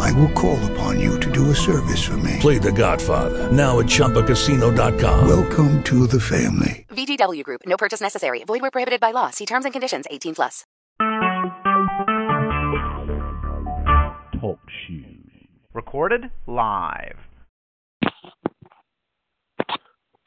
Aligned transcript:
I 0.00 0.12
will 0.12 0.30
call 0.30 0.58
upon 0.72 1.00
you 1.00 1.18
to 1.20 1.30
do 1.30 1.50
a 1.50 1.54
service 1.54 2.02
for 2.04 2.16
me. 2.18 2.38
Play 2.40 2.58
The 2.58 2.72
Godfather 2.72 3.50
now 3.52 3.80
at 3.80 3.86
ChumbaCasino.com. 3.86 5.28
Welcome 5.28 5.82
to 5.84 6.06
the 6.06 6.20
family. 6.20 6.86
VGW 6.90 7.42
Group. 7.42 7.62
No 7.66 7.76
purchase 7.76 8.00
necessary. 8.00 8.44
Void 8.44 8.62
where 8.62 8.70
prohibited 8.70 9.00
by 9.00 9.10
law. 9.10 9.30
See 9.30 9.46
terms 9.46 9.64
and 9.64 9.72
conditions. 9.72 10.06
18 10.10 10.34
plus. 10.34 10.64
Talk 14.40 14.60
shoes. 14.86 15.20
Recorded 15.72 16.30
live. 16.46 17.16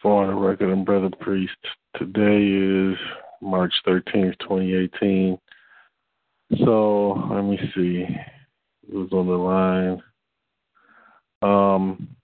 For 0.01 0.27
the 0.27 0.33
record, 0.33 0.69
and 0.69 0.85
Brother 0.85 1.09
Priest, 1.19 1.57
today 1.95 2.45
is 2.91 2.97
March 3.41 3.73
13th, 3.87 4.37
2018. 4.39 5.39
So, 6.63 7.13
let 7.31 7.43
me 7.43 7.59
see 7.75 8.05
who's 8.91 9.11
on 9.11 9.27
the 9.27 9.33
line. 9.33 10.01
Um, 11.41 12.15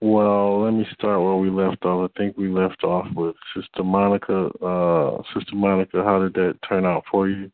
well, 0.00 0.64
let 0.64 0.72
me 0.72 0.84
start 0.94 1.20
where 1.20 1.36
we 1.36 1.48
left 1.48 1.84
off. 1.84 2.10
I 2.10 2.18
think 2.18 2.36
we 2.36 2.48
left 2.48 2.82
off 2.82 3.06
with 3.14 3.36
Sister 3.54 3.84
Monica. 3.84 4.50
Uh, 4.60 5.22
Sister 5.32 5.54
Monica, 5.54 6.02
how 6.02 6.18
did 6.18 6.34
that 6.34 6.58
turn 6.68 6.84
out 6.84 7.04
for 7.10 7.28
you? 7.28 7.50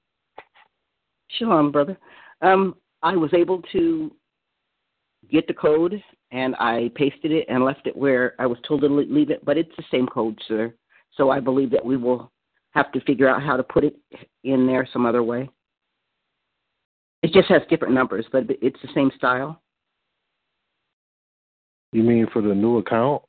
Shalom, 1.33 1.71
brother. 1.71 1.99
Um, 2.41 2.75
I 3.03 3.17
was 3.17 3.35
able 3.35 3.61
to 3.73 4.11
get 5.31 5.47
the 5.47 5.53
code 5.53 6.03
and 6.31 6.55
I 6.57 6.91
pasted 6.95 7.33
it 7.33 7.45
and 7.49 7.65
left 7.65 7.87
it 7.87 7.97
where 7.97 8.35
I 8.39 8.47
was 8.47 8.59
told 8.67 8.81
to 8.81 8.87
leave 8.89 9.31
it, 9.31 9.45
but 9.45 9.59
it's 9.59 9.77
the 9.77 9.85
same 9.91 10.07
code, 10.07 10.39
sir. 10.49 10.73
So 11.17 11.31
I 11.31 11.41
believe 11.41 11.71
that 11.73 11.85
we 11.85 11.97
will 11.97 12.33
have 12.71 12.93
to 12.93 13.01
figure 13.01 13.29
out 13.29 13.43
how 13.43 13.57
to 13.57 13.63
put 13.63 13.85
it 13.85 13.97
in 14.45 14.67
there 14.67 14.89
some 14.93 15.05
other 15.05 15.23
way. 15.23 15.51
It 17.23 17.33
just 17.33 17.49
has 17.49 17.63
different 17.69 17.95
numbers, 17.95 18.27
but 18.31 18.45
it's 18.49 18.81
the 18.83 18.89
same 18.95 19.11
style. 19.17 19.61
You 21.93 22.03
mean 22.03 22.27
for 22.33 22.43
the 22.43 22.55
new 22.55 22.79
account? 22.79 23.23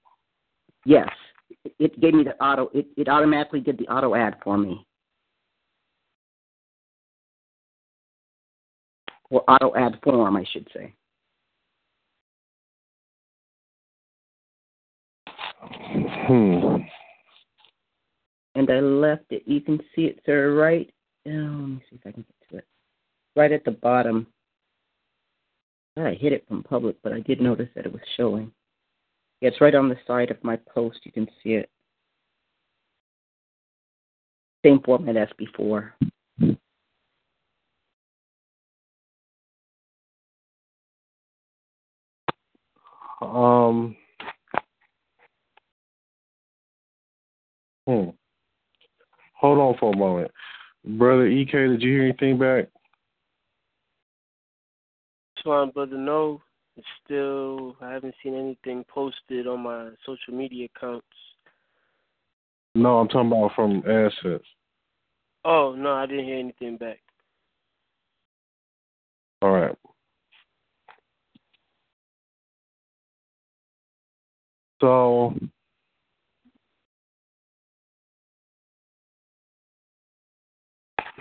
Yes. 0.86 1.09
It 1.80 2.00
gave 2.00 2.14
me 2.14 2.23
the 2.23 2.42
auto 2.44 2.70
it, 2.73 2.88
it 2.95 3.08
automatically 3.08 3.60
did 3.60 3.78
the 3.78 3.88
auto 3.88 4.16
ad 4.16 4.38
for 4.44 4.58
me. 4.58 4.86
Or 9.32 9.44
auto 9.50 9.76
add 9.76 10.00
form, 10.04 10.38
I 10.38 10.45
should 10.52 10.67
say. 10.73 10.94
Hmm. 16.28 16.78
And 18.56 18.70
I 18.70 18.80
left 18.80 19.26
it. 19.30 19.44
You 19.45 19.62
can 19.62 19.80
see 19.95 20.04
it, 20.04 20.20
sir, 20.26 20.56
right. 20.56 20.92
Oh, 21.28 21.32
let 21.32 21.67
me 21.67 21.82
see 21.90 21.95
if 21.95 22.02
I 22.06 22.12
can 22.12 22.23
get 22.23 22.50
to 22.50 22.58
it. 22.58 22.66
Right 23.40 23.54
at 23.54 23.64
the 23.64 23.72
bottom. 23.72 24.28
I 25.95 26.12
hid 26.12 26.34
it 26.34 26.44
from 26.50 26.62
public, 26.62 26.98
but 27.02 27.14
I 27.14 27.22
did 27.22 27.40
notice 27.40 27.70
that 27.73 27.86
it 27.86 27.94
was 27.94 28.02
showing. 28.18 28.52
Yeah, 29.40 29.48
it's 29.48 29.62
right 29.62 29.73
on 29.73 29.88
the 29.88 29.95
side 30.06 30.30
of 30.30 30.44
my 30.44 30.58
post. 30.58 31.00
You 31.04 31.14
can 31.14 31.26
see 31.42 31.52
it. 31.52 31.70
Same 34.66 34.82
format 34.84 35.16
as 35.16 35.30
before. 35.38 35.95
Um. 43.21 43.95
Hmm. 47.88 48.10
Hold 49.36 49.60
on 49.60 49.77
for 49.80 49.94
a 49.94 49.98
moment. 49.98 50.30
Brother 50.83 51.27
EK, 51.27 51.52
did 51.54 51.82
you 51.82 51.94
hear 51.94 52.04
anything 52.04 52.38
back? 52.38 52.67
Shalom, 55.42 55.72
brother. 55.72 55.98
No, 55.98 56.42
it's 56.76 56.88
still. 57.05 57.76
I 57.82 57.92
haven't 57.92 58.16
seen 58.23 58.36
anything 58.36 58.83
posted 58.88 59.48
on 59.48 59.61
my 59.61 59.89
social 60.05 60.33
media 60.33 60.67
accounts. 60.76 61.05
No, 62.76 63.00
I'm 63.00 63.08
talking 63.08 63.27
about 63.32 63.52
from 63.55 63.82
AdSense. 63.83 64.42
Oh 65.45 65.73
no, 65.77 65.94
I 65.94 66.05
didn't 66.05 66.26
hear 66.26 66.38
anything 66.38 66.77
back. 66.77 67.00
All 69.42 69.52
right. 69.52 69.76
So 74.82 75.33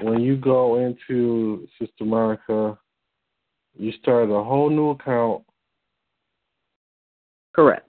when 0.00 0.20
you 0.20 0.36
go 0.36 0.76
into 0.76 1.66
Sister 1.80 2.04
Monica, 2.04 2.78
you 3.78 3.92
started 4.02 4.34
a 4.34 4.42
whole 4.42 4.70
new 4.70 4.90
account. 4.90 5.42
Correct. 7.54 7.88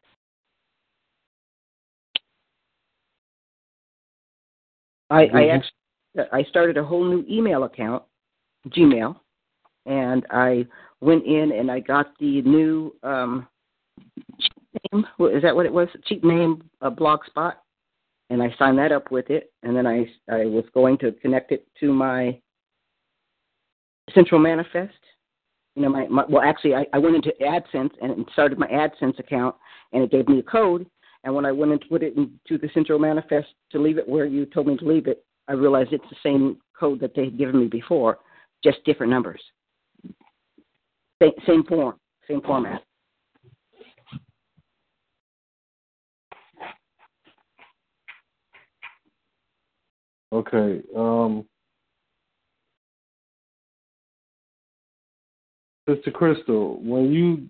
I, 5.09 5.25
I 5.33 5.47
actually 5.47 5.71
I 6.31 6.43
started 6.43 6.77
a 6.77 6.83
whole 6.83 7.03
new 7.03 7.25
email 7.29 7.63
account, 7.63 8.03
Gmail, 8.69 9.15
and 9.85 10.25
I 10.29 10.67
went 11.01 11.25
in 11.25 11.51
and 11.51 11.71
I 11.71 11.79
got 11.79 12.11
the 12.19 12.41
new 12.43 12.95
um, 13.03 13.47
name. 14.93 15.05
Is 15.33 15.41
that 15.41 15.55
what 15.55 15.65
it 15.65 15.73
was? 15.73 15.87
Cheap 16.05 16.23
name, 16.23 16.63
uh, 16.81 16.89
Blogspot, 16.89 17.53
and 18.29 18.41
I 18.43 18.53
signed 18.59 18.77
that 18.77 18.91
up 18.91 19.11
with 19.11 19.29
it. 19.29 19.51
And 19.63 19.75
then 19.75 19.87
I 19.87 20.07
I 20.31 20.45
was 20.45 20.65
going 20.73 20.97
to 20.99 21.11
connect 21.13 21.51
it 21.51 21.67
to 21.79 21.91
my 21.91 22.39
Central 24.13 24.39
Manifest. 24.39 24.93
You 25.79 25.85
know, 25.85 25.91
my, 25.91 26.07
my 26.09 26.25
well, 26.27 26.43
actually, 26.43 26.75
I, 26.75 26.85
I 26.91 26.97
went 26.97 27.15
into 27.15 27.31
AdSense 27.39 27.91
and 28.01 28.27
started 28.33 28.59
my 28.59 28.67
AdSense 28.67 29.17
account, 29.17 29.55
and 29.93 30.03
it 30.03 30.11
gave 30.11 30.27
me 30.27 30.39
a 30.39 30.43
code. 30.43 30.85
And 31.23 31.33
when 31.33 31.45
I 31.45 31.53
went 31.53 31.71
and 31.71 31.81
put 31.87 32.03
it 32.03 32.17
into 32.17 32.57
the 32.57 32.69
Central 32.73 32.99
Manifest 32.99 33.47
to 33.71 33.79
leave 33.79 33.97
it 33.97 34.05
where 34.05 34.25
you 34.25 34.45
told 34.45 34.67
me 34.67 34.75
to 34.75 34.85
leave 34.85 35.07
it, 35.07 35.23
I 35.47 35.53
realized 35.53 35.93
it's 35.93 36.03
the 36.09 36.17
same 36.21 36.57
code 36.77 36.99
that 36.99 37.15
they 37.15 37.23
had 37.23 37.37
given 37.37 37.57
me 37.57 37.67
before, 37.67 38.19
just 38.61 38.83
different 38.83 39.09
numbers. 39.09 39.41
Same, 41.23 41.31
same 41.47 41.63
form, 41.63 41.95
same 42.27 42.41
format. 42.41 42.83
Okay. 50.33 50.81
Um, 50.93 51.45
Sister 55.95 56.11
Crystal, 56.11 56.79
when 56.81 57.11
you 57.11 57.49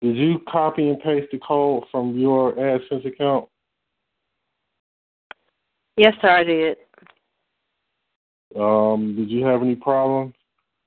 did 0.00 0.16
you 0.16 0.40
copy 0.48 0.88
and 0.88 1.00
paste 1.00 1.28
the 1.32 1.38
code 1.38 1.84
from 1.90 2.18
your 2.18 2.52
AdSense 2.52 3.06
account? 3.06 3.48
Yes, 5.96 6.14
sir, 6.20 6.28
I 6.28 6.44
did. 6.44 6.76
Um, 8.54 9.14
did 9.16 9.30
you 9.30 9.44
have 9.46 9.62
any 9.62 9.76
problems? 9.76 10.34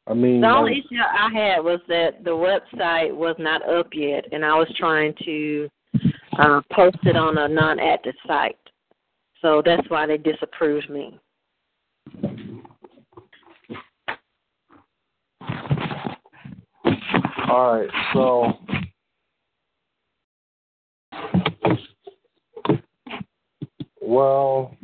I 0.05 0.13
mean, 0.13 0.41
the 0.41 0.47
only 0.47 0.75
like, 0.75 0.85
issue 0.85 1.01
I 1.01 1.29
had 1.33 1.59
was 1.59 1.79
that 1.87 2.23
the 2.23 2.31
website 2.31 3.13
was 3.13 3.35
not 3.39 3.67
up 3.67 3.87
yet, 3.93 4.25
and 4.31 4.45
I 4.45 4.53
was 4.53 4.71
trying 4.77 5.13
to 5.25 5.67
uh, 6.39 6.61
post 6.71 6.97
it 7.03 7.17
on 7.17 7.37
a 7.37 7.47
non-active 7.47 8.16
site. 8.25 8.57
So 9.41 9.61
that's 9.66 9.90
why 9.90 10.05
they 10.05 10.17
disapproved 10.17 10.90
me. 10.90 11.19
All 17.49 17.79
right, 17.79 17.90
so 18.14 18.53
well, 24.02 24.76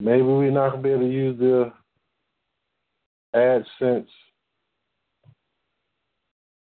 maybe 0.00 0.22
we're 0.22 0.50
not 0.50 0.70
gonna 0.70 0.82
be 0.82 0.90
able 0.90 1.02
to 1.02 1.06
use 1.06 1.38
the 1.38 1.72
AdSense 3.34 4.08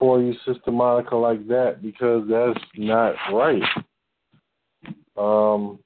for 0.01 0.21
you, 0.21 0.35
Sister 0.45 0.73
Monica, 0.73 1.15
like 1.15 1.47
that 1.47 1.83
because 1.83 2.27
that's 2.29 2.59
not 2.77 3.15
right. 3.33 3.63
Um, 5.17 5.79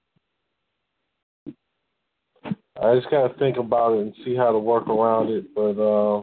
I 2.83 2.95
just 2.95 3.11
gotta 3.11 3.35
think 3.35 3.59
about 3.59 3.95
it 3.95 4.01
and 4.01 4.15
see 4.25 4.35
how 4.35 4.53
to 4.53 4.59
work 4.59 4.89
around 4.89 5.29
it. 5.31 5.55
But 5.55 5.79
uh, 5.79 6.23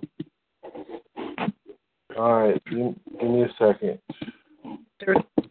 all 2.18 2.34
right, 2.34 2.62
give, 2.66 2.96
give 3.20 3.30
me 3.30 3.44
a 3.44 3.50
second. 3.60 4.00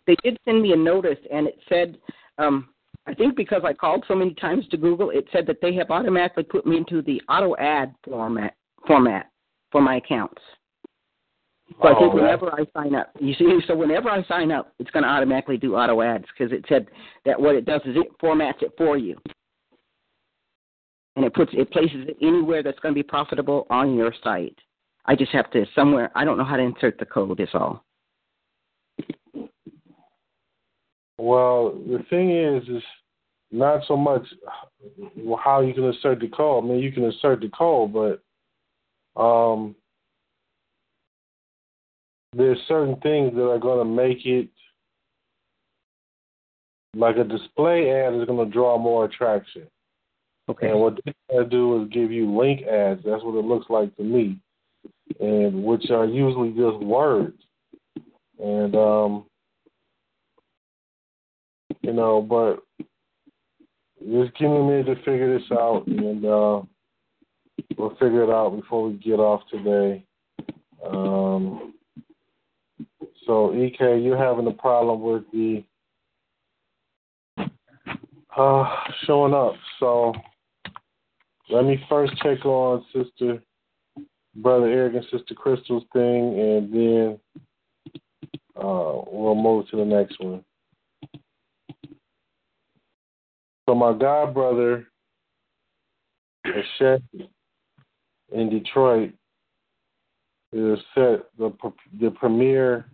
they 0.06 0.16
did 0.24 0.38
send 0.44 0.62
me 0.62 0.72
a 0.72 0.76
notice, 0.76 1.18
and 1.32 1.46
it 1.46 1.58
said, 1.68 1.98
um, 2.38 2.68
I 3.06 3.14
think 3.14 3.36
because 3.36 3.62
I 3.64 3.72
called 3.72 4.04
so 4.08 4.16
many 4.16 4.34
times 4.34 4.66
to 4.70 4.76
Google, 4.76 5.10
it 5.10 5.26
said 5.32 5.46
that 5.46 5.58
they 5.62 5.74
have 5.74 5.90
automatically 5.90 6.42
put 6.42 6.66
me 6.66 6.76
into 6.76 7.02
the 7.02 7.22
auto 7.28 7.54
ad 7.56 7.94
format 8.04 8.56
format 8.86 9.30
for 9.70 9.80
my 9.80 9.96
accounts. 9.96 10.42
So 11.82 11.88
I 11.88 11.98
think 11.98 12.14
Oh, 12.14 12.16
whenever 12.16 12.52
I 12.52 12.64
sign 12.76 12.94
up, 12.94 13.10
you 13.20 13.34
see, 13.34 13.60
so 13.66 13.74
whenever 13.74 14.08
I 14.08 14.24
sign 14.24 14.52
up, 14.52 14.72
it's 14.78 14.90
going 14.90 15.02
to 15.02 15.08
automatically 15.08 15.56
do 15.56 15.76
auto 15.76 16.00
ads 16.00 16.24
because 16.36 16.52
it 16.52 16.64
said 16.68 16.86
that 17.24 17.40
what 17.40 17.54
it 17.56 17.64
does 17.64 17.80
is 17.84 17.96
it 17.96 18.06
formats 18.22 18.62
it 18.62 18.72
for 18.78 18.96
you, 18.96 19.16
and 21.16 21.24
it 21.24 21.34
puts 21.34 21.50
it 21.54 21.70
places 21.70 22.06
it 22.06 22.16
anywhere 22.22 22.62
that's 22.62 22.78
going 22.78 22.94
to 22.94 22.98
be 22.98 23.02
profitable 23.02 23.66
on 23.70 23.94
your 23.94 24.12
site. 24.22 24.56
I 25.06 25.16
just 25.16 25.32
have 25.32 25.50
to 25.52 25.64
somewhere. 25.74 26.10
I 26.14 26.24
don't 26.24 26.38
know 26.38 26.44
how 26.44 26.56
to 26.56 26.62
insert 26.62 26.98
the 26.98 27.06
code. 27.06 27.40
Is 27.40 27.48
all. 27.54 27.84
Well, 31.18 31.72
the 31.86 32.04
thing 32.10 32.30
is, 32.30 32.68
is 32.68 32.82
not 33.50 33.82
so 33.88 33.96
much 33.96 34.22
how 35.42 35.62
you 35.62 35.72
can 35.72 35.84
insert 35.84 36.20
the 36.20 36.28
code. 36.28 36.64
I 36.64 36.66
mean, 36.68 36.78
you 36.80 36.92
can 36.92 37.04
insert 37.04 37.40
the 37.40 37.48
code, 37.48 37.92
but 37.92 39.20
um, 39.20 39.74
there's 42.34 42.58
certain 42.68 42.96
things 42.96 43.34
that 43.34 43.48
are 43.48 43.58
going 43.58 43.78
to 43.78 43.90
make 43.90 44.26
it 44.26 44.48
like 46.94 47.16
a 47.16 47.24
display 47.24 47.90
ad 47.90 48.14
is 48.14 48.26
going 48.26 48.44
to 48.44 48.52
draw 48.52 48.78
more 48.78 49.06
attraction. 49.06 49.66
Okay. 50.48 50.70
And 50.70 50.80
what 50.80 50.98
they're 51.04 51.44
to 51.44 51.48
do 51.48 51.82
is 51.82 51.88
give 51.90 52.12
you 52.12 52.36
link 52.36 52.62
ads. 52.62 53.02
That's 53.04 53.22
what 53.24 53.38
it 53.38 53.44
looks 53.44 53.66
like 53.68 53.94
to 53.96 54.02
me, 54.02 54.38
and 55.20 55.64
which 55.64 55.90
are 55.90 56.06
usually 56.06 56.50
just 56.50 56.78
words. 56.78 57.36
And 58.38 58.74
um, 58.76 59.24
you 61.82 61.92
know, 61.92 62.22
but 62.22 62.62
just 64.00 64.36
give 64.38 64.50
me 64.50 64.56
a 64.56 64.62
minute 64.62 64.86
to 64.86 64.96
figure 64.96 65.36
this 65.36 65.48
out, 65.50 65.86
and 65.86 66.24
uh, 66.24 66.62
we'll 67.76 67.96
figure 67.98 68.22
it 68.22 68.30
out 68.30 68.50
before 68.50 68.88
we 68.88 68.94
get 68.94 69.18
off 69.18 69.42
today. 69.50 70.04
Um, 70.88 71.74
so, 73.26 73.52
Ek, 73.52 73.80
you're 73.80 74.16
having 74.16 74.46
a 74.46 74.52
problem 74.52 75.00
with 75.00 75.24
the 75.32 75.64
uh, 78.36 78.64
showing 79.06 79.34
up. 79.34 79.54
So, 79.80 80.12
let 81.48 81.64
me 81.64 81.82
first 81.88 82.16
check 82.22 82.44
on 82.44 82.84
Sister 82.92 83.42
Brother 84.36 84.66
Eric 84.66 84.94
and 84.94 85.04
Sister 85.04 85.34
Crystal's 85.34 85.84
thing, 85.92 86.38
and 86.38 86.72
then 86.72 87.18
uh, 88.56 89.00
we'll 89.10 89.34
move 89.34 89.68
to 89.70 89.76
the 89.76 89.84
next 89.84 90.18
one. 90.20 90.44
So 93.68 93.74
my 93.74 93.92
god 93.92 94.32
brother, 94.32 94.86
Shet 96.78 97.02
in 98.32 98.50
Detroit, 98.50 99.12
is 100.52 100.78
set 100.94 101.26
the 101.38 101.52
the 102.00 102.10
premiere 102.10 102.86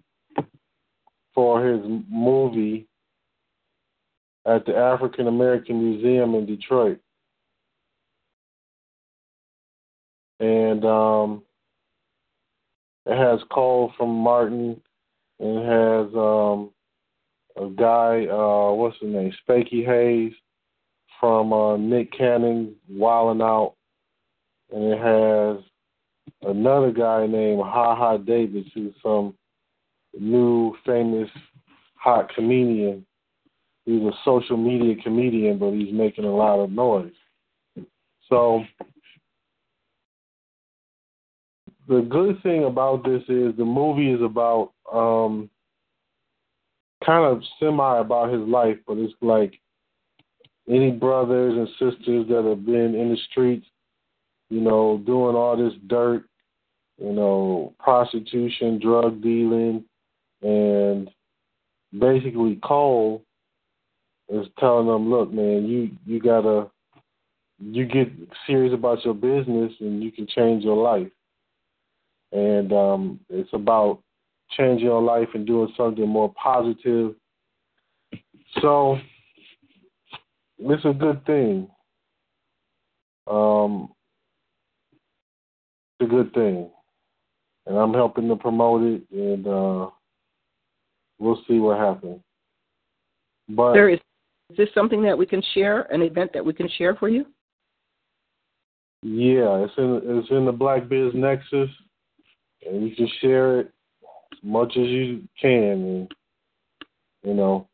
for 1.34 1.66
his 1.66 1.80
movie 2.10 2.86
at 4.46 4.64
the 4.66 4.76
African 4.76 5.28
American 5.28 5.82
Museum 5.82 6.34
in 6.34 6.46
Detroit, 6.46 6.98
and 10.42 10.84
um, 10.84 11.42
it 13.06 13.16
has 13.16 13.40
Cole 13.50 13.92
from 13.96 14.10
Martin, 14.10 14.80
and 15.38 15.58
it 15.58 15.64
has 15.64 16.14
um, 16.16 16.70
a 17.56 17.68
guy, 17.76 18.26
uh, 18.26 18.72
what's 18.72 18.96
his 19.00 19.12
name, 19.12 19.32
Spanky 19.48 19.86
Hayes 19.86 20.32
from 21.20 21.52
uh, 21.52 21.76
Nick 21.76 22.12
Cannon, 22.12 22.74
Wild 22.90 23.36
'N 23.36 23.42
Out, 23.42 23.74
and 24.72 24.84
it 24.92 24.98
has 24.98 25.64
another 26.42 26.90
guy 26.90 27.26
named 27.26 27.62
Ha 27.62 27.94
Ha 27.94 28.16
Davis, 28.16 28.66
who's 28.74 28.94
some 29.00 29.34
new 30.18 30.74
famous 30.84 31.30
hot 31.94 32.34
comedian. 32.34 33.06
He's 33.84 34.02
a 34.02 34.12
social 34.24 34.56
media 34.56 34.96
comedian, 35.02 35.58
but 35.58 35.70
he's 35.70 35.92
making 35.92 36.24
a 36.24 36.34
lot 36.34 36.58
of 36.58 36.72
noise. 36.72 37.12
So 38.28 38.64
the 41.88 42.00
good 42.02 42.42
thing 42.42 42.64
about 42.64 43.04
this 43.04 43.22
is 43.28 43.56
the 43.56 43.64
movie 43.64 44.10
is 44.10 44.22
about 44.22 44.72
um 44.92 45.50
kind 47.04 47.24
of 47.24 47.42
semi 47.58 47.98
about 47.98 48.32
his 48.32 48.46
life, 48.48 48.76
but 48.86 48.96
it's 48.98 49.14
like 49.20 49.54
any 50.68 50.90
brothers 50.92 51.54
and 51.56 51.68
sisters 51.70 52.26
that 52.28 52.44
have 52.48 52.64
been 52.64 52.94
in 52.94 53.10
the 53.10 53.18
streets, 53.30 53.66
you 54.48 54.60
know, 54.60 55.02
doing 55.04 55.34
all 55.34 55.56
this 55.56 55.76
dirt, 55.88 56.24
you 56.98 57.12
know, 57.12 57.74
prostitution, 57.80 58.78
drug 58.78 59.20
dealing, 59.20 59.84
and 60.42 61.10
basically 61.98 62.58
Cole 62.62 63.24
is 64.28 64.46
telling 64.58 64.86
them, 64.86 65.10
look, 65.10 65.32
man, 65.32 65.66
you 65.66 65.90
you 66.06 66.20
gotta 66.20 66.70
you 67.58 67.84
get 67.86 68.08
serious 68.46 68.74
about 68.74 69.04
your 69.04 69.14
business 69.14 69.72
and 69.80 70.02
you 70.02 70.10
can 70.10 70.26
change 70.26 70.64
your 70.64 70.82
life. 70.82 71.10
And 72.32 72.72
um 72.72 73.20
it's 73.28 73.50
about 73.52 74.02
changing 74.56 74.86
your 74.86 75.02
life 75.02 75.28
and 75.34 75.46
doing 75.46 75.72
something 75.76 76.08
more 76.08 76.32
positive. 76.34 77.14
So 78.60 78.98
it's 80.58 80.84
a 80.84 80.92
good 80.92 81.24
thing. 81.26 81.68
Um, 83.26 83.90
it's 85.98 86.10
a 86.10 86.10
good 86.10 86.32
thing, 86.34 86.68
and 87.66 87.76
I'm 87.76 87.94
helping 87.94 88.28
to 88.28 88.36
promote 88.36 88.82
it, 88.82 89.02
and 89.12 89.46
uh, 89.46 89.90
we'll 91.18 91.40
see 91.46 91.58
what 91.58 91.78
happens. 91.78 92.20
But 93.48 93.74
There 93.74 93.88
is, 93.88 94.00
is 94.50 94.56
this 94.56 94.68
something 94.74 95.02
that 95.04 95.16
we 95.16 95.24
can 95.24 95.42
share? 95.54 95.82
An 95.92 96.02
event 96.02 96.32
that 96.34 96.44
we 96.44 96.52
can 96.52 96.68
share 96.76 96.96
for 96.96 97.08
you? 97.08 97.26
yeah, 99.04 99.64
it's 99.64 99.72
in 99.78 100.00
it's 100.04 100.30
in 100.30 100.44
the 100.44 100.52
Black 100.52 100.88
Biz 100.88 101.12
Nexus, 101.14 101.70
and 102.66 102.88
you 102.88 102.94
can 102.94 103.08
share 103.20 103.60
it 103.60 103.72
as 104.32 104.38
much 104.42 104.72
as 104.76 104.86
you 104.86 105.22
can, 105.40 105.52
and 105.52 106.14
you 107.24 107.34
know, 107.34 107.68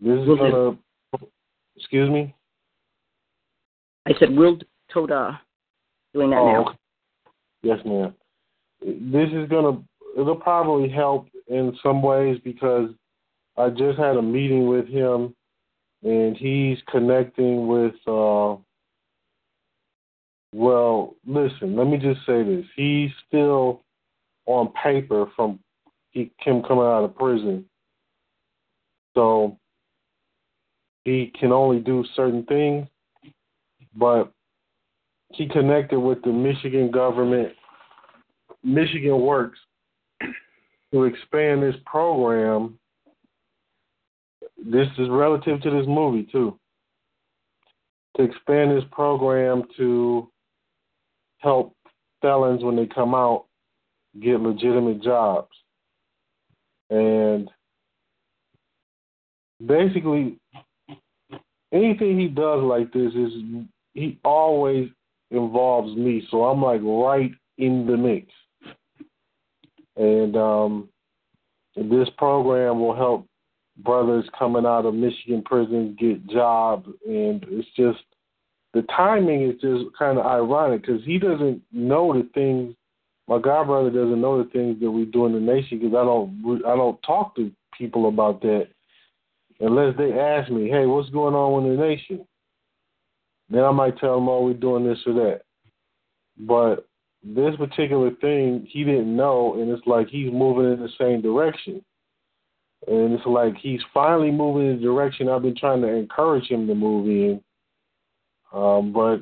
this 0.00 0.18
is 0.18 0.26
Will 0.26 0.36
gonna. 0.36 0.78
Excuse 1.76 2.10
me. 2.10 2.34
I 4.06 4.12
said 4.18 4.34
we'll 4.34 4.58
Toda 4.92 5.40
doing 6.14 6.30
that 6.30 6.36
Oh, 6.38 6.52
now. 6.52 6.78
Yes, 7.62 7.78
ma'am. 7.84 8.14
This 8.80 9.28
is 9.32 9.48
gonna 9.48 9.82
it'll 10.18 10.36
probably 10.36 10.88
help 10.88 11.28
in 11.48 11.76
some 11.82 12.02
ways 12.02 12.38
because 12.44 12.90
I 13.56 13.70
just 13.70 13.98
had 13.98 14.16
a 14.16 14.22
meeting 14.22 14.66
with 14.68 14.88
him 14.88 15.34
and 16.02 16.36
he's 16.36 16.78
connecting 16.90 17.66
with 17.66 17.94
uh 18.06 18.56
well, 20.52 21.14
listen, 21.26 21.76
let 21.76 21.86
me 21.86 21.98
just 21.98 22.24
say 22.26 22.42
this. 22.42 22.64
He's 22.74 23.10
still 23.26 23.82
on 24.46 24.72
paper 24.82 25.26
from 25.36 25.58
he 26.10 26.32
him 26.40 26.62
coming 26.62 26.84
out 26.84 27.04
of 27.04 27.14
prison. 27.16 27.66
So 29.14 29.58
he 31.04 31.32
can 31.38 31.52
only 31.52 31.80
do 31.80 32.04
certain 32.14 32.44
things, 32.44 32.86
but 33.94 34.32
he 35.32 35.46
connected 35.48 36.00
with 36.00 36.22
the 36.22 36.32
Michigan 36.32 36.90
government, 36.90 37.52
Michigan 38.62 39.20
Works, 39.20 39.58
to 40.92 41.04
expand 41.04 41.62
this 41.62 41.76
program. 41.84 42.78
This 44.56 44.88
is 44.98 45.08
relative 45.10 45.60
to 45.62 45.70
this 45.70 45.86
movie 45.86 46.26
too. 46.32 46.58
To 48.16 48.22
expand 48.22 48.76
this 48.76 48.84
program 48.90 49.64
to 49.76 50.30
help 51.38 51.74
felons 52.20 52.62
when 52.62 52.76
they 52.76 52.86
come 52.86 53.14
out 53.14 53.46
get 54.20 54.40
legitimate 54.40 55.02
jobs. 55.02 55.48
And 56.90 57.50
basically 59.64 60.38
anything 61.72 62.18
he 62.18 62.28
does 62.28 62.62
like 62.62 62.92
this 62.92 63.12
is 63.14 63.32
he 63.94 64.18
always 64.24 64.88
involves 65.30 65.96
me, 65.96 66.26
so 66.30 66.44
I'm 66.44 66.62
like 66.62 66.80
right 66.82 67.32
in 67.58 67.86
the 67.86 67.96
mix. 67.96 68.26
And 69.96 70.36
um, 70.36 70.88
this 71.76 72.08
program 72.16 72.80
will 72.80 72.94
help 72.94 73.26
brothers 73.78 74.24
coming 74.38 74.66
out 74.66 74.86
of 74.86 74.94
Michigan 74.94 75.42
prisons 75.44 75.96
get 75.98 76.26
jobs, 76.28 76.88
and 77.06 77.44
it's 77.48 77.68
just 77.76 78.02
the 78.74 78.82
timing 78.94 79.42
is 79.42 79.60
just 79.60 79.84
kind 79.98 80.18
of 80.18 80.26
ironic 80.26 80.82
because 80.82 81.02
he 81.04 81.18
doesn't 81.18 81.62
know 81.72 82.12
the 82.12 82.28
things 82.34 82.74
my 83.26 83.38
god 83.38 83.66
brother 83.66 83.90
doesn't 83.90 84.20
know 84.20 84.42
the 84.42 84.50
things 84.50 84.78
that 84.80 84.90
we 84.90 85.04
do 85.04 85.26
in 85.26 85.32
the 85.32 85.40
nation 85.40 85.78
because 85.78 85.94
I 85.94 86.04
don't 86.04 86.62
I 86.66 86.76
don't 86.76 87.00
talk 87.02 87.36
to 87.36 87.50
people 87.78 88.08
about 88.08 88.40
that 88.42 88.68
unless 89.60 89.96
they 89.96 90.12
ask 90.18 90.50
me, 90.50 90.68
hey, 90.68 90.86
what's 90.86 91.10
going 91.10 91.34
on 91.34 91.64
in 91.64 91.76
the 91.76 91.82
nation? 91.82 92.26
Then 93.50 93.64
I 93.64 93.70
might 93.70 93.98
tell 93.98 94.16
them, 94.16 94.28
oh, 94.28 94.44
we're 94.44 94.54
doing 94.54 94.86
this 94.86 94.98
or 95.06 95.14
that. 95.14 95.40
But 96.38 96.86
this 97.24 97.56
particular 97.56 98.10
thing, 98.20 98.66
he 98.70 98.84
didn't 98.84 99.14
know, 99.14 99.54
and 99.60 99.70
it's 99.70 99.86
like 99.86 100.08
he's 100.08 100.32
moving 100.32 100.72
in 100.72 100.80
the 100.80 100.90
same 100.98 101.22
direction. 101.22 101.82
And 102.86 103.12
it's 103.12 103.26
like 103.26 103.56
he's 103.56 103.80
finally 103.92 104.30
moving 104.30 104.70
in 104.70 104.76
the 104.76 104.82
direction 104.82 105.28
I've 105.28 105.42
been 105.42 105.56
trying 105.56 105.82
to 105.82 105.88
encourage 105.88 106.48
him 106.48 106.66
to 106.68 106.74
move 106.74 107.06
in. 107.06 107.42
Um, 108.52 108.92
but 108.92 109.20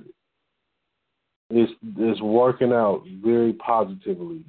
it's 1.51 1.73
it's 1.97 2.21
working 2.21 2.73
out 2.73 3.05
very 3.23 3.53
positively. 3.55 4.45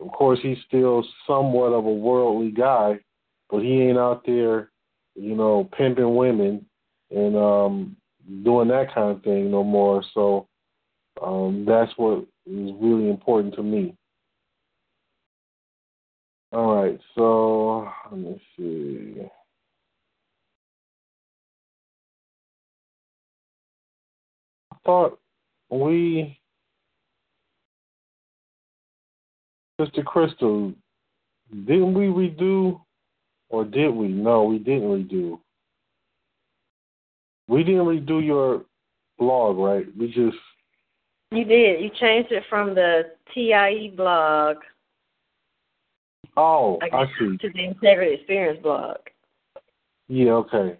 Of 0.00 0.12
course, 0.12 0.38
he's 0.42 0.58
still 0.66 1.04
somewhat 1.26 1.72
of 1.72 1.84
a 1.84 1.92
worldly 1.92 2.50
guy, 2.50 3.00
but 3.50 3.62
he 3.62 3.82
ain't 3.82 3.98
out 3.98 4.24
there, 4.24 4.70
you 5.14 5.34
know, 5.34 5.68
pimping 5.76 6.14
women 6.14 6.66
and 7.10 7.36
um 7.36 7.96
doing 8.44 8.68
that 8.68 8.94
kind 8.94 9.16
of 9.16 9.22
thing 9.22 9.50
no 9.50 9.64
more. 9.64 10.02
So 10.14 10.46
um 11.22 11.64
that's 11.66 11.92
what 11.96 12.20
is 12.46 12.72
really 12.80 13.08
important 13.08 13.54
to 13.54 13.62
me. 13.62 13.94
All 16.52 16.76
right, 16.82 16.98
so 17.14 17.88
let 18.10 18.20
me 18.20 18.40
see. 18.56 19.28
Thought 24.88 25.20
we, 25.68 26.40
Mr. 29.78 30.02
Crystal, 30.02 30.72
didn't 31.66 31.92
we 31.92 32.06
redo, 32.06 32.80
or 33.50 33.66
did 33.66 33.90
we? 33.90 34.08
No, 34.08 34.44
we 34.44 34.58
didn't 34.58 34.88
redo. 34.88 35.38
We 37.48 37.64
didn't 37.64 37.84
redo 37.84 38.24
your 38.24 38.64
blog, 39.18 39.58
right? 39.58 39.84
We 39.98 40.06
just. 40.06 40.38
You 41.32 41.44
did. 41.44 41.82
You 41.82 41.90
changed 42.00 42.32
it 42.32 42.44
from 42.48 42.74
the 42.74 43.10
TIE 43.34 43.92
blog. 43.94 44.56
Oh, 46.38 46.78
I, 46.80 46.96
I 46.96 47.06
see. 47.18 47.36
To 47.36 47.50
the 47.52 47.64
Integrity 47.64 48.14
Experience 48.14 48.60
blog. 48.62 48.96
Yeah, 50.08 50.32
okay. 50.32 50.78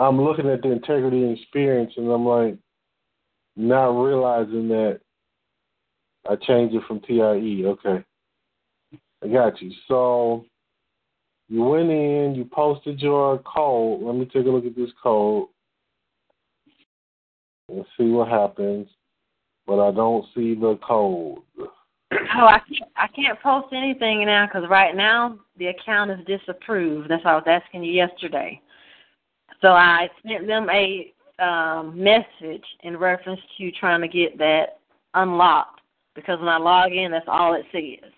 I'm 0.00 0.18
looking 0.18 0.48
at 0.48 0.62
the 0.62 0.72
integrity 0.72 1.30
experience 1.30 1.92
and 1.98 2.10
I'm 2.10 2.24
like 2.24 2.56
not 3.54 3.90
realizing 4.02 4.66
that 4.68 5.00
I 6.28 6.36
changed 6.36 6.74
it 6.74 6.82
from 6.88 7.00
TIE. 7.00 7.64
Okay. 7.66 8.02
I 9.22 9.28
got 9.28 9.60
you. 9.60 9.70
So 9.88 10.46
you 11.48 11.62
went 11.62 11.90
in, 11.90 12.34
you 12.34 12.46
posted 12.50 13.00
your 13.00 13.40
code. 13.40 14.02
Let 14.02 14.14
me 14.14 14.24
take 14.24 14.46
a 14.46 14.48
look 14.48 14.64
at 14.64 14.74
this 14.74 14.90
code 15.02 15.48
and 17.68 17.84
see 17.98 18.08
what 18.08 18.28
happens. 18.28 18.88
But 19.66 19.86
I 19.86 19.92
don't 19.92 20.24
see 20.34 20.54
the 20.54 20.78
code. 20.82 21.40
Oh, 22.12 22.46
I 22.46 22.60
can't. 22.60 22.90
I 22.96 23.06
can't 23.08 23.40
post 23.40 23.68
anything 23.72 24.24
now 24.24 24.46
because 24.46 24.68
right 24.68 24.96
now 24.96 25.38
the 25.58 25.66
account 25.66 26.10
is 26.10 26.18
disapproved. 26.26 27.10
That's 27.10 27.24
what 27.24 27.32
I 27.32 27.36
was 27.36 27.44
asking 27.46 27.84
you 27.84 27.92
yesterday. 27.92 28.60
So 29.62 29.68
I 29.68 30.08
sent 30.26 30.46
them 30.46 30.68
a 30.70 31.12
um, 31.38 32.02
message 32.02 32.64
in 32.82 32.96
reference 32.96 33.40
to 33.58 33.70
trying 33.72 34.00
to 34.00 34.08
get 34.08 34.38
that 34.38 34.78
unlocked 35.14 35.80
because 36.14 36.38
when 36.38 36.48
I 36.48 36.58
log 36.58 36.92
in, 36.92 37.10
that's 37.10 37.26
all 37.28 37.54
it 37.54 37.64
says. 37.72 38.10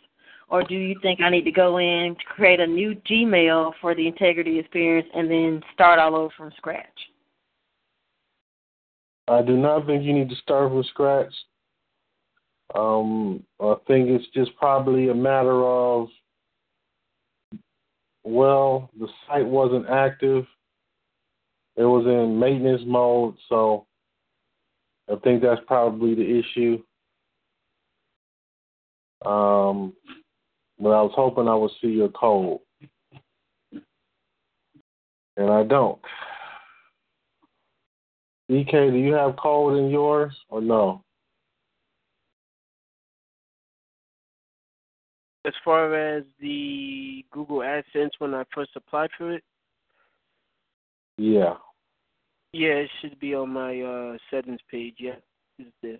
Or 0.48 0.62
do 0.62 0.74
you 0.74 0.96
think 1.00 1.20
I 1.20 1.30
need 1.30 1.44
to 1.44 1.50
go 1.50 1.78
in 1.78 2.14
to 2.14 2.24
create 2.26 2.60
a 2.60 2.66
new 2.66 2.94
Gmail 3.10 3.72
for 3.80 3.94
the 3.94 4.06
integrity 4.06 4.58
experience 4.58 5.08
and 5.14 5.30
then 5.30 5.62
start 5.72 5.98
all 5.98 6.14
over 6.14 6.32
from 6.36 6.52
scratch? 6.56 6.86
I 9.28 9.40
do 9.40 9.56
not 9.56 9.86
think 9.86 10.04
you 10.04 10.12
need 10.12 10.28
to 10.28 10.36
start 10.36 10.70
from 10.70 10.84
scratch. 10.84 11.32
Um, 12.74 13.44
I 13.60 13.74
think 13.86 14.08
it's 14.08 14.26
just 14.34 14.54
probably 14.56 15.08
a 15.08 15.14
matter 15.14 15.64
of, 15.64 16.08
well, 18.24 18.90
the 18.98 19.08
site 19.26 19.46
wasn't 19.46 19.88
active. 19.88 20.44
It 21.76 21.84
was 21.84 22.04
in 22.06 22.38
maintenance 22.38 22.82
mode, 22.84 23.34
so 23.48 23.86
I 25.10 25.16
think 25.16 25.42
that's 25.42 25.60
probably 25.66 26.14
the 26.14 26.38
issue. 26.38 26.82
Um, 29.24 29.94
but 30.78 30.90
I 30.90 31.02
was 31.02 31.12
hoping 31.14 31.48
I 31.48 31.54
would 31.54 31.70
see 31.80 31.88
your 31.88 32.10
code, 32.10 32.58
and 35.36 35.50
I 35.50 35.62
don't. 35.62 35.98
EK, 38.48 38.90
do 38.90 38.96
you 38.96 39.14
have 39.14 39.36
code 39.36 39.78
in 39.78 39.88
yours 39.88 40.34
or 40.48 40.60
no? 40.60 41.02
As 45.44 45.54
far 45.64 45.94
as 45.94 46.24
the 46.40 47.24
Google 47.32 47.58
AdSense 47.58 48.10
when 48.18 48.34
I 48.34 48.44
first 48.54 48.70
applied 48.76 49.10
for 49.16 49.32
it, 49.32 49.42
Yeah. 51.18 51.54
yeah, 52.52 52.74
it 52.74 52.90
should 53.00 53.18
be 53.20 53.34
on 53.34 53.50
my 53.50 53.80
uh 53.80 54.16
settings 54.30 54.60
page. 54.70 54.96
Yeah, 54.98 55.16
it's 55.58 55.70
there. 55.82 55.98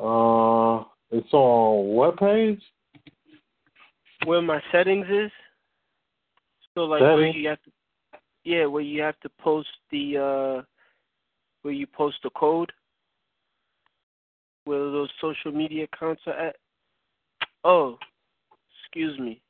Uh, 0.00 0.84
it's 1.10 1.32
on 1.32 1.86
what 1.88 2.16
page? 2.18 2.62
Where 4.24 4.42
my 4.42 4.60
settings 4.70 5.06
is. 5.10 5.30
So 6.78 6.84
like 6.84 7.00
where 7.00 7.26
you 7.26 7.48
have 7.48 7.60
to, 7.62 7.70
yeah, 8.44 8.64
where 8.66 8.82
you 8.82 9.02
have 9.02 9.18
to 9.20 9.28
post 9.40 9.66
the 9.90 10.16
uh, 10.16 10.62
where 11.62 11.74
you 11.74 11.88
post 11.88 12.18
the 12.22 12.30
code. 12.30 12.70
Where 14.64 14.78
those 14.78 15.10
social 15.20 15.50
media 15.50 15.88
accounts 15.92 16.22
are 16.28 16.34
at. 16.38 16.56
Oh, 17.64 17.98
excuse 18.84 19.18
me, 19.18 19.40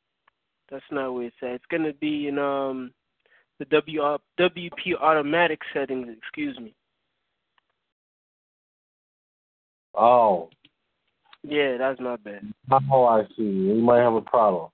that's 0.71 0.85
not 0.91 1.13
where 1.13 1.27
it's 1.27 1.37
at. 1.43 1.51
It's 1.51 1.65
gonna 1.71 1.93
be 1.93 2.29
in 2.29 2.39
um 2.39 2.93
the 3.59 3.67
W 3.67 4.01
WP 4.41 4.95
automatic 4.99 5.61
settings. 5.75 6.09
Excuse 6.17 6.59
me. 6.59 6.73
Oh, 9.95 10.49
Yeah, 11.43 11.77
that's 11.77 12.01
not 12.01 12.25
bad. 12.25 12.41
oh, 12.91 13.05
I 13.05 13.25
see. 13.37 13.43
You 13.43 13.75
might 13.83 14.01
have 14.01 14.15
a 14.15 14.23
problem. 14.23 14.71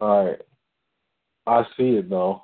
All 0.00 0.24
right. 0.24 0.40
I 1.46 1.64
see 1.76 1.96
it 1.96 2.08
though. 2.08 2.42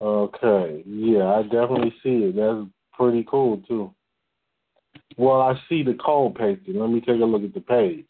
Okay. 0.00 0.82
Yeah, 0.86 1.34
I 1.34 1.42
definitely 1.42 1.94
see 2.02 2.24
it. 2.24 2.36
That's 2.36 2.68
pretty 2.92 3.26
cool 3.28 3.62
too. 3.68 3.92
Well, 5.16 5.40
I 5.40 5.54
see 5.68 5.82
the 5.82 5.94
code 5.94 6.34
pasted. 6.34 6.76
Let 6.76 6.90
me 6.90 7.00
take 7.00 7.20
a 7.20 7.24
look 7.24 7.42
at 7.42 7.54
the 7.54 7.60
page. 7.60 8.06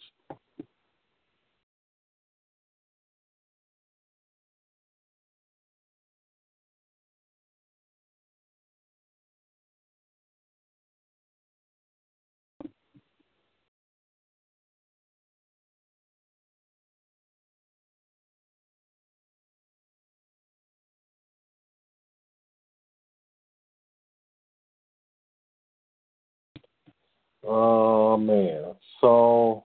Oh 27.47 28.17
man. 28.17 28.75
So 29.01 29.65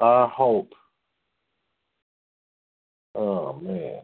I 0.00 0.26
hope. 0.32 0.72
Oh 3.14 3.52
man. 3.60 4.00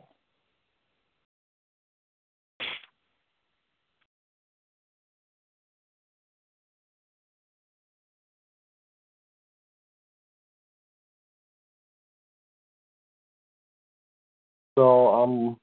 So 14.77 15.09
I'm 15.09 15.57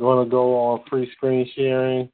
going 0.00 0.24
to 0.24 0.30
go 0.30 0.56
on 0.56 0.82
free 0.90 1.08
screen 1.12 1.48
sharing. 1.54 2.10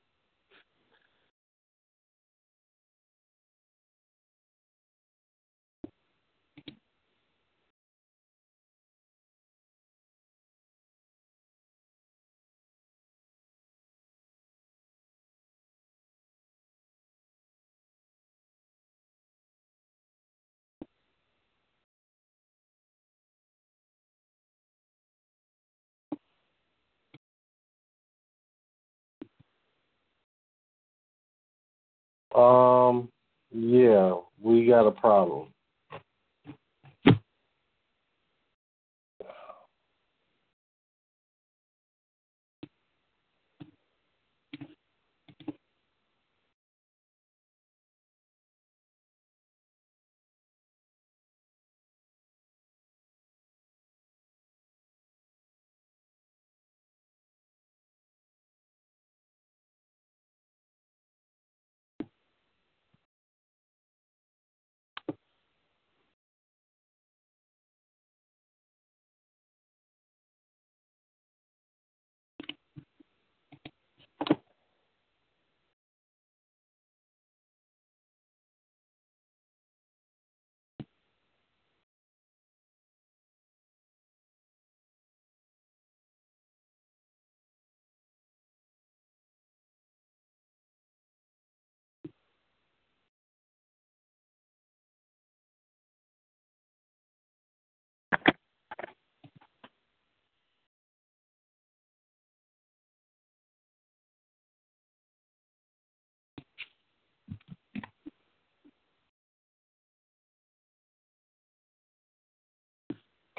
Um, 32.35 33.11
yeah, 33.53 34.17
we 34.41 34.67
got 34.67 34.87
a 34.87 34.93
problem. 34.93 35.52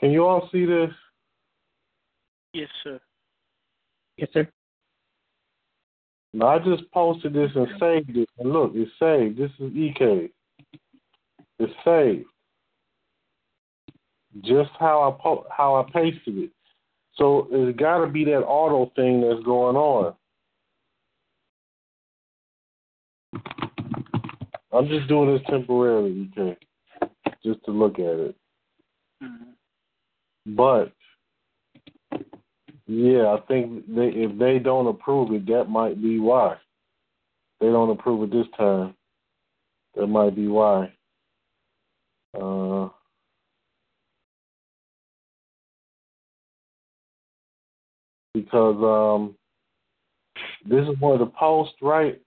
Can 0.04 0.12
you 0.12 0.26
all 0.26 0.50
see 0.52 0.66
this? 0.66 0.90
Yes, 2.52 2.68
sir. 2.84 3.00
Yes, 4.18 4.28
sir. 4.34 4.46
Now, 6.34 6.48
I 6.48 6.60
just 6.60 6.92
posted 6.92 7.32
this 7.32 7.52
and 7.56 7.68
saved 7.80 8.18
it. 8.18 8.28
And 8.38 8.52
look, 8.52 8.74
it's 8.76 8.92
saved. 9.00 9.38
This 9.38 9.52
is 9.62 9.74
EK. 9.74 10.30
It's 11.58 11.74
saved. 11.86 12.26
Just 14.42 14.72
how 14.78 15.10
I 15.10 15.24
po- 15.24 15.46
how 15.50 15.76
I 15.78 15.84
pasted 15.84 16.38
it. 16.38 16.52
So 17.16 17.48
it's 17.50 17.80
got 17.80 18.04
to 18.04 18.08
be 18.12 18.26
that 18.26 18.42
auto 18.42 18.92
thing 18.98 19.22
that's 19.22 19.46
going 19.46 19.78
on. 19.78 20.16
I'm 24.74 24.90
just 24.90 25.08
doing 25.08 25.34
this 25.34 25.48
temporarily, 25.50 26.30
EK, 26.30 26.58
just 27.42 27.64
to 27.64 27.72
look 27.72 28.00
at 28.00 28.20
it. 28.20 28.36
Mm-hmm. 29.24 29.53
But 30.46 30.92
yeah, 32.88 33.28
I 33.28 33.40
think 33.48 33.86
they, 33.88 34.08
if 34.08 34.38
they 34.38 34.60
don't 34.60 34.88
approve 34.88 35.32
it, 35.34 35.46
that 35.48 35.66
might 35.70 36.02
be 36.02 36.20
why. 36.20 36.58
They 37.62 37.68
don't 37.68 37.92
approve 37.92 38.24
it 38.24 38.36
this 38.36 38.48
time. 38.58 38.94
That 39.96 40.08
might 40.08 40.36
be 40.36 40.48
why. 40.48 40.92
Uh, 42.34 42.90
because 48.34 48.76
um, 48.84 49.36
this 50.66 50.88
is 50.88 51.00
one 51.00 51.14
of 51.14 51.20
the 51.20 51.34
posts, 51.38 51.76
right? 51.82 52.20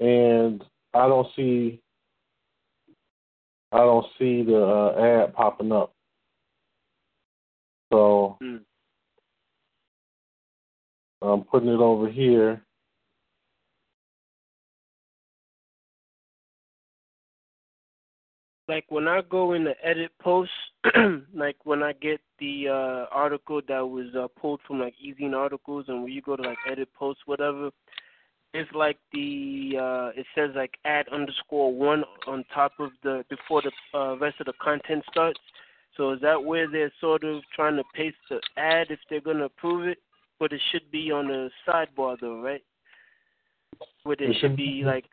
And 0.00 0.64
I 0.94 1.08
don't 1.08 1.26
see, 1.34 1.80
I 3.72 3.78
don't 3.78 4.06
see 4.18 4.42
the 4.42 4.58
uh, 4.58 5.26
ad 5.26 5.34
popping 5.34 5.72
up. 5.72 5.92
So 7.92 8.38
Mm. 8.42 8.64
I'm 11.22 11.42
putting 11.44 11.68
it 11.68 11.80
over 11.80 12.08
here. 12.08 12.62
Like 18.68 18.84
when 18.90 19.08
I 19.08 19.22
go 19.22 19.54
in 19.54 19.64
the 19.64 19.74
edit 19.82 20.12
post, 20.20 20.50
like 21.34 21.56
when 21.64 21.82
I 21.82 21.94
get 21.94 22.20
the 22.38 22.68
uh 22.68 23.06
article 23.10 23.62
that 23.66 23.80
was 23.80 24.14
uh, 24.14 24.28
pulled 24.38 24.60
from 24.66 24.78
like 24.80 24.94
Ezine 25.02 25.34
articles, 25.34 25.86
and 25.88 26.02
when 26.02 26.12
you 26.12 26.20
go 26.20 26.36
to 26.36 26.42
like 26.42 26.58
edit 26.70 26.88
post, 26.94 27.20
whatever, 27.24 27.70
it's 28.52 28.70
like 28.74 28.98
the 29.12 29.72
uh 29.80 30.20
it 30.20 30.26
says 30.34 30.50
like 30.54 30.74
add 30.84 31.08
underscore 31.08 31.74
one 31.74 32.04
on 32.26 32.44
top 32.54 32.72
of 32.78 32.90
the 33.02 33.24
before 33.30 33.62
the 33.62 33.98
uh, 33.98 34.16
rest 34.18 34.38
of 34.40 34.46
the 34.46 34.52
content 34.62 35.02
starts. 35.10 35.40
So 35.98 36.12
is 36.12 36.20
that 36.20 36.42
where 36.42 36.70
they're 36.70 36.92
sort 37.00 37.24
of 37.24 37.42
trying 37.54 37.76
to 37.76 37.82
paste 37.92 38.16
the 38.30 38.40
ad 38.56 38.86
if 38.90 39.00
they're 39.10 39.20
gonna 39.20 39.46
approve 39.46 39.88
it? 39.88 39.98
But 40.38 40.52
it 40.52 40.60
should 40.70 40.88
be 40.92 41.10
on 41.10 41.26
the 41.26 41.50
sidebar 41.66 42.16
though, 42.20 42.40
right? 42.40 42.62
Where 44.04 44.14
it, 44.14 44.30
It 44.30 44.36
should 44.40 44.56
be- 44.56 44.84
like 44.84 45.04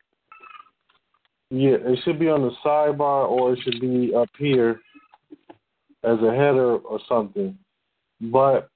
Yeah, 1.50 1.78
it 1.82 2.00
should 2.04 2.20
be 2.20 2.30
on 2.30 2.44
the 2.44 2.52
sidebar 2.64 3.28
or 3.28 3.54
it 3.54 3.60
should 3.64 3.82
be 3.82 4.14
up 4.14 4.30
here 4.38 4.80
as 6.04 6.20
a 6.22 6.32
header 6.32 6.78
or 6.78 7.00
something. 7.10 7.58
But 8.22 8.70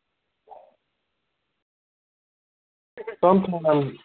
sometimes, 3.22 3.98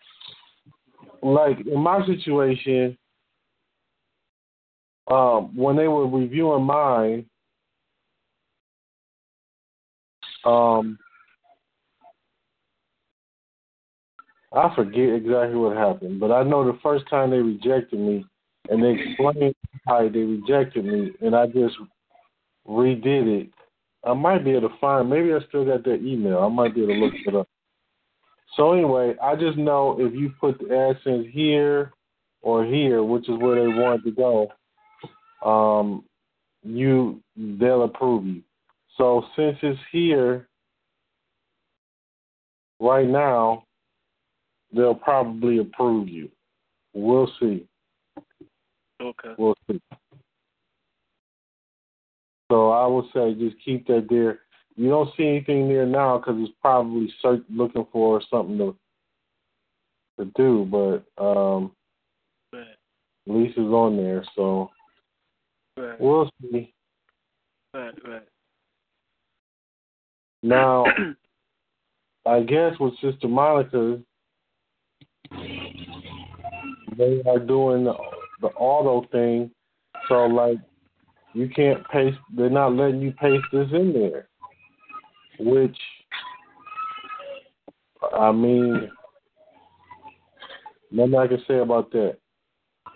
like 1.22 1.58
in 1.66 1.80
my 1.80 2.04
situation, 2.04 2.98
um, 5.08 5.56
when 5.56 5.76
they 5.76 5.88
were 5.88 6.06
reviewing 6.06 6.64
mine, 6.64 7.28
um, 10.44 10.98
I 14.52 14.72
forget 14.74 15.14
exactly 15.14 15.56
what 15.56 15.76
happened, 15.76 16.20
but 16.20 16.30
I 16.30 16.44
know 16.44 16.64
the 16.64 16.78
first 16.82 17.08
time 17.08 17.30
they 17.30 17.38
rejected 17.38 17.98
me, 17.98 18.24
and 18.70 18.82
they 18.82 19.00
explained 19.00 19.54
how 19.86 20.08
they 20.08 20.20
rejected 20.20 20.84
me, 20.84 21.12
and 21.20 21.34
I 21.34 21.46
just 21.46 21.74
redid 22.66 23.42
it. 23.42 23.50
I 24.04 24.14
might 24.14 24.44
be 24.44 24.52
able 24.52 24.68
to 24.68 24.78
find. 24.80 25.10
Maybe 25.10 25.32
I 25.32 25.38
still 25.48 25.64
got 25.64 25.84
that 25.84 26.02
email. 26.02 26.38
I 26.38 26.48
might 26.48 26.74
be 26.74 26.82
able 26.82 26.94
to 26.94 27.00
look 27.00 27.14
it 27.26 27.34
up. 27.34 27.48
So 28.56 28.72
anyway, 28.72 29.16
I 29.22 29.34
just 29.34 29.58
know 29.58 29.96
if 29.98 30.14
you 30.14 30.32
put 30.40 30.58
the 30.58 30.66
AdSense 30.66 31.30
here 31.30 31.92
or 32.42 32.64
here, 32.64 33.02
which 33.02 33.28
is 33.28 33.38
where 33.38 33.56
they 33.56 33.66
want 33.66 34.04
to 34.04 34.10
go, 34.12 34.48
um, 35.44 36.04
you 36.62 37.20
they'll 37.36 37.84
approve 37.84 38.26
you. 38.26 38.42
So 38.96 39.24
since 39.36 39.56
it's 39.62 39.80
here 39.90 40.48
right 42.80 43.08
now, 43.08 43.64
they'll 44.72 44.94
probably 44.94 45.58
approve 45.58 46.08
you. 46.08 46.30
We'll 46.92 47.30
see. 47.40 47.66
okay. 49.00 49.34
We'll 49.36 49.56
see. 49.70 49.80
So 52.50 52.70
I 52.70 52.86
would 52.86 53.06
say 53.12 53.34
just 53.34 53.56
keep 53.64 53.86
that 53.88 54.06
there. 54.08 54.40
You 54.76 54.88
don't 54.90 55.10
see 55.16 55.26
anything 55.26 55.68
there 55.68 55.86
now 55.86 56.18
because 56.18 56.36
it's 56.38 56.52
probably 56.60 57.12
search, 57.20 57.42
looking 57.48 57.86
for 57.92 58.20
something 58.30 58.58
to 58.58 58.76
to 60.18 60.30
do, 60.36 60.64
but 60.70 61.22
um, 61.22 61.72
Right. 62.52 62.76
at 63.28 63.34
least 63.34 63.58
it's 63.58 63.66
on 63.66 63.96
there. 63.96 64.24
So 64.36 64.70
Right. 65.76 66.00
we'll 66.00 66.30
see. 66.40 66.72
Right. 67.72 67.94
Right. 68.06 68.28
Now, 70.44 70.84
I 72.26 72.40
guess 72.40 72.74
with 72.78 72.92
Sister 73.00 73.28
Monica, 73.28 73.98
they 76.98 77.22
are 77.26 77.38
doing 77.38 77.84
the, 77.84 77.94
the 78.42 78.48
auto 78.48 79.08
thing. 79.10 79.50
So 80.06 80.26
like, 80.26 80.58
you 81.32 81.48
can't 81.48 81.82
paste. 81.88 82.18
They're 82.36 82.50
not 82.50 82.74
letting 82.74 83.00
you 83.00 83.12
paste 83.12 83.46
this 83.54 83.68
in 83.72 83.94
there, 83.94 84.28
which 85.40 85.76
I 88.14 88.30
mean, 88.30 88.90
nothing 90.90 91.14
I 91.14 91.26
can 91.26 91.42
say 91.48 91.58
about 91.60 91.90
that. 91.92 92.18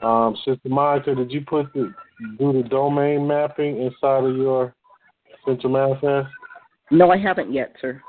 Um, 0.06 0.36
Sister 0.44 0.68
Monica, 0.68 1.14
did 1.14 1.32
you 1.32 1.40
put 1.40 1.72
the 1.72 1.94
do 2.38 2.52
the 2.52 2.68
domain 2.68 3.26
mapping 3.26 3.80
inside 3.80 4.24
of 4.24 4.36
your 4.36 4.74
Central 5.46 5.72
Manifest? 5.72 6.28
No, 6.90 7.10
I 7.10 7.18
haven't 7.18 7.52
yet, 7.52 7.74
sir. 7.80 8.00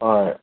All 0.00 0.24
right. 0.24 0.36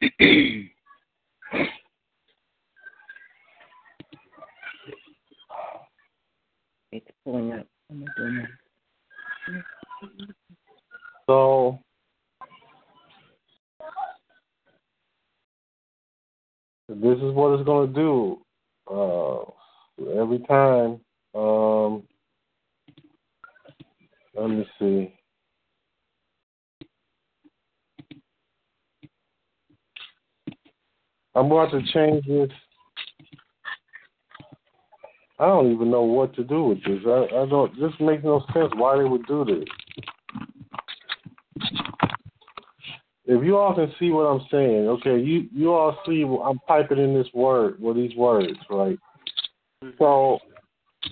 It's 0.00 0.70
pulling 7.24 7.52
up. 7.52 7.66
That. 7.90 8.46
So 11.26 11.80
this 16.88 17.18
is 17.18 17.34
what 17.34 17.58
it's 17.58 17.66
going 17.66 17.92
to 17.92 17.94
do. 17.94 18.40
Uh, 18.90 19.40
every 20.20 20.38
time. 20.40 21.00
Um, 21.34 22.02
let 24.34 24.48
me 24.48 24.66
see. 24.78 25.17
I'm 31.38 31.46
about 31.46 31.70
to 31.70 31.80
change 31.92 32.26
this. 32.26 32.50
I 35.38 35.46
don't 35.46 35.72
even 35.72 35.88
know 35.88 36.02
what 36.02 36.34
to 36.34 36.42
do 36.42 36.64
with 36.64 36.78
this. 36.78 36.98
I, 37.06 37.26
I 37.32 37.46
don't. 37.48 37.72
This 37.80 37.92
makes 38.00 38.24
no 38.24 38.44
sense. 38.52 38.72
Why 38.74 38.98
they 38.98 39.04
would 39.04 39.24
do 39.26 39.44
this? 39.44 39.64
If 43.24 43.44
you 43.44 43.56
all 43.56 43.72
can 43.74 43.92
see 44.00 44.10
what 44.10 44.22
I'm 44.22 44.44
saying, 44.50 44.88
okay, 44.88 45.16
you 45.20 45.48
you 45.54 45.72
all 45.72 45.96
see 46.04 46.22
I'm 46.22 46.58
piping 46.66 46.98
in 46.98 47.14
this 47.14 47.28
word, 47.32 47.76
well 47.78 47.94
these 47.94 48.16
words, 48.16 48.58
right? 48.68 48.98
So 49.98 50.40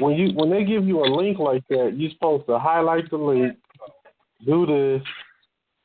when 0.01 0.17
you 0.17 0.33
when 0.35 0.51
they 0.51 0.65
give 0.65 0.87
you 0.87 1.05
a 1.05 1.15
link 1.15 1.39
like 1.39 1.63
that, 1.69 1.93
you're 1.97 2.11
supposed 2.11 2.47
to 2.47 2.59
highlight 2.59 3.11
the 3.11 3.19
link, 3.19 3.57
do 4.45 4.67
this, 4.67 5.07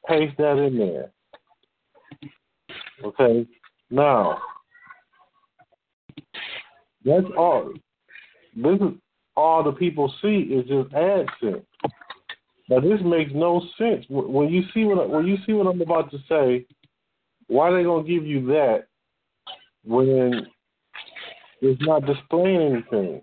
paste 0.07 0.35
that 0.39 0.57
in 0.57 0.79
there. 0.79 1.11
Okay. 3.03 3.45
Now, 3.91 4.39
that's 7.03 7.27
all. 7.37 7.73
This 8.55 8.75
is 8.75 8.97
all 9.35 9.63
the 9.63 9.73
people 9.73 10.13
see 10.21 10.49
is 10.49 10.65
just 10.67 10.89
AdSense. 10.95 11.65
Now, 12.69 12.79
this 12.79 13.01
makes 13.03 13.31
no 13.33 13.61
sense. 13.77 14.05
When 14.09 14.49
you 14.49 14.63
see 14.73 14.85
what 14.85 15.09
when 15.09 15.27
you 15.27 15.37
see 15.45 15.51
what 15.51 15.67
I'm 15.67 15.81
about 15.81 16.09
to 16.11 16.17
say, 16.29 16.65
why 17.47 17.69
are 17.69 17.77
they 17.77 17.83
gonna 17.83 18.07
give 18.07 18.25
you 18.25 18.45
that 18.47 18.85
when 19.83 20.47
it's 21.61 21.81
not 21.81 22.05
displaying 22.05 22.61
anything? 22.61 23.21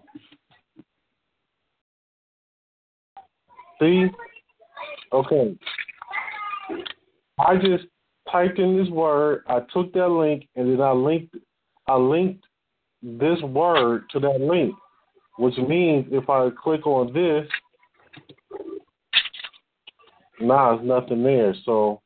See? 3.81 4.07
Okay. 5.13 5.57
I 7.39 7.57
just 7.57 7.85
typed 8.31 8.59
in 8.59 8.77
this 8.77 8.89
word, 8.89 9.45
I 9.49 9.61
took 9.73 9.93
that 9.93 10.09
link, 10.09 10.49
and 10.57 10.73
then 10.73 10.81
I 10.81 10.93
linked 10.93 11.35
I 11.87 11.97
linked 11.97 12.45
this 13.03 13.41
word 13.43 14.05
to 14.11 14.21
that 14.21 14.41
link, 14.41 14.75
which 15.39 15.57
means 15.57 16.07
if 16.11 16.29
I 16.29 16.51
click 16.63 16.87
on 16.87 17.13
this, 17.13 17.49
now 20.41 20.77
there's 20.77 20.87
nothing 20.87 21.23
there. 21.23 21.55
So 21.65 22.03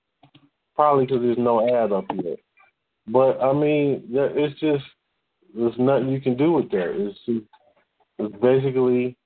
probably 0.76 1.06
because 1.06 1.22
there's 1.22 1.38
no 1.38 1.68
ad 1.68 1.92
up 1.92 2.04
yet. 2.22 2.38
But 3.08 3.40
I 3.40 3.52
mean, 3.52 4.04
it's 4.10 4.58
just 4.60 4.84
there's 5.54 5.74
nothing 5.78 6.08
you 6.08 6.20
can 6.20 6.36
do 6.36 6.52
with 6.52 6.70
that. 6.70 7.12
It's 7.28 7.44
it's 8.18 8.36
basically 8.40 9.16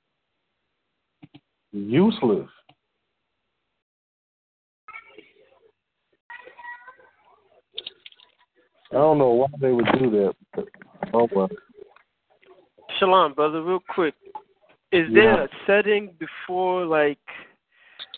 useless. 1.72 2.48
I 8.96 9.00
don't 9.00 9.18
know 9.18 9.28
why 9.28 9.48
they 9.60 9.72
would 9.72 9.84
do 9.98 10.10
that. 10.10 10.34
But, 10.54 10.68
oh 11.12 11.28
well. 11.34 11.50
Shalom, 12.98 13.34
brother, 13.34 13.62
real 13.62 13.82
quick. 13.90 14.14
Is 14.90 15.06
there 15.12 15.44
a 15.44 15.48
setting 15.66 16.14
before 16.18 16.86
like 16.86 17.18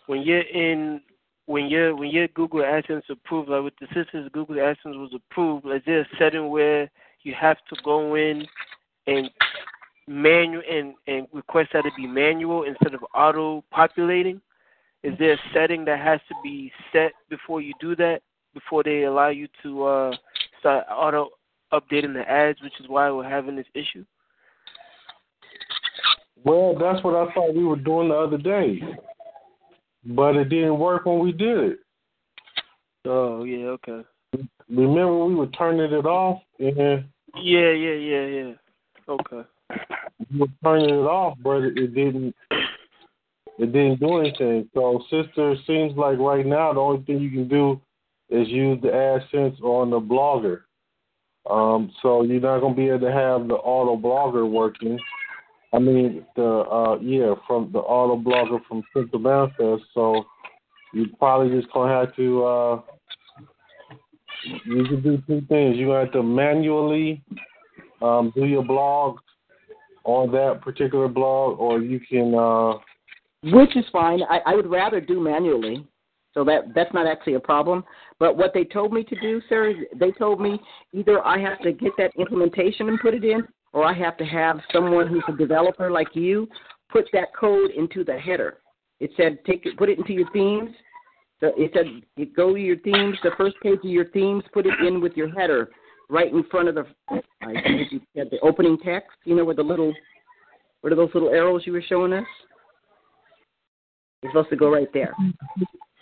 when 0.06 0.22
you're 0.22 0.42
in 0.42 1.00
when 1.46 1.66
your 1.66 1.96
when 1.96 2.10
your 2.10 2.28
Google 2.28 2.60
AdSense 2.60 3.02
approved, 3.10 3.48
like 3.48 3.64
with 3.64 3.74
the 3.80 3.88
sisters 3.88 4.30
Google 4.32 4.54
AdSense 4.54 4.96
was 4.96 5.12
approved, 5.16 5.66
is 5.66 5.82
there 5.84 6.02
a 6.02 6.08
setting 6.16 6.48
where 6.48 6.88
you 7.22 7.34
have 7.34 7.56
to 7.70 7.76
go 7.84 8.14
in 8.14 8.46
and 9.08 9.28
manual 10.06 10.62
and, 10.70 10.94
and 11.08 11.26
request 11.32 11.70
that 11.72 11.86
it 11.86 11.92
be 11.96 12.06
manual 12.06 12.62
instead 12.62 12.94
of 12.94 13.04
auto 13.16 13.64
populating? 13.72 14.40
Is 15.02 15.14
there 15.18 15.32
a 15.32 15.38
setting 15.52 15.84
that 15.86 15.98
has 15.98 16.20
to 16.28 16.34
be 16.44 16.70
set 16.92 17.10
before 17.28 17.60
you 17.60 17.72
do 17.80 17.96
that? 17.96 18.20
Before 18.54 18.84
they 18.84 19.04
allow 19.04 19.28
you 19.28 19.48
to 19.64 19.84
uh, 19.84 20.12
start 20.60 20.86
auto 20.90 21.30
updating 21.72 22.14
the 22.14 22.28
ads, 22.28 22.60
which 22.62 22.78
is 22.80 22.88
why 22.88 23.10
we're 23.10 23.28
having 23.28 23.56
this 23.56 23.66
issue? 23.74 24.04
Well, 26.44 26.76
that's 26.78 27.02
what 27.04 27.14
I 27.14 27.32
thought 27.32 27.54
we 27.54 27.64
were 27.64 27.76
doing 27.76 28.08
the 28.08 28.14
other 28.14 28.38
day, 28.38 28.80
but 30.04 30.36
it 30.36 30.48
didn't 30.48 30.78
work 30.78 31.04
when 31.04 31.18
we 31.18 31.32
did 31.32 31.58
it. 31.58 31.78
Oh 33.04 33.44
yeah, 33.44 33.66
okay. 33.66 34.02
Remember 34.68 35.24
we 35.24 35.34
were 35.34 35.46
turning 35.48 35.92
it 35.92 36.06
off 36.06 36.42
and 36.58 37.04
yeah, 37.36 37.70
yeah, 37.70 37.92
yeah, 37.92 38.26
yeah. 38.26 38.52
Okay. 39.08 39.48
We 40.30 40.40
were 40.40 40.46
turning 40.62 40.90
it 40.90 41.06
off, 41.06 41.38
but 41.42 41.62
it, 41.62 41.94
didn't. 41.94 42.34
It 43.58 43.72
didn't 43.72 44.00
do 44.00 44.18
anything. 44.18 44.68
So, 44.74 45.02
sister, 45.10 45.52
it 45.52 45.58
seems 45.66 45.96
like 45.96 46.18
right 46.18 46.46
now 46.46 46.72
the 46.72 46.80
only 46.80 47.04
thing 47.04 47.18
you 47.18 47.30
can 47.30 47.48
do 47.48 47.80
is 48.30 48.48
use 48.48 48.78
the 48.82 48.88
AdSense 48.88 49.60
on 49.62 49.90
the 49.90 50.00
blogger. 50.00 50.62
Um, 51.48 51.90
so 52.02 52.22
you're 52.22 52.40
not 52.40 52.60
gonna 52.60 52.74
be 52.74 52.88
able 52.88 53.00
to 53.00 53.12
have 53.12 53.48
the 53.48 53.54
auto 53.54 53.96
blogger 53.96 54.48
working. 54.48 54.98
I 55.72 55.78
mean 55.78 56.24
the 56.36 56.42
uh 56.42 56.98
yeah, 57.00 57.34
from 57.46 57.70
the 57.72 57.78
auto 57.78 58.16
blogger 58.16 58.58
from 58.66 58.82
Central 58.94 59.20
Manifest, 59.20 59.84
so 59.94 60.24
you 60.92 61.06
probably 61.18 61.58
just 61.58 61.72
gonna 61.72 61.92
have 61.92 62.14
to 62.16 62.44
uh 62.44 62.80
you 64.64 64.84
can 64.84 65.02
do 65.02 65.22
two 65.26 65.40
things. 65.48 65.76
You're 65.76 65.88
gonna 65.88 66.04
have 66.04 66.12
to 66.12 66.22
manually 66.22 67.22
um 68.02 68.32
do 68.34 68.44
your 68.44 68.64
blog 68.64 69.18
on 70.04 70.30
that 70.32 70.60
particular 70.62 71.08
blog 71.08 71.58
or 71.58 71.80
you 71.80 72.00
can 72.00 72.34
uh 72.34 72.78
which 73.54 73.76
is 73.76 73.84
fine. 73.92 74.20
I, 74.28 74.40
I 74.46 74.54
would 74.54 74.68
rather 74.68 75.00
do 75.00 75.20
manually. 75.20 75.86
So 76.38 76.44
that 76.44 76.72
that's 76.72 76.94
not 76.94 77.08
actually 77.08 77.34
a 77.34 77.40
problem. 77.40 77.82
But 78.20 78.36
what 78.36 78.54
they 78.54 78.62
told 78.62 78.92
me 78.92 79.02
to 79.02 79.20
do, 79.20 79.42
sir, 79.48 79.74
they 79.98 80.12
told 80.12 80.40
me 80.40 80.60
either 80.92 81.26
I 81.26 81.36
have 81.40 81.58
to 81.62 81.72
get 81.72 81.90
that 81.98 82.12
implementation 82.16 82.88
and 82.88 83.00
put 83.00 83.12
it 83.12 83.24
in, 83.24 83.42
or 83.72 83.84
I 83.84 83.92
have 83.94 84.16
to 84.18 84.24
have 84.24 84.60
someone 84.72 85.08
who's 85.08 85.24
a 85.26 85.32
developer 85.32 85.90
like 85.90 86.14
you 86.14 86.48
put 86.90 87.06
that 87.12 87.34
code 87.34 87.72
into 87.72 88.04
the 88.04 88.16
header. 88.16 88.58
It 89.00 89.10
said 89.16 89.44
take 89.46 89.66
it, 89.66 89.76
put 89.76 89.88
it 89.88 89.98
into 89.98 90.12
your 90.12 90.30
themes. 90.30 90.70
So 91.40 91.50
it 91.56 91.72
said 91.74 91.86
you 92.14 92.26
go 92.26 92.54
to 92.54 92.60
your 92.60 92.78
themes, 92.78 93.18
the 93.24 93.32
first 93.36 93.56
page 93.60 93.80
of 93.82 93.90
your 93.90 94.08
themes, 94.10 94.44
put 94.52 94.64
it 94.64 94.78
in 94.86 95.00
with 95.00 95.14
your 95.16 95.30
header 95.36 95.70
right 96.08 96.32
in 96.32 96.44
front 96.52 96.68
of 96.68 96.76
the 96.76 96.86
I 97.42 97.52
think 97.64 97.90
you 97.90 98.00
said 98.14 98.28
the 98.30 98.38
opening 98.44 98.78
text. 98.78 99.10
You 99.24 99.34
know 99.34 99.44
where 99.44 99.56
the 99.56 99.62
little 99.64 99.92
what 100.82 100.92
are 100.92 100.96
those 100.96 101.10
little 101.14 101.30
arrows 101.30 101.62
you 101.64 101.72
were 101.72 101.82
showing 101.82 102.12
us? 102.12 102.26
It's 104.22 104.32
supposed 104.32 104.50
to 104.50 104.56
go 104.56 104.70
right 104.70 104.88
there. 104.92 105.14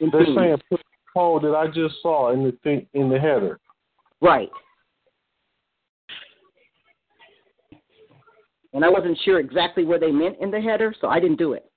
They're 0.00 0.26
saying 0.34 0.56
put 0.70 0.80
the 0.80 0.84
code 1.14 1.42
that 1.44 1.54
I 1.54 1.66
just 1.66 2.00
saw 2.02 2.32
in 2.32 2.44
the 2.44 2.52
thing 2.62 2.86
in 2.94 3.08
the 3.08 3.18
header. 3.18 3.58
Right. 4.20 4.50
And 8.72 8.84
I 8.84 8.88
wasn't 8.88 9.18
sure 9.24 9.40
exactly 9.40 9.84
where 9.84 9.98
they 9.98 10.10
meant 10.10 10.36
in 10.40 10.50
the 10.50 10.60
header, 10.60 10.94
so 11.00 11.08
I 11.08 11.20
didn't 11.20 11.38
do 11.38 11.54
it. 11.54 11.70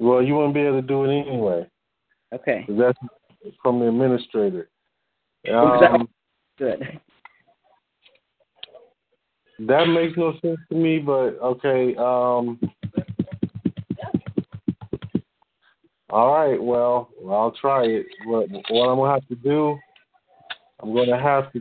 Well, 0.00 0.22
you 0.22 0.34
wouldn't 0.34 0.54
be 0.54 0.60
able 0.60 0.80
to 0.80 0.86
do 0.86 1.04
it 1.04 1.26
anyway. 1.26 1.68
Okay. 2.34 2.64
That's 2.68 2.98
from 3.62 3.78
the 3.78 3.88
administrator. 3.88 4.68
Exactly. 5.44 5.86
Um, 5.86 6.08
Good. 6.58 7.00
that 9.60 9.84
makes 9.86 10.16
no 10.16 10.32
sense 10.40 10.58
to 10.70 10.74
me, 10.74 10.98
but 10.98 11.38
okay. 11.40 11.94
Um, 11.96 12.58
all 16.12 16.32
right. 16.32 16.62
Well, 16.62 17.08
I'll 17.28 17.52
try 17.52 17.84
it. 17.84 18.06
What, 18.26 18.48
what 18.50 18.88
I'm 18.88 18.98
gonna 18.98 19.12
have 19.12 19.26
to 19.28 19.34
do? 19.34 19.78
I'm 20.80 20.94
gonna 20.94 21.20
have 21.20 21.52
to. 21.52 21.60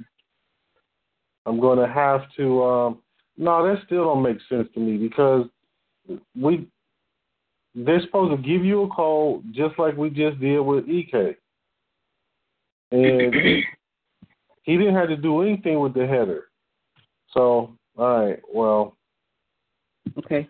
I'm 1.45 1.59
gonna 1.59 1.91
have 1.91 2.21
to. 2.37 2.63
Um, 2.63 2.99
no, 3.37 3.65
that 3.65 3.81
still 3.85 4.03
don't 4.03 4.21
make 4.21 4.37
sense 4.49 4.67
to 4.73 4.79
me 4.79 4.97
because 4.97 5.47
we. 6.39 6.67
They're 7.73 8.01
supposed 8.01 8.35
to 8.35 8.49
give 8.49 8.65
you 8.65 8.83
a 8.83 8.87
call 8.89 9.41
just 9.51 9.79
like 9.79 9.95
we 9.95 10.09
just 10.09 10.39
did 10.41 10.59
with 10.59 10.89
EK, 10.89 11.37
and 12.91 13.33
he 14.63 14.77
didn't 14.77 14.95
have 14.95 15.07
to 15.07 15.15
do 15.15 15.41
anything 15.41 15.79
with 15.79 15.93
the 15.93 16.05
header. 16.05 16.49
So, 17.33 17.73
all 17.97 18.27
right. 18.27 18.39
Well, 18.53 18.97
Okay. 20.17 20.47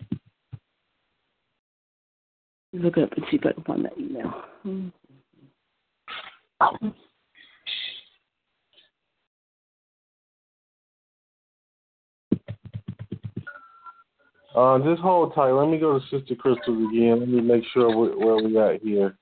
Look 2.73 2.97
up 2.97 3.11
and 3.13 3.25
see 3.29 3.37
if 3.37 3.45
I 3.45 3.51
can 3.53 3.63
find 3.63 3.85
that 3.85 3.97
email. 3.97 4.43
Uh, 14.55 14.79
just 14.79 15.01
hold 15.01 15.33
tight. 15.33 15.51
Let 15.51 15.69
me 15.69 15.79
go 15.79 15.99
to 15.99 16.05
Sister 16.05 16.35
Crystal 16.35 16.89
again. 16.89 17.19
Let 17.19 17.29
me 17.29 17.41
make 17.41 17.63
sure 17.73 17.95
where, 17.95 18.17
where 18.17 18.43
we 18.43 18.57
at 18.57 18.81
here. 18.81 19.17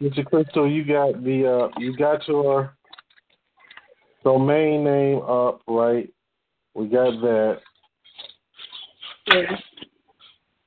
Sister 0.00 0.24
Crystal, 0.24 0.70
you 0.70 0.84
got 0.84 1.22
the 1.24 1.46
uh, 1.46 1.68
you 1.78 1.96
got 1.96 2.26
your 2.28 2.76
domain 4.24 4.84
name 4.84 5.22
up, 5.22 5.62
right? 5.66 6.12
We 6.74 6.86
got 6.86 7.20
that, 7.20 7.60
Yeah. 9.26 9.56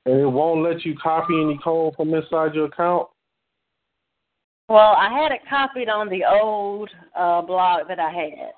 And 0.06 0.20
it 0.20 0.26
won't 0.26 0.62
let 0.62 0.84
you 0.84 0.94
copy 0.96 1.34
any 1.40 1.58
code 1.62 1.94
from 1.96 2.12
inside 2.14 2.54
your 2.54 2.66
account. 2.66 3.08
Well, 4.68 4.94
I 4.98 5.10
had 5.10 5.32
it 5.32 5.40
copied 5.48 5.88
on 5.88 6.08
the 6.08 6.24
old 6.24 6.90
uh, 7.14 7.42
blog 7.42 7.86
that 7.88 7.98
I 7.98 8.10
had, 8.10 8.52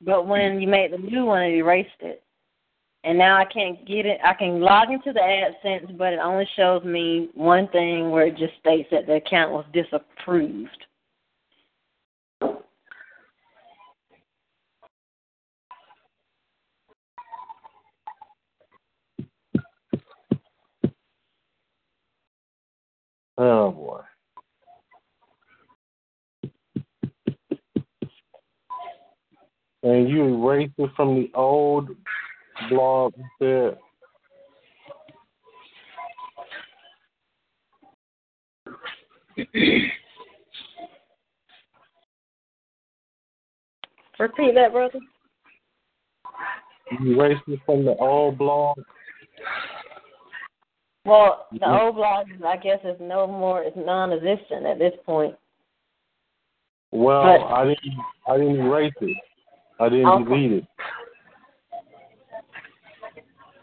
but 0.00 0.26
when 0.26 0.60
you 0.60 0.68
made 0.68 0.92
the 0.92 0.98
new 0.98 1.24
one, 1.24 1.42
it 1.42 1.54
erased 1.54 1.90
it. 2.00 2.22
And 3.04 3.18
now 3.18 3.36
I 3.36 3.44
can't 3.44 3.84
get 3.84 4.06
it. 4.06 4.20
I 4.24 4.34
can 4.34 4.60
log 4.60 4.90
into 4.90 5.12
the 5.12 5.18
AdSense, 5.18 5.98
but 5.98 6.12
it 6.12 6.20
only 6.22 6.48
shows 6.56 6.84
me 6.84 7.30
one 7.34 7.66
thing 7.68 8.10
where 8.10 8.26
it 8.26 8.36
just 8.36 8.52
states 8.60 8.88
that 8.92 9.06
the 9.06 9.14
account 9.14 9.50
was 9.50 9.64
disapproved. 9.72 10.86
Oh 23.44 23.72
boy. 23.72 24.00
And 29.82 30.08
you 30.08 30.22
erased 30.46 30.74
it 30.78 30.90
from 30.94 31.16
the 31.16 31.28
old 31.34 31.88
blog 32.70 33.14
instead. 33.40 33.78
Repeat 44.20 44.54
that, 44.54 44.70
brother. 44.70 45.00
You 47.00 47.20
erased 47.20 47.42
it 47.48 47.58
from 47.66 47.84
the 47.84 47.96
old 47.96 48.38
blog. 48.38 48.78
Well, 51.04 51.46
the 51.52 51.68
old 51.68 51.96
blog, 51.96 52.26
I 52.46 52.56
guess, 52.56 52.78
is 52.84 52.96
no 53.00 53.26
more, 53.26 53.62
It's 53.62 53.76
non-existent 53.76 54.66
at 54.66 54.78
this 54.78 54.94
point. 55.04 55.36
Well, 56.92 57.22
But- 57.22 57.52
I 57.52 57.64
didn't. 57.64 57.98
I 58.28 58.36
didn't 58.36 58.60
erase 58.60 58.94
it. 59.00 59.16
I 59.80 59.88
didn't 59.88 60.06
Okay. 60.06 60.24
delete 60.24 60.52
it. 60.52 60.66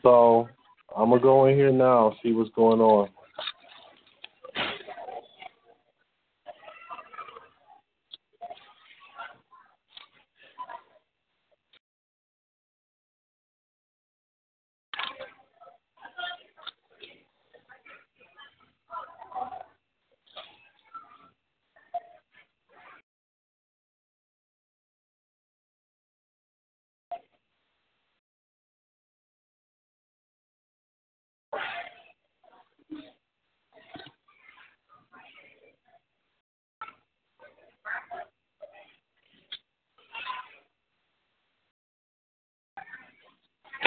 So 0.02 0.49
I'm 0.95 1.10
gonna 1.12 1.21
go 1.21 1.45
in 1.45 1.56
here 1.56 1.71
now 1.71 2.08
and 2.08 2.17
see 2.19 2.34
what's 2.34 2.49
going 2.52 2.82
on. 2.82 3.10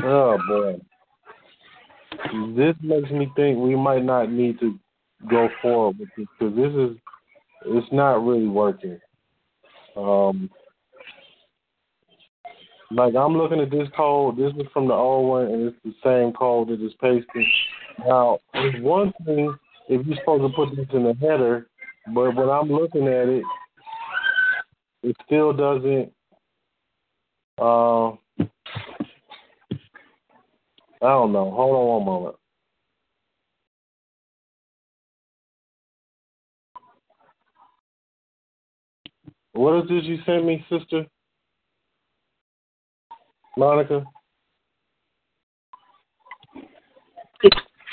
Oh 0.02 0.38
boy, 0.48 0.80
this 2.56 2.74
makes 2.92 3.10
me 3.10 3.30
think 3.36 3.58
we 3.58 3.74
might 3.74 4.04
not 4.04 4.30
need 4.30 4.60
to 4.60 4.78
go 5.30 5.48
forward 5.60 5.98
with 5.98 6.08
this 6.16 6.26
because 6.38 6.56
this 6.56 6.72
is 6.72 6.96
it's 7.64 7.92
not 7.92 8.24
really 8.24 8.48
working. 8.48 8.98
Um, 9.96 10.50
like 12.90 13.14
I'm 13.14 13.36
looking 13.36 13.60
at 13.60 13.70
this 13.70 13.88
code. 13.96 14.36
This 14.36 14.52
is 14.58 14.66
from 14.72 14.88
the 14.88 14.94
old 14.94 15.28
one, 15.28 15.46
and 15.46 15.68
it's 15.68 15.76
the 15.84 15.94
same 16.04 16.32
code 16.32 16.68
that 16.68 16.84
is 16.84 16.92
pasted. 17.00 17.46
Now, 18.06 18.38
it's 18.54 18.82
one 18.82 19.12
thing 19.24 19.54
if 19.88 20.06
you're 20.06 20.16
supposed 20.16 20.42
to 20.42 20.56
put 20.56 20.76
this 20.76 20.86
in 20.92 21.04
the 21.04 21.14
header, 21.14 21.68
but 22.14 22.34
when 22.34 22.48
I'm 22.48 22.70
looking 22.70 23.06
at 23.06 23.28
it, 23.28 23.44
it 25.02 25.16
still 25.26 25.52
doesn't. 25.52 26.12
Uh, 27.58 28.10
I 31.00 31.08
don't 31.08 31.32
know. 31.32 31.50
Hold 31.50 31.76
on 31.76 31.86
one 31.86 32.04
moment. 32.04 32.36
What 39.54 39.82
is 39.82 39.88
this 39.88 40.04
you 40.04 40.18
sent 40.24 40.44
me, 40.44 40.64
sister? 40.70 41.04
Monica? 43.56 44.04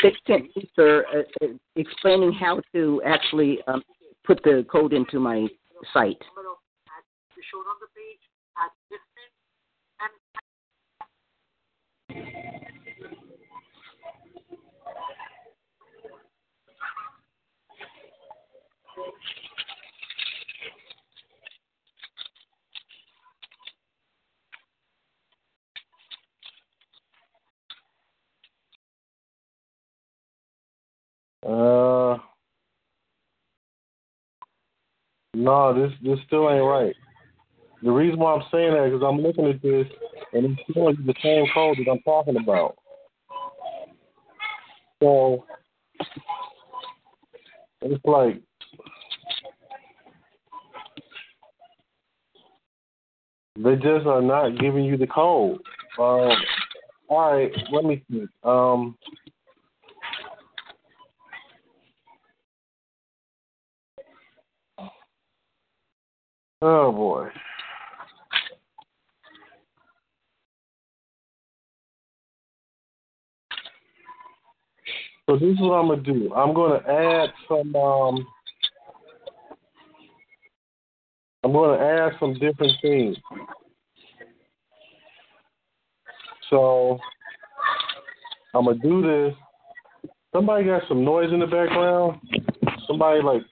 They 0.01 0.15
sent 0.25 0.43
me, 0.55 0.69
sir, 0.75 1.05
uh, 1.13 1.45
uh, 1.45 1.49
explaining 1.75 2.31
how 2.31 2.61
to 2.73 3.01
actually 3.05 3.59
um, 3.67 3.83
put 4.25 4.41
the 4.43 4.65
code 4.71 4.93
into 4.93 5.19
my 5.19 5.47
site. 5.93 6.21
Uh, 31.49 32.17
no, 35.39 35.73
this 35.73 35.97
this 36.03 36.19
still 36.27 36.49
ain't 36.49 36.63
right. 36.63 36.95
The 37.81 37.91
reason 37.91 38.19
why 38.19 38.33
I'm 38.33 38.43
saying 38.51 38.73
that 38.73 38.95
is 38.95 39.01
I'm 39.01 39.21
looking 39.21 39.45
at 39.45 39.61
this 39.61 39.87
and 40.33 40.45
it's 40.45 40.61
still 40.69 40.93
the 40.93 41.13
same 41.23 41.45
code 41.53 41.77
that 41.77 41.89
I'm 41.89 41.99
talking 41.99 42.35
about. 42.35 42.75
So 45.01 45.45
It's 47.81 48.03
like 48.03 48.41
they 53.55 53.75
just 53.75 54.05
are 54.05 54.21
not 54.21 54.59
giving 54.59 54.83
you 54.83 54.97
the 54.97 55.07
code. 55.07 55.59
Um, 55.97 56.31
all 57.07 57.33
right, 57.33 57.51
let 57.71 57.85
me 57.85 58.03
see. 58.11 58.25
Um, 58.43 58.97
oh 66.61 66.91
boy. 66.91 67.29
So 75.29 75.35
this 75.35 75.49
is 75.49 75.59
what 75.59 75.75
I'm 75.75 75.89
gonna 75.89 76.01
do. 76.01 76.33
I'm 76.33 76.55
gonna 76.55 76.81
add 76.87 77.29
some. 77.47 77.75
Um, 77.75 78.25
I'm 81.43 81.53
gonna 81.53 81.83
add 81.83 82.13
some 82.19 82.33
different 82.33 82.73
things. 82.81 83.15
So 86.49 86.97
I'm 88.55 88.65
gonna 88.65 88.79
do 88.79 89.03
this. 89.03 89.35
Somebody 90.33 90.65
got 90.65 90.81
some 90.87 91.05
noise 91.05 91.31
in 91.31 91.39
the 91.39 91.45
background. 91.45 92.19
Somebody 92.87 93.21
like 93.21 93.43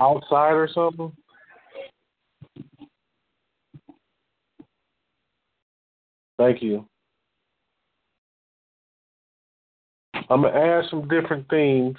outside 0.00 0.52
or 0.52 0.68
something. 0.74 1.12
Thank 6.40 6.62
you. 6.62 6.86
I'm 10.30 10.40
gonna 10.40 10.58
add 10.58 10.84
some 10.88 11.06
different 11.06 11.46
themes. 11.50 11.98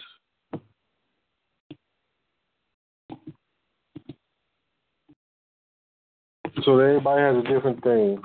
So 6.63 6.77
that 6.77 6.85
everybody 6.85 7.21
has 7.21 7.37
a 7.37 7.53
different 7.53 7.83
theme. 7.83 8.19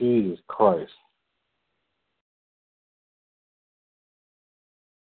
Jesus 0.00 0.38
Christ. 0.48 0.92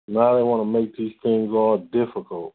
Now 0.08 0.36
they 0.36 0.44
want 0.44 0.62
to 0.62 0.66
make 0.66 0.96
these 0.96 1.14
things 1.22 1.52
all 1.52 1.78
difficult. 1.92 2.54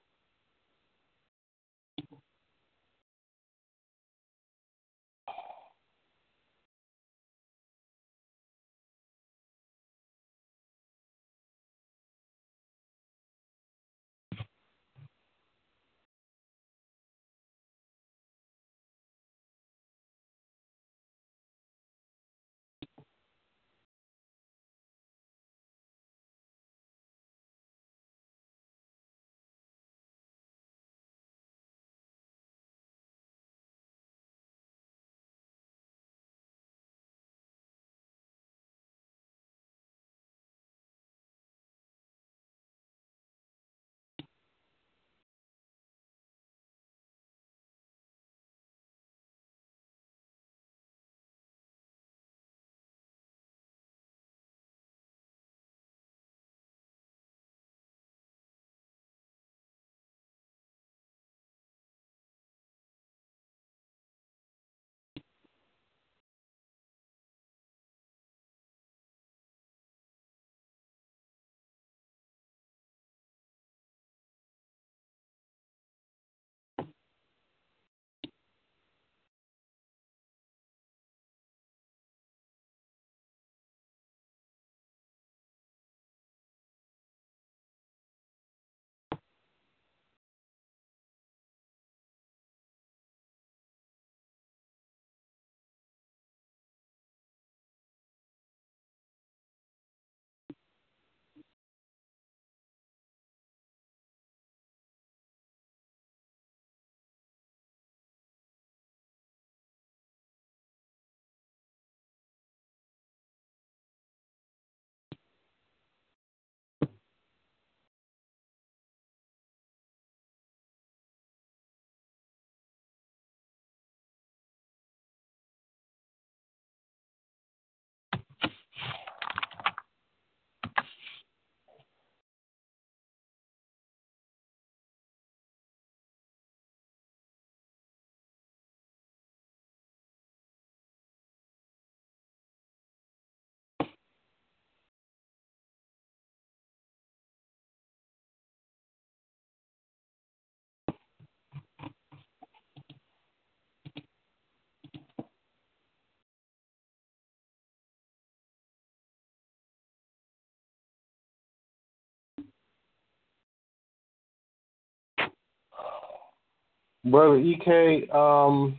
Brother 167.05 167.38
EK, 167.38 168.09
um, 168.11 168.79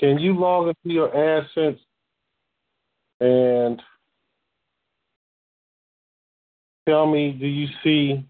can 0.00 0.18
you 0.18 0.38
log 0.38 0.68
into 0.68 0.94
your 0.94 1.08
AdSense 1.08 1.78
and 3.20 3.80
tell 6.88 7.06
me, 7.06 7.32
do 7.32 7.46
you 7.46 7.68
see 7.82 8.24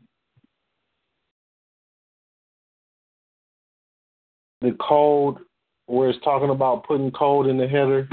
the 4.60 4.76
code 4.80 5.38
where 5.86 6.10
it's 6.10 6.22
talking 6.24 6.50
about 6.50 6.86
putting 6.86 7.10
code 7.10 7.46
in 7.46 7.56
the 7.56 7.66
header? 7.66 8.08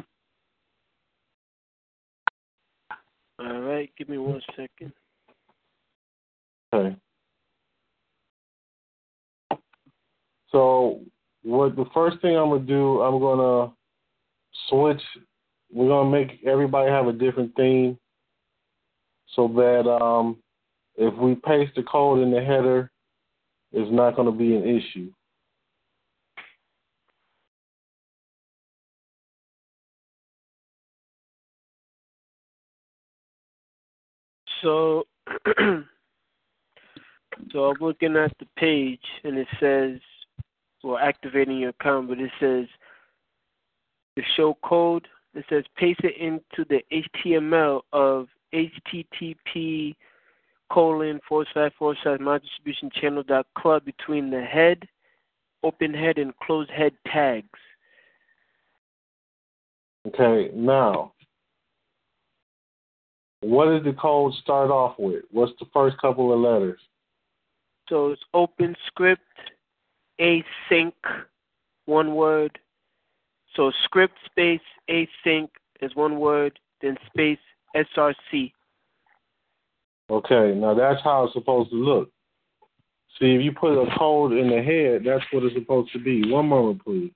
All 3.39 3.59
right, 3.61 3.91
give 3.97 4.07
me 4.07 4.17
one 4.17 4.41
second. 4.55 4.93
Okay. 6.73 6.95
So 10.53 11.01
what 11.41 11.75
the 11.75 11.85
first 11.93 12.21
thing 12.21 12.37
I'm 12.37 12.49
gonna 12.49 12.63
do, 12.63 13.01
I'm 13.01 13.19
gonna 13.19 13.73
switch. 14.69 15.01
We're 15.71 15.89
gonna 15.89 16.09
make 16.09 16.39
everybody 16.45 16.89
have 16.89 17.07
a 17.07 17.11
different 17.11 17.53
theme, 17.55 17.97
so 19.35 19.47
that 19.49 19.89
um, 19.89 20.37
if 20.95 21.13
we 21.15 21.35
paste 21.35 21.73
the 21.75 21.83
code 21.83 22.19
in 22.19 22.31
the 22.31 22.39
header, 22.39 22.91
it's 23.71 23.91
not 23.91 24.15
to 24.15 24.31
be 24.31 24.55
an 24.55 24.63
issue. 24.63 25.11
So, 34.61 35.07
so 37.51 37.63
I'm 37.65 37.77
looking 37.81 38.15
at 38.15 38.31
the 38.39 38.45
page 38.55 39.01
and 39.25 39.37
it 39.37 39.47
says, 39.59 39.99
well, 40.83 40.97
activating 40.97 41.59
your 41.59 41.69
account, 41.69 42.09
but 42.09 42.19
it 42.19 42.31
says 42.39 42.65
the 44.15 44.23
show 44.35 44.57
code. 44.63 45.07
It 45.33 45.45
says 45.49 45.63
paste 45.77 46.01
it 46.03 46.17
into 46.17 46.67
the 46.69 46.81
HTML 47.25 47.81
of 47.91 48.27
HTTP 48.53 49.95
colon 50.71 51.19
forward 51.27 51.47
slash 51.53 51.71
forward 51.77 51.97
slash 52.03 52.19
my 52.19 52.37
distribution 52.37 52.89
channel 52.99 53.23
dot 53.23 53.47
club 53.57 53.85
between 53.85 54.29
the 54.29 54.41
head, 54.41 54.87
open 55.63 55.93
head, 55.93 56.17
and 56.17 56.35
closed 56.37 56.69
head 56.69 56.93
tags. 57.11 57.47
Okay, 60.07 60.51
now, 60.53 61.13
what 63.41 63.65
does 63.65 63.83
the 63.83 63.93
code 63.93 64.33
start 64.41 64.69
off 64.69 64.95
with? 64.99 65.23
What's 65.31 65.53
the 65.59 65.65
first 65.73 65.97
couple 65.99 66.33
of 66.33 66.39
letters? 66.39 66.79
So 67.89 68.11
it's 68.11 68.21
open 68.33 68.75
script, 68.87 69.21
async, 70.23 70.93
one 71.85 72.15
word. 72.15 72.57
So 73.55 73.71
script 73.83 74.15
space 74.25 74.61
async 74.89 75.49
is 75.81 75.95
one 75.95 76.19
word, 76.19 76.57
then 76.81 76.97
space 77.07 77.39
src. 77.75 78.51
Okay, 80.09 80.53
now 80.55 80.73
that's 80.73 81.01
how 81.03 81.25
it's 81.25 81.33
supposed 81.33 81.69
to 81.71 81.75
look. 81.75 82.09
See, 83.19 83.35
if 83.35 83.41
you 83.41 83.51
put 83.51 83.79
a 83.79 83.97
code 83.97 84.33
in 84.33 84.49
the 84.49 84.61
head, 84.61 85.03
that's 85.05 85.23
what 85.31 85.43
it's 85.43 85.55
supposed 85.55 85.91
to 85.93 85.99
be. 85.99 86.31
One 86.31 86.47
moment, 86.47 86.83
please. 86.83 87.11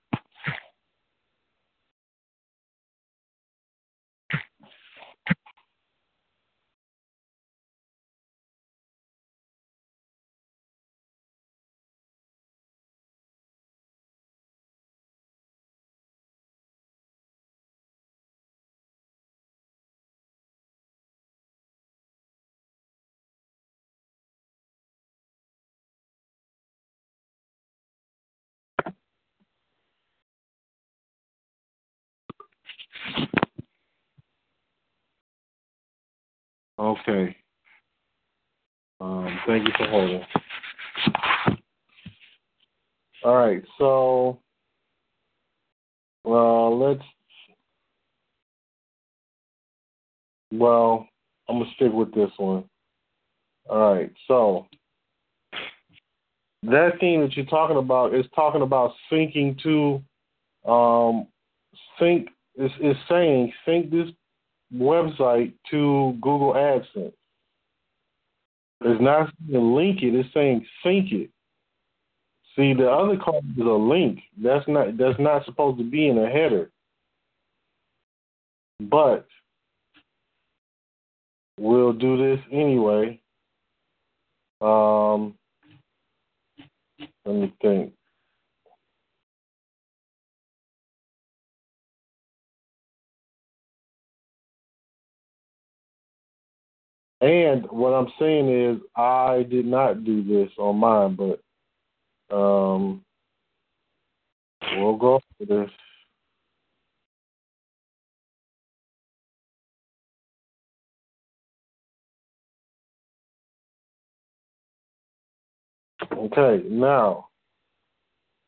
Okay. 36.88 37.36
Um, 39.02 39.40
thank 39.46 39.68
you 39.68 39.74
for 39.78 39.88
holding. 39.88 40.22
All 43.26 43.36
right, 43.36 43.62
so 43.78 44.40
well, 46.24 46.80
let's. 46.80 47.04
Well, 50.54 51.10
I'm 51.50 51.60
gonna 51.60 51.72
stick 51.76 51.92
with 51.92 52.14
this 52.14 52.32
one. 52.38 52.64
All 53.70 53.94
right, 53.94 54.14
so 54.30 54.68
that 56.64 56.92
theme 57.02 57.20
that 57.20 57.36
you're 57.36 57.46
talking 57.48 57.78
about 57.78 58.16
is 58.16 58.26
talking 58.34 58.62
about 58.62 58.94
syncing 59.12 59.62
to 59.64 60.72
um, 60.72 61.28
sync 62.00 62.30
is 62.56 62.72
is 62.82 62.96
saying 63.10 63.52
sync 63.66 63.92
this 63.92 64.08
website 64.74 65.54
to 65.72 66.18
Google 66.22 66.54
AdSense. 66.54 67.14
It's 68.82 69.02
not 69.02 69.32
saying 69.50 69.76
link 69.76 70.04
it, 70.04 70.14
it's 70.14 70.34
saying 70.34 70.66
sync 70.84 71.12
it. 71.12 71.30
See, 72.56 72.74
the 72.74 72.90
other 72.90 73.18
code 73.18 73.44
is 73.58 73.66
a 73.66 73.70
link. 73.70 74.20
That's 74.42 74.68
not 74.68 74.98
that's 74.98 75.20
not 75.20 75.46
supposed 75.46 75.78
to 75.78 75.84
be 75.84 76.08
in 76.08 76.18
a 76.18 76.30
header. 76.30 76.70
But 78.80 79.28
we'll 81.60 81.94
do 81.94 82.18
this 82.18 82.44
anyway. 82.52 83.20
Um, 84.62 85.36
let 87.26 87.36
me 87.36 87.54
think. 87.62 87.94
And 97.20 97.66
what 97.72 97.94
I'm 97.94 98.12
saying 98.20 98.50
is, 98.50 98.82
I 98.96 99.44
did 99.50 99.66
not 99.66 100.04
do 100.04 100.24
this 100.24 100.52
on 100.60 100.78
mine, 100.78 101.16
but 101.16 102.36
um, 102.36 103.04
we'll 104.76 104.98
go 104.98 105.20
for 105.38 105.46
this. 105.46 105.70
Okay, 116.14 116.64
now, 116.70 117.28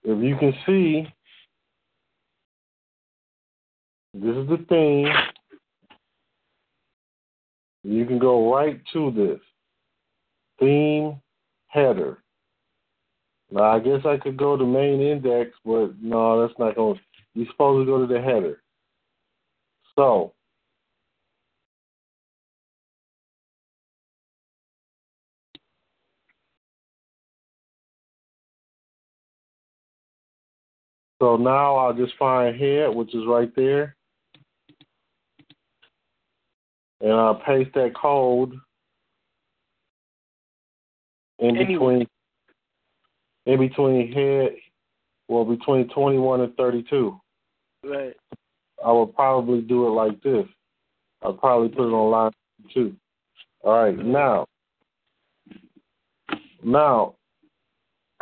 if 0.03 0.24
you 0.24 0.38
can 0.38 0.53
see, 0.65 1.07
this 4.13 4.36
is 4.36 4.47
the 4.47 4.65
theme. 4.70 5.07
You 7.84 8.06
can 8.06 8.20
go 8.20 8.54
right 8.54 8.82
to 8.94 9.12
this 9.12 9.40
theme 10.60 11.22
header. 11.68 12.24
Now, 13.52 13.64
I 13.64 13.80
guess 13.80 14.06
I 14.06 14.18
could 14.18 14.38
go 14.38 14.58
to 14.58 14.66
main 14.66 15.02
index, 15.02 15.52
but 15.66 15.94
no, 16.02 16.42
that's 16.46 16.60
not 16.60 16.76
going. 16.76 16.96
to. 16.96 17.02
You're 17.34 17.48
supposed 17.52 17.86
to 17.86 17.92
go 17.92 18.06
to 18.06 18.12
the 18.12 18.22
header. 18.22 18.62
So, 19.96 20.34
so 31.22 31.38
now 31.38 31.76
I'll 31.78 31.94
just 31.94 32.14
find 32.18 32.60
head, 32.60 32.94
which 32.94 33.16
is 33.16 33.26
right 33.28 33.54
there 33.56 33.96
and 37.02 37.14
I'll 37.14 37.36
paste 37.36 37.72
that 37.76 37.93
code 37.95 38.54
in 41.39 41.58
Anyway. 41.58 41.74
between 41.74 42.08
in 43.45 43.60
between 43.60 44.12
head 44.12 44.56
well 45.28 45.45
between 45.45 45.88
twenty 45.89 46.18
one 46.18 46.41
and 46.41 46.56
thirty 46.56 46.84
two. 46.89 47.20
Right. 47.84 48.16
I 48.86 48.91
would 48.91 49.16
probably 49.16 49.62
do 49.62 49.88
it 49.88 49.91
like 49.91 50.22
this. 50.22 50.45
I'll 51.22 51.34
probably 51.34 51.70
put 51.70 51.88
it 51.88 51.93
on 51.93 52.12
line 52.12 52.32
two. 52.74 52.95
All 53.62 53.84
right, 53.84 53.97
mm-hmm. 53.97 54.12
now 54.12 54.45
now 56.64 57.16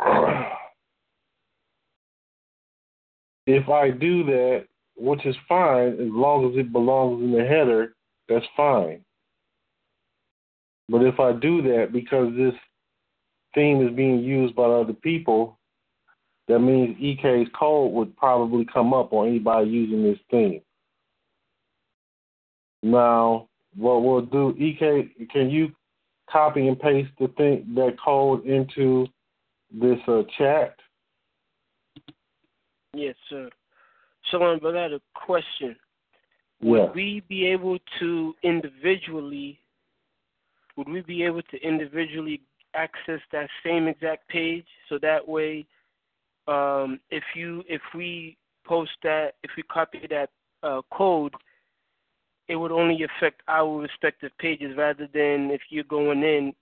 if 3.46 3.68
I 3.68 3.90
do 3.90 4.24
that, 4.24 4.66
which 4.96 5.26
is 5.26 5.36
fine 5.48 5.94
as 5.94 6.08
long 6.10 6.50
as 6.50 6.58
it 6.58 6.72
belongs 6.72 7.22
in 7.22 7.32
the 7.32 7.44
header, 7.44 7.94
that's 8.28 8.46
fine. 8.56 9.04
But 10.88 11.02
if 11.02 11.20
I 11.20 11.32
do 11.32 11.62
that 11.62 11.88
because 11.92 12.34
this 12.36 12.54
theme 13.54 13.86
is 13.86 13.94
being 13.94 14.20
used 14.20 14.54
by 14.54 14.64
other 14.64 14.92
people, 14.94 15.58
that 16.48 16.60
means 16.60 16.96
EK's 16.98 17.48
code 17.58 17.92
would 17.92 18.16
probably 18.16 18.66
come 18.72 18.94
up 18.94 19.12
on 19.12 19.28
anybody 19.28 19.68
using 19.68 20.02
this 20.02 20.18
theme. 20.30 20.62
Now, 22.82 23.48
what 23.76 24.02
we'll 24.02 24.22
do, 24.22 24.54
EK, 24.58 25.10
can 25.30 25.50
you 25.50 25.72
copy 26.30 26.68
and 26.68 26.78
paste 26.78 27.10
the 27.18 27.28
thing 27.36 27.66
that 27.74 27.96
code 28.02 28.46
into 28.46 29.06
this 29.70 29.98
uh, 30.06 30.22
chat? 30.38 30.76
Yes, 32.94 33.14
sir. 33.28 33.50
Shalom, 34.30 34.58
but 34.62 34.76
I 34.76 34.82
had 34.84 34.92
a 34.92 35.00
question. 35.14 35.76
Would 36.60 36.94
we 36.94 37.22
be 37.28 37.46
able 37.46 37.78
to 38.00 38.34
individually 38.42 39.60
would 40.76 40.88
we 40.88 41.00
be 41.00 41.24
able 41.24 41.42
to 41.42 41.56
individually 41.60 42.40
access 42.74 43.20
that 43.32 43.48
same 43.64 43.88
exact 43.88 44.28
page 44.28 44.66
so 44.88 44.98
that 45.02 45.26
way 45.26 45.66
um, 46.46 47.00
if 47.10 47.24
you 47.34 47.64
if 47.68 47.82
we 47.94 48.36
post 48.64 48.92
that 49.02 49.34
if 49.42 49.50
we 49.56 49.62
copy 49.64 50.00
that 50.08 50.30
uh, 50.62 50.80
code 50.92 51.34
it 52.48 52.56
would 52.56 52.72
only 52.72 53.02
affect 53.02 53.42
our 53.48 53.78
respective 53.78 54.30
pages 54.38 54.76
rather 54.76 55.08
than 55.12 55.50
if 55.50 55.60
you're 55.68 55.84
going 55.84 56.22
in 56.22 56.52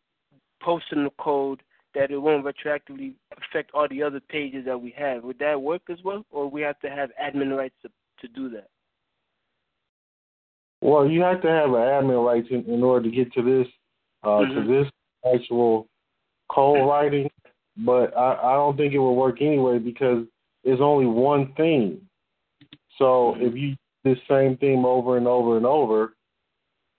posting 0.60 1.04
the 1.04 1.10
code 1.18 1.62
that 1.94 2.10
it 2.10 2.18
won't 2.18 2.44
retroactively 2.44 3.14
affect 3.32 3.70
all 3.72 3.88
the 3.88 4.02
other 4.02 4.20
pages 4.20 4.64
that 4.66 4.78
we 4.78 4.94
have. 4.96 5.22
Would 5.24 5.38
that 5.38 5.60
work 5.60 5.82
as 5.90 5.98
well, 6.04 6.26
or 6.30 6.50
we 6.50 6.60
have 6.62 6.78
to 6.80 6.90
have 6.90 7.10
admin 7.22 7.56
rights 7.56 7.74
to 7.82 7.88
to 8.20 8.28
do 8.28 8.48
that? 8.50 8.68
Well, 10.80 11.08
you 11.08 11.22
have 11.22 11.42
to 11.42 11.48
have 11.48 11.70
an 11.70 11.76
admin 11.76 12.24
rights 12.24 12.48
in, 12.50 12.64
in 12.64 12.82
order 12.82 13.08
to 13.08 13.14
get 13.14 13.32
to 13.34 13.42
this 13.42 13.66
uh, 14.22 14.40
Mhm. 14.40 14.54
to 14.54 14.66
this 14.66 14.92
actual 15.24 15.88
code 16.48 16.88
writing, 16.88 17.30
but 17.76 18.16
I, 18.16 18.34
I 18.34 18.52
don't 18.54 18.76
think 18.76 18.92
it 18.92 18.98
will 18.98 19.16
work 19.16 19.40
anyway 19.40 19.78
because 19.78 20.26
it's 20.64 20.80
only 20.80 21.06
one 21.06 21.52
theme. 21.54 22.08
So 22.98 23.36
if 23.38 23.54
you 23.54 23.76
this 24.04 24.18
same 24.28 24.56
theme 24.56 24.84
over 24.84 25.16
and 25.16 25.26
over 25.26 25.56
and 25.56 25.66
over, 25.66 26.14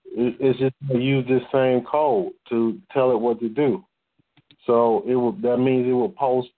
it, 0.06 0.36
it's 0.40 0.60
just 0.60 0.76
going 0.88 1.00
to 1.00 1.06
use 1.06 1.28
this 1.28 1.44
same 1.52 1.82
code 1.86 2.34
to 2.50 2.80
tell 2.92 3.12
it 3.12 3.20
what 3.20 3.40
to 3.40 3.50
do. 3.50 3.84
So 4.66 5.04
it 5.08 5.16
will 5.16 5.34
that 5.44 5.58
means 5.58 5.88
it 5.88 5.94
will 5.94 6.10
post 6.10 6.50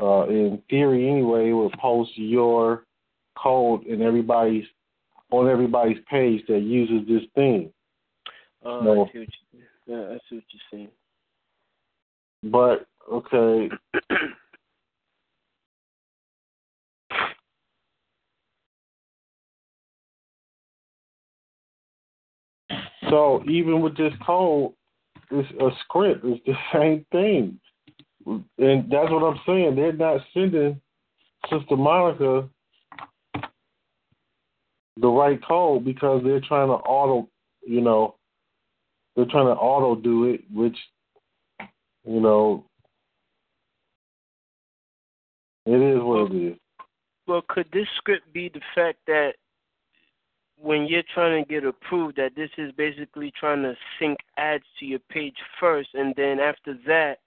uh, 0.00 0.26
in 0.28 0.60
theory 0.68 1.08
anyway, 1.08 1.50
it 1.50 1.52
will 1.52 1.70
post 1.70 2.10
your 2.16 2.84
code 3.36 3.84
in 3.84 4.02
everybody's 4.02 4.64
on 5.32 5.48
everybody's 5.48 5.98
page 6.08 6.44
that 6.48 6.60
uses 6.60 7.08
this 7.08 7.22
thing. 7.34 7.72
Oh. 8.64 8.80
I 8.80 8.84
see 9.12 9.18
what 9.18 9.28
you, 9.52 9.60
yeah, 9.86 10.04
I 10.10 10.18
see 10.28 10.36
what 10.36 10.44
you're 10.50 10.62
saying. 10.70 10.90
But 12.44 12.86
okay, 13.10 13.70
so 23.10 23.42
even 23.48 23.80
with 23.80 23.96
this 23.96 24.12
code, 24.24 24.72
it's 25.30 25.50
a 25.60 25.70
script. 25.84 26.24
It's 26.24 26.44
the 26.46 26.54
same 26.72 27.04
thing, 27.10 27.58
and 28.26 28.90
that's 28.90 29.10
what 29.10 29.24
I'm 29.24 29.40
saying. 29.46 29.74
They're 29.76 29.92
not 29.92 30.20
sending 30.34 30.80
Sister 31.50 31.76
Monica 31.76 32.48
the 34.96 35.08
right 35.08 35.38
code 35.46 35.84
because 35.84 36.22
they're 36.24 36.40
trying 36.40 36.68
to 36.68 36.74
auto, 36.74 37.28
you 37.66 37.80
know, 37.80 38.16
they're 39.16 39.26
trying 39.26 39.46
to 39.46 39.52
auto 39.52 40.00
do 40.00 40.24
it, 40.24 40.42
which, 40.52 40.76
you 42.04 42.20
know, 42.20 42.64
it 45.66 45.80
is 45.80 46.02
what 46.02 46.32
it 46.32 46.52
is. 46.52 46.58
Well, 47.26 47.42
could 47.48 47.66
this 47.72 47.86
script 47.96 48.32
be 48.32 48.48
the 48.48 48.60
fact 48.74 48.98
that 49.06 49.34
when 50.60 50.86
you're 50.86 51.02
trying 51.14 51.42
to 51.42 51.48
get 51.48 51.64
approved, 51.64 52.16
that 52.16 52.34
this 52.36 52.50
is 52.58 52.72
basically 52.72 53.32
trying 53.38 53.62
to 53.62 53.74
sync 53.98 54.18
ads 54.36 54.64
to 54.78 54.86
your 54.86 55.00
page 55.10 55.36
first, 55.58 55.90
and 55.94 56.14
then 56.16 56.38
after 56.38 56.76
that, 56.86 57.18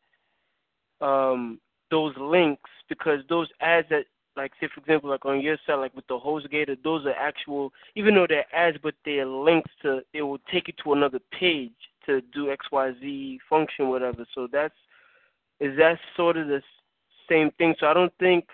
um, 1.06 1.60
those 1.92 2.14
links, 2.18 2.70
because 2.90 3.20
those 3.30 3.48
ads 3.62 3.88
that, 3.90 4.06
like, 4.36 4.52
say 4.60 4.68
for 4.74 4.82
example, 4.82 5.10
like 5.10 5.26
on 5.26 5.42
your 5.42 5.58
site, 5.66 5.80
like 5.80 5.96
with 5.96 6.08
the 6.08 6.20
HostGator, 6.20 6.78
those 6.84 7.06
are 7.06 7.14
actual, 7.14 7.72
even 7.96 8.16
though 8.16 8.28
they're 8.28 8.46
ads, 8.54 8.78
but 8.82 8.94
they're 9.06 9.26
links 9.26 9.72
to, 9.82 10.02
it 10.14 10.22
will 10.22 10.40
take 10.52 10.68
you 10.68 10.74
to 10.84 10.94
another 10.94 11.20
page 11.38 11.72
to 12.06 12.22
do 12.34 12.52
X 12.52 12.66
Y 12.72 12.92
Z 13.00 13.40
function, 13.50 13.90
whatever. 13.90 14.26
So 14.36 14.48
that's, 14.52 14.76
is 15.60 15.78
that 15.78 15.98
sort 16.16 16.38
of 16.38 16.48
the 16.48 16.62
same 17.30 17.50
thing? 17.58 17.76
So 17.80 17.88
I 17.88 17.94
don't 17.94 18.14
think 18.20 18.46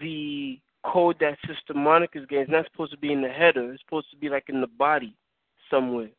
the 0.00 0.58
code 0.84 1.16
that 1.20 1.38
Sister 1.46 1.74
Monica's 1.74 2.26
getting 2.28 2.44
is 2.44 2.50
not 2.50 2.66
supposed 2.70 2.92
to 2.92 2.98
be 2.98 3.12
in 3.12 3.22
the 3.22 3.28
header. 3.28 3.72
It's 3.72 3.82
supposed 3.84 4.10
to 4.10 4.16
be 4.16 4.28
like 4.28 4.44
in 4.48 4.60
the 4.60 4.66
body 4.66 5.14
somewhere. 5.70 6.10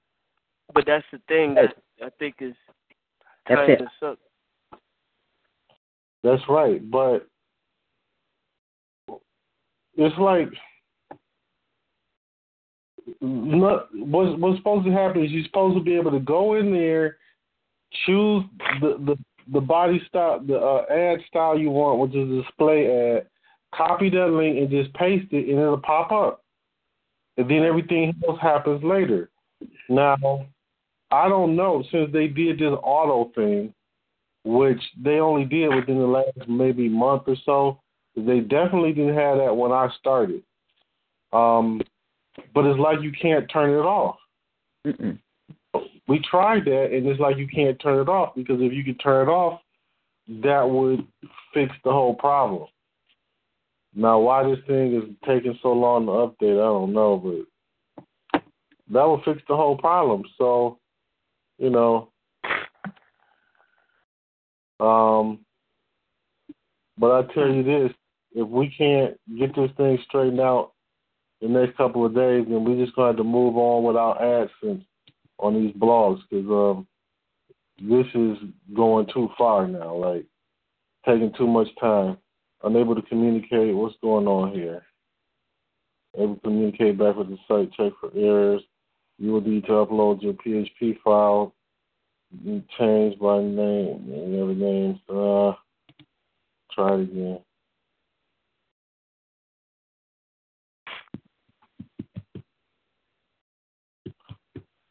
But 0.73 0.85
that's 0.87 1.05
the 1.11 1.19
thing 1.27 1.55
that 1.55 1.75
I 2.01 2.09
think 2.17 2.35
is 2.39 2.55
That's 3.47 3.59
tying 3.59 3.71
it. 3.71 3.79
this 3.79 3.89
up. 4.01 4.19
That's 6.23 6.41
right, 6.47 6.89
but 6.89 7.27
it's 9.95 10.17
like 10.17 10.49
not, 13.21 13.87
what's 13.93 14.39
what's 14.39 14.57
supposed 14.57 14.85
to 14.85 14.91
happen 14.91 15.23
is 15.23 15.31
you're 15.31 15.45
supposed 15.45 15.77
to 15.77 15.83
be 15.83 15.95
able 15.95 16.11
to 16.11 16.19
go 16.19 16.55
in 16.55 16.71
there, 16.71 17.17
choose 18.05 18.43
the 18.81 18.97
the, 19.05 19.17
the 19.51 19.61
body 19.61 20.01
style, 20.07 20.39
the 20.39 20.57
uh, 20.57 20.85
ad 20.91 21.19
style 21.27 21.57
you 21.57 21.69
want, 21.69 21.99
which 21.99 22.15
is 22.15 22.29
a 22.29 22.41
display 22.43 23.15
ad, 23.15 23.27
copy 23.75 24.09
that 24.09 24.27
link 24.27 24.57
and 24.57 24.69
just 24.69 24.93
paste 24.93 25.31
it, 25.31 25.49
and 25.49 25.59
it'll 25.59 25.77
pop 25.77 26.11
up, 26.11 26.43
and 27.37 27.49
then 27.49 27.63
everything 27.63 28.13
else 28.27 28.39
happens 28.41 28.83
later. 28.83 29.29
Now, 29.89 30.47
I 31.11 31.29
don't 31.29 31.55
know 31.55 31.83
since 31.91 32.11
they 32.11 32.27
did 32.27 32.59
this 32.59 32.73
auto 32.83 33.31
thing 33.35 33.73
which 34.45 34.81
they 35.01 35.19
only 35.19 35.45
did 35.45 35.73
within 35.73 35.99
the 35.99 36.05
last 36.05 36.49
maybe 36.49 36.89
month 36.89 37.23
or 37.27 37.35
so. 37.45 37.79
They 38.15 38.41
definitely 38.41 38.93
didn't 38.93 39.15
have 39.15 39.37
that 39.37 39.55
when 39.55 39.71
I 39.71 39.89
started. 39.99 40.43
Um, 41.31 41.81
but 42.53 42.65
it's 42.65 42.79
like 42.79 43.01
you 43.01 43.11
can't 43.11 43.49
turn 43.51 43.71
it 43.71 43.85
off. 43.85 44.17
Mm-mm. 44.85 45.17
We 46.07 46.19
tried 46.29 46.65
that, 46.65 46.89
and 46.91 47.07
it's 47.07 47.19
like 47.19 47.37
you 47.37 47.47
can't 47.47 47.79
turn 47.79 47.99
it 47.99 48.09
off 48.09 48.35
because 48.35 48.57
if 48.59 48.73
you 48.73 48.83
could 48.83 48.99
turn 48.99 49.27
it 49.27 49.31
off, 49.31 49.61
that 50.27 50.69
would 50.69 51.05
fix 51.53 51.71
the 51.83 51.91
whole 51.91 52.13
problem. 52.13 52.67
Now, 53.95 54.19
why 54.19 54.43
this 54.43 54.59
thing 54.67 54.95
is 54.95 55.03
taking 55.25 55.57
so 55.61 55.71
long 55.71 56.05
to 56.05 56.11
update, 56.11 56.53
I 56.53 56.65
don't 56.65 56.93
know, 56.93 57.17
but 57.17 58.41
that 58.91 59.07
would 59.07 59.23
fix 59.23 59.41
the 59.47 59.55
whole 59.55 59.77
problem. 59.77 60.23
So, 60.37 60.79
you 61.57 61.69
know, 61.69 62.09
um, 64.79 65.39
but 66.97 67.11
I 67.11 67.33
tell 67.33 67.49
you 67.49 67.63
this: 67.63 67.93
if 68.33 68.47
we 68.47 68.73
can't 68.77 69.19
get 69.37 69.55
this 69.55 69.71
thing 69.77 69.97
straightened 70.07 70.39
out 70.39 70.73
the 71.41 71.47
next 71.47 71.77
couple 71.77 72.05
of 72.05 72.15
days, 72.15 72.45
then 72.47 72.63
we're 72.63 72.83
just 72.83 72.95
to 72.95 73.01
have 73.01 73.17
to 73.17 73.23
move 73.23 73.57
on 73.57 73.83
with 73.83 73.95
our 73.95 74.17
AdSense 74.19 74.85
on 75.39 75.53
these 75.55 75.73
blogs 75.75 76.19
because 76.29 76.49
um, 76.49 76.87
this 77.81 78.05
is 78.15 78.37
going 78.75 79.07
too 79.13 79.29
far 79.37 79.67
now. 79.67 79.95
Like 79.95 80.25
taking 81.05 81.33
too 81.37 81.47
much 81.47 81.67
time, 81.79 82.17
unable 82.63 82.95
to 82.95 83.01
communicate 83.03 83.75
what's 83.75 83.95
going 84.01 84.27
on 84.27 84.53
here. 84.53 84.83
Able 86.17 86.35
to 86.35 86.41
communicate 86.41 86.97
back 86.97 87.15
with 87.15 87.29
the 87.29 87.37
site, 87.47 87.73
check 87.73 87.93
for 87.99 88.11
errors. 88.15 88.61
You 89.17 89.31
will 89.31 89.41
need 89.41 89.65
to 89.65 89.71
upload 89.71 90.21
your 90.21 90.33
PHP 90.33 90.99
file 91.03 91.53
Change 92.79 93.19
by 93.19 93.41
name. 93.41 94.09
Other 94.41 94.55
names? 94.55 94.97
Uh, 95.07 95.53
try 96.73 96.95
it 96.95 97.01
again. 97.01 97.39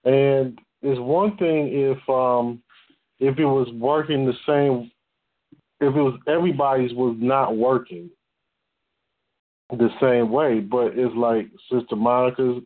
And 0.05 0.59
it's 0.83 1.01
one 1.01 1.37
thing 1.37 1.69
if 1.73 2.09
um 2.09 2.63
if 3.19 3.39
it 3.39 3.45
was 3.45 3.69
working 3.75 4.27
the 4.27 4.35
same 4.47 4.91
if 5.81 5.95
it 5.95 6.01
was 6.01 6.19
everybody's 6.27 6.93
was 6.95 7.17
not 7.19 7.57
working 7.57 8.11
the 9.71 9.89
same 10.01 10.31
way, 10.31 10.61
but 10.61 10.93
it's 10.99 11.15
like 11.17 11.49
Sister 11.71 11.97
Monica's 11.97 12.63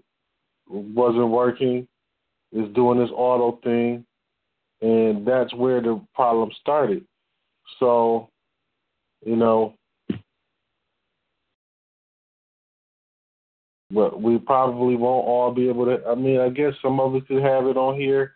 wasn't 0.69 1.29
working, 1.29 1.87
is 2.53 2.75
doing 2.75 2.99
this 2.99 3.11
auto 3.15 3.61
thing 3.63 4.05
and 4.81 5.27
that's 5.27 5.55
where 5.55 5.81
the 5.81 6.01
problem 6.15 6.51
started. 6.61 7.05
So, 7.81 8.29
you 9.25 9.37
know, 9.37 9.75
but 13.91 14.21
we 14.21 14.39
probably 14.39 14.97
won't 14.97 15.27
all 15.27 15.53
be 15.53 15.69
able 15.69 15.87
to. 15.87 15.99
I 16.07 16.15
mean, 16.15 16.41
I 16.41 16.49
guess 16.49 16.73
some 16.83 17.01
of 17.01 17.15
us 17.15 17.23
could 17.29 17.43
have 17.43 17.67
it 17.67 17.77
on 17.77 17.99
here, 17.99 18.35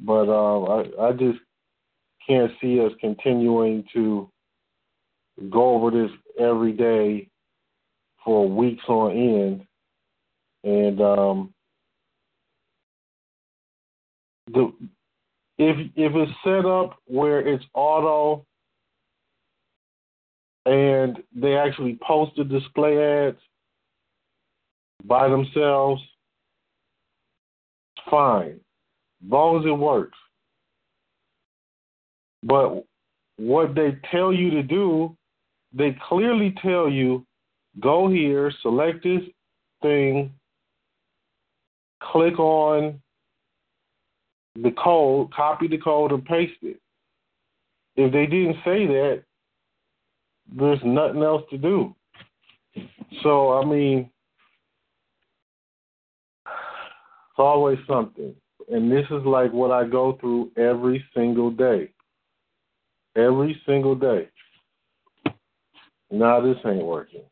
but 0.00 0.28
um, 0.28 0.88
I 0.98 1.08
I 1.08 1.12
just 1.12 1.38
can't 2.26 2.50
see 2.60 2.80
us 2.80 2.92
continuing 3.00 3.84
to 3.94 4.30
go 5.48 5.74
over 5.74 5.90
this 5.90 6.10
every 6.38 6.72
day 6.72 7.28
for 8.24 8.48
weeks 8.48 8.84
on 8.88 9.12
end, 9.12 9.66
and 10.64 11.00
um, 11.00 11.54
the 14.52 14.72
if 15.58 15.76
if 15.94 16.12
it's 16.14 16.32
set 16.42 16.66
up 16.66 16.98
where 17.06 17.46
it's 17.46 17.64
auto 17.74 18.44
and 20.66 21.18
they 21.34 21.56
actually 21.56 21.98
post 22.06 22.32
the 22.36 22.44
display 22.44 23.28
ads 23.28 23.38
by 25.04 25.28
themselves, 25.28 26.02
fine, 28.10 28.60
as 29.24 29.30
long 29.30 29.60
as 29.60 29.66
it 29.66 29.70
works. 29.70 30.18
But 32.42 32.84
what 33.36 33.74
they 33.74 33.96
tell 34.10 34.32
you 34.32 34.50
to 34.50 34.62
do, 34.62 35.16
they 35.72 35.96
clearly 36.08 36.54
tell 36.62 36.88
you 36.88 37.24
go 37.78 38.08
here, 38.08 38.52
select 38.62 39.04
this 39.04 39.22
thing, 39.82 40.32
click 42.02 42.38
on 42.38 43.00
the 44.56 44.72
code, 44.72 45.32
copy 45.32 45.68
the 45.68 45.78
code, 45.78 46.12
and 46.12 46.24
paste 46.24 46.58
it. 46.62 46.80
If 47.96 48.12
they 48.12 48.26
didn't 48.26 48.56
say 48.64 48.86
that, 48.86 49.22
there's 50.52 50.80
nothing 50.84 51.22
else 51.22 51.42
to 51.50 51.58
do. 51.58 51.94
So, 53.22 53.52
I 53.52 53.64
mean, 53.64 54.10
it's 56.46 57.29
always 57.40 57.78
something. 57.88 58.34
And 58.70 58.90
this 58.90 59.06
is 59.10 59.24
like 59.24 59.52
what 59.52 59.70
I 59.70 59.86
go 59.86 60.16
through 60.20 60.52
every 60.56 61.04
single 61.14 61.50
day. 61.50 61.90
Every 63.16 63.60
single 63.66 63.94
day. 63.94 64.28
Now 66.10 66.40
this 66.40 66.56
ain't 66.64 66.84
working. 66.84 67.22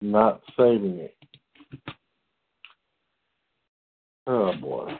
Not 0.00 0.42
saving 0.58 0.98
it. 0.98 1.16
Oh 4.26 4.52
boy. 4.60 4.92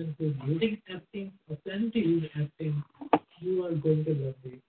When 0.00 0.14
you're 0.18 0.32
AdSense 0.88 1.32
or 1.50 1.56
planning 1.56 1.92
to 1.92 1.98
you 3.40 3.64
are 3.66 3.74
going 3.74 4.04
to 4.06 4.14
love 4.14 4.34
it. 4.44 4.60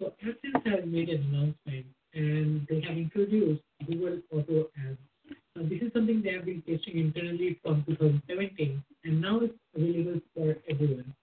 So 0.00 0.12
AdSense 0.24 0.66
has 0.66 0.84
made 0.84 1.08
an 1.08 1.22
announcement 1.22 1.86
and 2.14 2.66
they 2.68 2.80
have 2.80 2.96
introduced 2.96 3.62
Google 3.86 4.18
Auto 4.32 4.68
Ads. 4.84 4.98
Now, 5.54 5.62
this 5.68 5.82
is 5.82 5.92
something 5.94 6.20
they 6.20 6.32
have 6.32 6.46
been 6.46 6.62
testing 6.62 6.98
internally 6.98 7.60
from 7.62 7.84
2017 7.86 8.82
and 9.04 9.20
now 9.20 9.38
it's 9.40 9.54
available 9.76 10.20
for 10.34 10.56
everyone. 10.68 11.14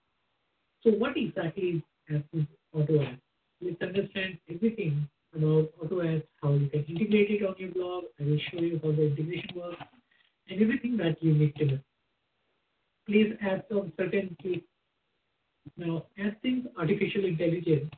So 0.82 0.92
what 0.92 1.18
exactly 1.18 1.84
is 2.10 2.16
AdSense 2.16 2.48
Auto 2.74 3.02
Ads? 3.02 3.22
Let's 3.62 3.82
understand 3.82 4.38
everything 4.50 5.10
about 5.36 5.70
Auto 5.84 6.02
Ads, 6.02 6.24
how 6.42 6.54
you 6.54 6.70
can 6.70 6.86
integrate 6.86 7.30
it 7.32 7.46
on 7.46 7.56
your 7.58 7.72
blog. 7.72 8.06
I 8.22 8.24
will 8.24 8.40
show 8.52 8.62
you 8.62 8.80
how 8.82 8.92
the 8.92 9.08
integration 9.08 9.50
works 9.54 9.84
and 10.48 10.62
everything 10.62 10.96
that 10.98 11.22
you 11.22 11.34
need 11.34 11.56
to 11.58 11.66
know 11.66 11.80
please 13.06 13.34
add 13.42 13.64
some 13.70 13.92
certain 13.98 14.36
key. 14.42 14.64
Now, 15.78 16.06
AdSense 16.20 16.66
artificial 16.78 17.26
intelligence. 17.26 17.90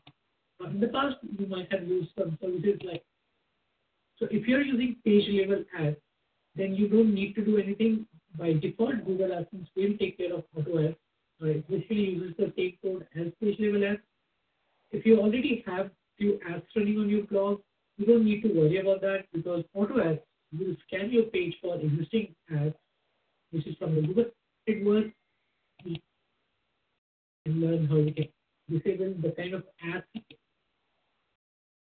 Uh, 0.64 0.70
in 0.70 0.80
the 0.80 0.88
past, 0.88 1.18
you 1.38 1.48
might 1.48 1.72
have 1.72 1.88
used 1.88 2.12
some 2.18 2.38
services 2.42 2.80
like. 2.84 3.04
So, 4.18 4.28
if 4.32 4.48
you're 4.48 4.62
using 4.62 4.96
page 5.04 5.28
level 5.30 5.64
ads, 5.78 5.98
then 6.56 6.74
you 6.76 6.88
don't 6.88 7.14
need 7.14 7.34
to 7.36 7.44
do 7.44 7.58
anything. 7.58 8.08
By 8.38 8.54
default, 8.54 9.06
Google 9.06 9.30
AdSense 9.30 9.68
will 9.76 9.98
take 10.00 10.18
care 10.18 10.34
of 10.34 10.44
auto 10.56 10.88
ads. 10.88 10.96
Uh, 11.42 11.48
it 11.48 11.66
uses 11.90 12.36
the 12.38 12.54
same 12.56 12.78
code 12.82 13.08
as 13.16 13.32
page 13.42 13.60
level 13.60 13.86
ads. 13.86 14.02
If 14.92 15.06
you 15.06 15.20
already 15.20 15.64
have 15.68 15.92
few 16.18 16.40
ads 16.50 16.64
running 16.76 17.00
on 17.00 17.10
your 17.10 17.24
blog, 17.24 17.60
you 17.98 18.06
don't 18.06 18.26
need 18.26 18.42
to 18.44 18.50
worry 18.50 18.80
about 18.80 19.02
that 19.02 19.26
because 19.34 19.64
auto 19.74 20.00
ads 20.00 20.20
will 20.58 20.76
scan 20.88 21.12
your 21.12 21.24
page 21.24 21.56
for 21.62 21.76
existing 21.76 22.36
ads, 22.54 22.76
which 23.52 23.68
is 23.68 23.76
from 23.78 23.96
the 23.96 24.02
Google 24.02 24.26
it 24.68 24.84
was 24.84 25.06
and 27.46 27.62
learn 27.62 27.88
how 27.88 27.98
you 27.98 28.12
can 28.12 28.28
disable 28.70 29.14
the 29.22 29.32
kind 29.38 29.54
of 29.54 29.64
app 29.94 30.04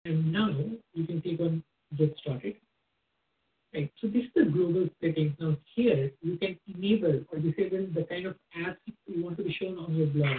and 0.05 0.31
now 0.33 0.49
you 0.93 1.05
can 1.05 1.21
click 1.21 1.39
on 1.39 1.63
get 1.97 2.15
started. 2.21 2.55
Right. 3.73 3.91
So 4.01 4.07
this 4.07 4.23
is 4.23 4.29
the 4.35 4.45
global 4.45 4.89
settings. 5.01 5.33
Now 5.39 5.55
here 5.75 6.11
you 6.21 6.37
can 6.37 6.57
enable 6.75 7.23
or 7.31 7.39
disable 7.39 7.87
the 7.93 8.05
kind 8.09 8.25
of 8.25 8.35
ads 8.55 8.77
you 9.07 9.23
want 9.23 9.37
to 9.37 9.43
be 9.43 9.53
shown 9.53 9.77
on 9.77 9.95
your 9.95 10.07
blog. 10.07 10.37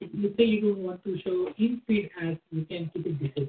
If 0.00 0.10
you 0.12 0.34
say 0.36 0.44
you 0.44 0.60
don't 0.60 0.84
want 0.84 1.02
to 1.04 1.18
show 1.22 1.52
in-feed 1.58 2.10
ads, 2.22 2.38
you 2.50 2.64
can 2.64 2.90
keep 2.92 3.06
it 3.06 3.18
disabled. 3.18 3.48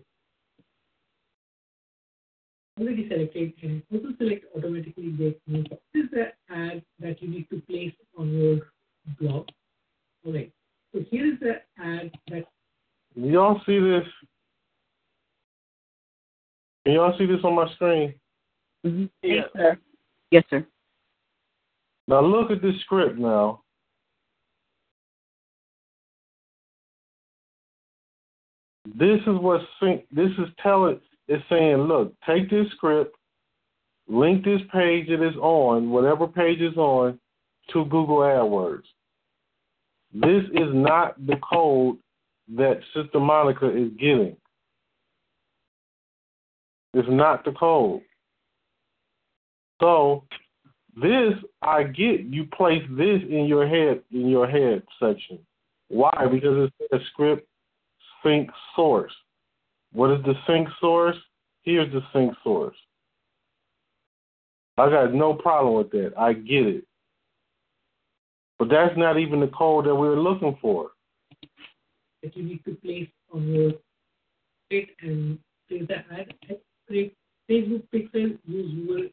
Already 2.79 3.07
selected 3.09 3.53
and 3.61 3.83
also 3.91 4.07
select 4.17 4.45
automatically 4.55 5.11
get 5.11 5.39
new. 5.45 5.63
This 5.63 6.05
is 6.05 6.09
the 6.11 6.31
ad 6.49 6.83
that 6.99 7.21
you 7.21 7.27
need 7.29 7.49
to 7.49 7.61
place 7.69 7.93
on 8.17 8.31
your 8.31 8.59
blog. 9.19 9.49
Alright. 10.25 10.51
So 10.93 11.01
here 11.09 11.33
is 11.33 11.39
the 11.39 11.61
ad 11.81 12.11
that 12.29 12.45
y'all 13.15 13.61
see 13.65 13.79
this? 13.79 14.07
Can 16.85 16.93
y'all 16.93 17.15
see 17.17 17.25
this 17.25 17.43
on 17.43 17.55
my 17.55 17.71
screen? 17.75 18.13
Mm-hmm. 18.85 19.05
Yeah. 19.21 19.35
Yes, 19.35 19.45
sir. 19.55 19.77
Yes, 20.31 20.43
sir. 20.49 20.67
Now 22.07 22.21
look 22.21 22.51
at 22.51 22.61
this 22.61 22.75
script 22.81 23.17
now. 23.17 23.61
This 28.85 29.19
is 29.21 29.37
what 29.39 29.61
sync 29.79 30.05
this 30.11 30.31
is 30.37 30.49
telling 30.61 30.99
it's 31.31 31.43
saying, 31.49 31.77
look, 31.77 32.13
take 32.27 32.49
this 32.49 32.67
script, 32.75 33.15
link 34.09 34.43
this 34.43 34.59
page 34.73 35.07
that 35.07 35.25
is 35.25 35.35
on, 35.37 35.89
whatever 35.89 36.27
page 36.27 36.59
is 36.59 36.75
on, 36.75 37.17
to 37.71 37.85
Google 37.85 38.17
AdWords. 38.17 38.83
This 40.13 40.43
is 40.51 40.73
not 40.73 41.25
the 41.25 41.37
code 41.37 41.97
that 42.57 42.81
Sister 42.93 43.21
Monica 43.21 43.69
is 43.69 43.91
getting. 43.97 44.35
It's 46.93 47.07
not 47.09 47.45
the 47.45 47.53
code. 47.53 48.01
So 49.79 50.25
this 51.01 51.33
I 51.61 51.83
get 51.83 52.25
you 52.25 52.47
place 52.47 52.83
this 52.89 53.21
in 53.29 53.45
your 53.47 53.65
head 53.65 54.01
in 54.11 54.27
your 54.27 54.49
head 54.49 54.83
section. 55.01 55.39
Why? 55.87 56.27
Because 56.29 56.69
it's 56.81 56.91
a 56.91 57.05
script 57.13 57.47
sync 58.21 58.49
source. 58.75 59.13
What 59.93 60.11
is 60.11 60.23
the 60.23 60.33
sync 60.47 60.67
source? 60.79 61.17
Here's 61.63 61.91
the 61.91 62.01
sync 62.13 62.33
source. 62.43 62.75
I 64.77 64.89
got 64.89 65.13
no 65.13 65.33
problem 65.33 65.75
with 65.75 65.91
that. 65.91 66.13
I 66.17 66.33
get 66.33 66.65
it. 66.65 66.83
But 68.57 68.69
that's 68.69 68.97
not 68.97 69.19
even 69.19 69.39
the 69.39 69.47
code 69.47 69.85
that 69.85 69.95
we're 69.95 70.19
looking 70.19 70.57
for. 70.61 70.91
That 72.23 72.35
you 72.35 72.43
need 72.43 72.63
to 72.65 72.75
place 72.75 73.09
on 73.33 73.47
your 73.47 73.71
site 74.71 74.89
and 75.01 75.39
place 75.67 75.83
the 75.87 75.95
ad. 75.95 76.33
Facebook 77.49 77.83
pixel, 77.93 78.37
use. 78.45 79.11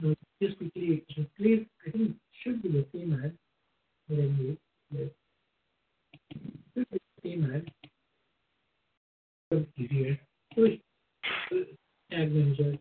Now, 0.00 0.14
just 0.40 0.56
quickly 0.56 1.04
replace, 1.18 1.66
I 1.86 1.90
think 1.90 2.10
it 2.10 2.16
should 2.42 2.62
be 2.62 2.68
the 2.70 2.86
same 2.92 3.20
ad 3.22 3.36
same 4.10 4.58
ad. 7.54 7.70
So 9.50 9.64
easier. 9.76 10.18
Tag 10.56 12.32
Manager, 12.32 12.78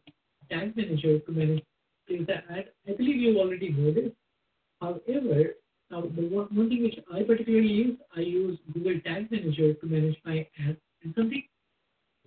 Tag 0.49 0.75
Manager 0.75 1.19
to 1.19 1.31
manage 1.31 1.63
the 2.07 2.35
ad. 2.49 2.69
I 2.87 2.93
believe 2.93 3.17
you 3.17 3.39
already 3.39 3.69
know 3.69 3.93
this. 3.93 4.11
However, 4.81 5.55
now 5.91 6.01
the 6.01 6.27
one, 6.27 6.47
one 6.51 6.69
thing 6.69 6.83
which 6.83 6.99
I 7.13 7.23
particularly 7.23 7.67
use, 7.67 7.97
I 8.15 8.21
use 8.21 8.59
Google 8.73 8.99
Tag 9.05 9.31
Manager 9.31 9.73
to 9.73 9.85
manage 9.85 10.17
my 10.25 10.47
ads 10.67 10.77
and 11.03 11.13
something. 11.15 11.43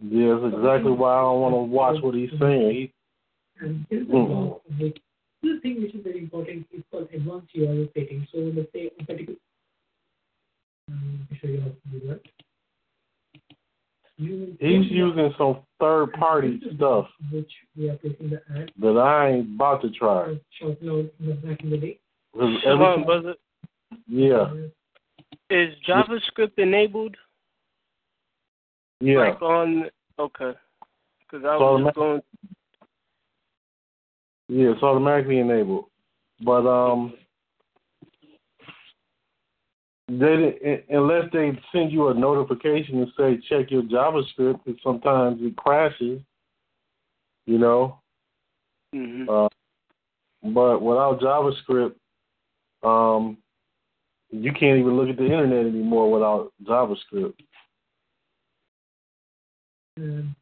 That's 0.00 0.54
exactly 0.54 0.92
why 0.92 1.18
I 1.18 1.20
don't 1.22 1.40
want 1.40 1.54
to 1.54 1.58
watch 1.58 2.02
what 2.02 2.14
he's 2.14 2.30
saying. 2.40 2.90
And 3.60 3.86
here's 3.90 4.06
the 4.08 4.14
Mm. 4.14 4.60
mm 4.72 4.94
this 5.42 5.60
thing 5.60 5.82
which 5.82 5.92
is 5.92 6.04
very 6.04 6.18
important 6.18 6.66
is 6.72 6.84
called 6.90 7.08
advanced 7.12 7.52
URL 7.54 7.92
setting. 7.94 8.26
So 8.32 8.38
let's 8.38 8.72
say 8.72 8.90
a 8.98 9.04
particular 9.04 9.38
um, 10.88 11.18
let 11.20 11.30
me 11.30 11.38
show 11.40 11.48
you 11.48 11.60
how 11.60 11.68
to 11.68 12.00
do 12.00 12.08
that. 12.08 12.20
He's 14.22 14.90
using 14.90 15.34
some 15.36 15.58
third 15.80 16.12
party 16.12 16.60
stuff 16.76 17.06
which 17.32 17.50
we 17.76 17.88
are 17.90 17.96
placing 17.96 18.30
the 18.30 18.42
ad 18.56 18.70
that 18.80 18.98
I 18.98 19.30
ain't 19.30 19.54
about 19.56 19.82
to 19.82 19.90
try. 19.90 20.36
short 20.58 20.80
note 20.82 21.12
in 21.20 21.26
the 21.26 21.34
back 21.34 21.62
in 21.62 21.70
the 21.70 21.76
day. 21.76 21.98
'Cause 22.34 22.60
Shalom, 22.62 23.04
brother. 23.04 23.34
yeah, 24.06 24.54
Is 25.50 25.74
JavaScript 25.86 26.58
enabled? 26.58 27.16
yeah. 29.00 29.18
Like 29.30 29.42
on 29.42 29.90
okay. 30.18 30.52
Because 31.20 31.44
I 31.44 31.56
was 31.56 31.82
ma- 31.82 31.90
going. 31.92 32.22
Yeah, 34.48 34.70
it's 34.72 34.82
automatically 34.82 35.38
enabled. 35.38 35.86
But 36.40 36.66
um, 36.66 37.14
they 40.08 40.84
unless 40.90 41.24
they 41.32 41.58
send 41.72 41.92
you 41.92 42.08
a 42.08 42.14
notification 42.14 42.98
and 42.98 43.12
say 43.16 43.40
check 43.48 43.70
your 43.70 43.82
JavaScript, 43.82 44.64
because 44.64 44.80
sometimes 44.82 45.38
it 45.40 45.56
crashes. 45.56 46.20
You 47.46 47.58
know, 47.58 48.00
hmm 48.94 49.28
uh, 49.28 49.48
but 50.42 50.80
without 50.80 51.20
JavaScript, 51.20 51.94
um, 52.82 53.36
you 54.30 54.52
can't 54.52 54.78
even 54.78 54.96
look 54.96 55.08
at 55.08 55.16
the 55.16 55.24
internet 55.24 55.66
anymore 55.66 56.10
without 56.10 56.52
JavaScript. 56.64 57.34
Um, 59.98 60.34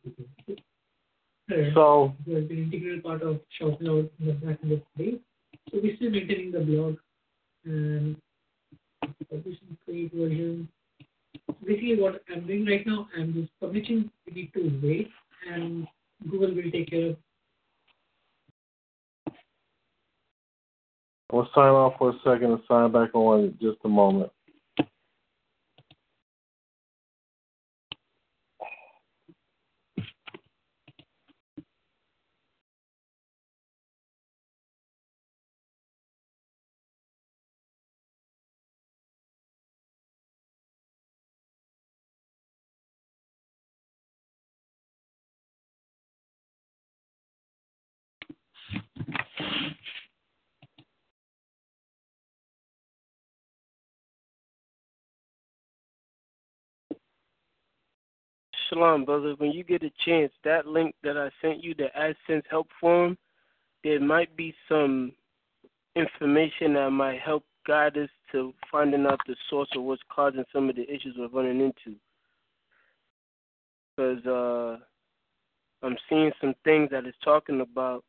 Third, 1.51 1.73
So 1.75 2.15
it 2.27 2.35
has 2.35 2.45
been 2.45 2.65
integral 2.65 3.01
part 3.01 3.23
of 3.23 3.41
short 3.59 3.81
note 3.81 4.13
in 4.21 4.27
the 4.27 4.33
back 4.35 4.59
in 4.63 4.69
the 4.69 4.83
day. 4.97 5.19
So 5.71 5.81
we're 5.83 5.97
still 5.97 6.11
maintaining 6.11 6.53
the 6.53 6.61
blog 6.61 6.97
and 7.65 8.17
publishing 9.25 9.77
create 9.85 10.13
version. 10.13 10.69
Basically 11.65 12.01
what 12.01 12.23
I'm 12.31 12.47
doing 12.47 12.67
right 12.67 12.87
now, 12.87 13.09
I'm 13.17 13.35
just 13.35 13.51
publishing 13.61 14.11
need 14.31 14.53
to 14.55 14.81
wait 14.83 15.11
and 15.51 15.87
Google 16.31 16.55
will 16.55 16.71
take 16.71 16.91
care 16.91 17.11
of 17.11 17.17
I'll 21.33 21.49
sign 21.55 21.71
off 21.71 21.95
for 21.99 22.11
a 22.11 22.19
second 22.25 22.53
and 22.53 22.61
sign 22.67 22.91
back 22.91 23.15
on 23.15 23.41
in 23.41 23.59
just 23.61 23.79
a 23.85 23.89
moment. 23.89 24.33
Shalom, 58.71 59.05
brother. 59.05 59.35
When 59.39 59.51
you 59.51 59.65
get 59.65 59.83
a 59.83 59.91
chance, 60.05 60.31
that 60.45 60.65
link 60.65 60.95
that 61.03 61.17
I 61.17 61.29
sent 61.43 61.65
you, 61.65 61.75
the 61.75 61.89
AdSense 61.99 62.45
help 62.49 62.69
form, 62.81 63.19
there 63.83 63.99
might 63.99 64.37
be 64.37 64.55
some 64.69 65.13
information 65.97 66.75
that 66.75 66.91
might 66.91 67.19
help 67.19 67.43
guide 67.67 67.99
us 67.99 68.09
to 68.31 68.55
finding 68.71 69.07
out 69.07 69.19
the 69.27 69.35
source 69.49 69.69
of 69.75 69.83
what's 69.83 70.01
causing 70.09 70.45
some 70.53 70.71
of 70.71 70.77
the 70.77 70.85
issues 70.89 71.17
we're 71.19 71.27
running 71.29 71.61
into. 71.61 71.99
Because 73.97 74.25
uh, 74.25 74.77
I'm 75.85 75.97
seeing 76.09 76.31
some 76.41 76.55
things 76.63 76.91
that 76.93 77.07
it's 77.07 77.19
talking 77.25 77.63
about 77.63 78.05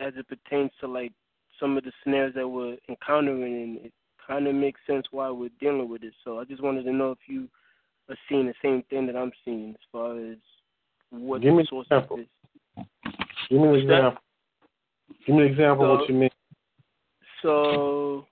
as 0.00 0.12
it 0.16 0.26
pertains 0.26 0.72
to 0.80 0.88
like 0.88 1.12
some 1.60 1.76
of 1.76 1.84
the 1.84 1.92
snares 2.02 2.34
that 2.34 2.48
we're 2.48 2.78
encountering, 2.88 3.44
and 3.44 3.86
it 3.86 3.92
kind 4.26 4.48
of 4.48 4.56
makes 4.56 4.80
sense 4.88 5.06
why 5.12 5.30
we're 5.30 5.50
dealing 5.60 5.88
with 5.88 6.02
it. 6.02 6.14
So 6.24 6.40
I 6.40 6.44
just 6.44 6.64
wanted 6.64 6.82
to 6.82 6.92
know 6.92 7.12
if 7.12 7.18
you 7.28 7.48
are 8.08 8.16
seeing 8.28 8.46
the 8.46 8.54
same 8.62 8.82
thing 8.90 9.06
that 9.06 9.16
I'm 9.16 9.32
seeing 9.44 9.70
as 9.70 9.86
far 9.92 10.18
as 10.18 10.36
what 11.10 11.42
Give 11.42 11.56
the 11.56 11.66
source 11.68 11.86
example. 11.86 12.16
this. 12.18 12.84
Give 13.48 13.60
me 13.60 13.68
an 13.68 13.74
example. 13.74 14.22
Give 15.26 15.36
me 15.36 15.42
an 15.42 15.52
example 15.52 15.92
of 15.92 16.00
what 16.00 16.08
you 16.08 16.14
mean. 16.14 16.30
So 17.42 18.26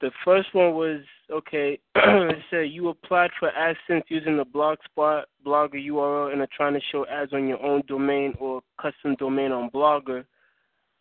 the 0.00 0.10
first 0.24 0.54
one 0.54 0.74
was 0.74 1.00
okay. 1.30 1.78
it 1.94 2.38
said 2.50 2.70
you 2.70 2.88
applied 2.88 3.30
for 3.38 3.50
AdSense 3.50 4.02
using 4.08 4.36
the 4.36 4.44
Blogspot 4.44 5.24
Blogger 5.46 5.74
URL 5.74 6.32
and 6.32 6.40
are 6.40 6.48
trying 6.56 6.74
to 6.74 6.80
show 6.90 7.06
ads 7.06 7.32
on 7.32 7.46
your 7.46 7.62
own 7.62 7.82
domain 7.86 8.34
or 8.38 8.62
custom 8.80 9.14
domain 9.18 9.52
on 9.52 9.70
Blogger. 9.70 10.24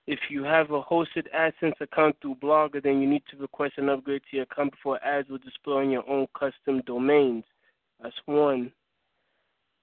If 0.06 0.20
you 0.30 0.44
have 0.44 0.72
a 0.72 0.82
hosted 0.82 1.28
AdSense 1.36 1.80
account 1.80 2.16
through 2.22 2.36
Blogger, 2.36 2.82
then 2.82 3.02
you 3.02 3.08
need 3.08 3.24
to 3.32 3.38
request 3.38 3.74
an 3.78 3.90
upgrade 3.90 4.22
to 4.30 4.38
your 4.38 4.44
account 4.44 4.72
before 4.72 5.04
ads 5.04 5.30
will 5.30 5.38
display 5.38 5.76
on 5.76 5.90
your 5.92 6.08
own 6.10 6.28
custom 6.38 6.82
domains. 6.86 7.44
That's 8.02 8.16
one. 8.26 8.72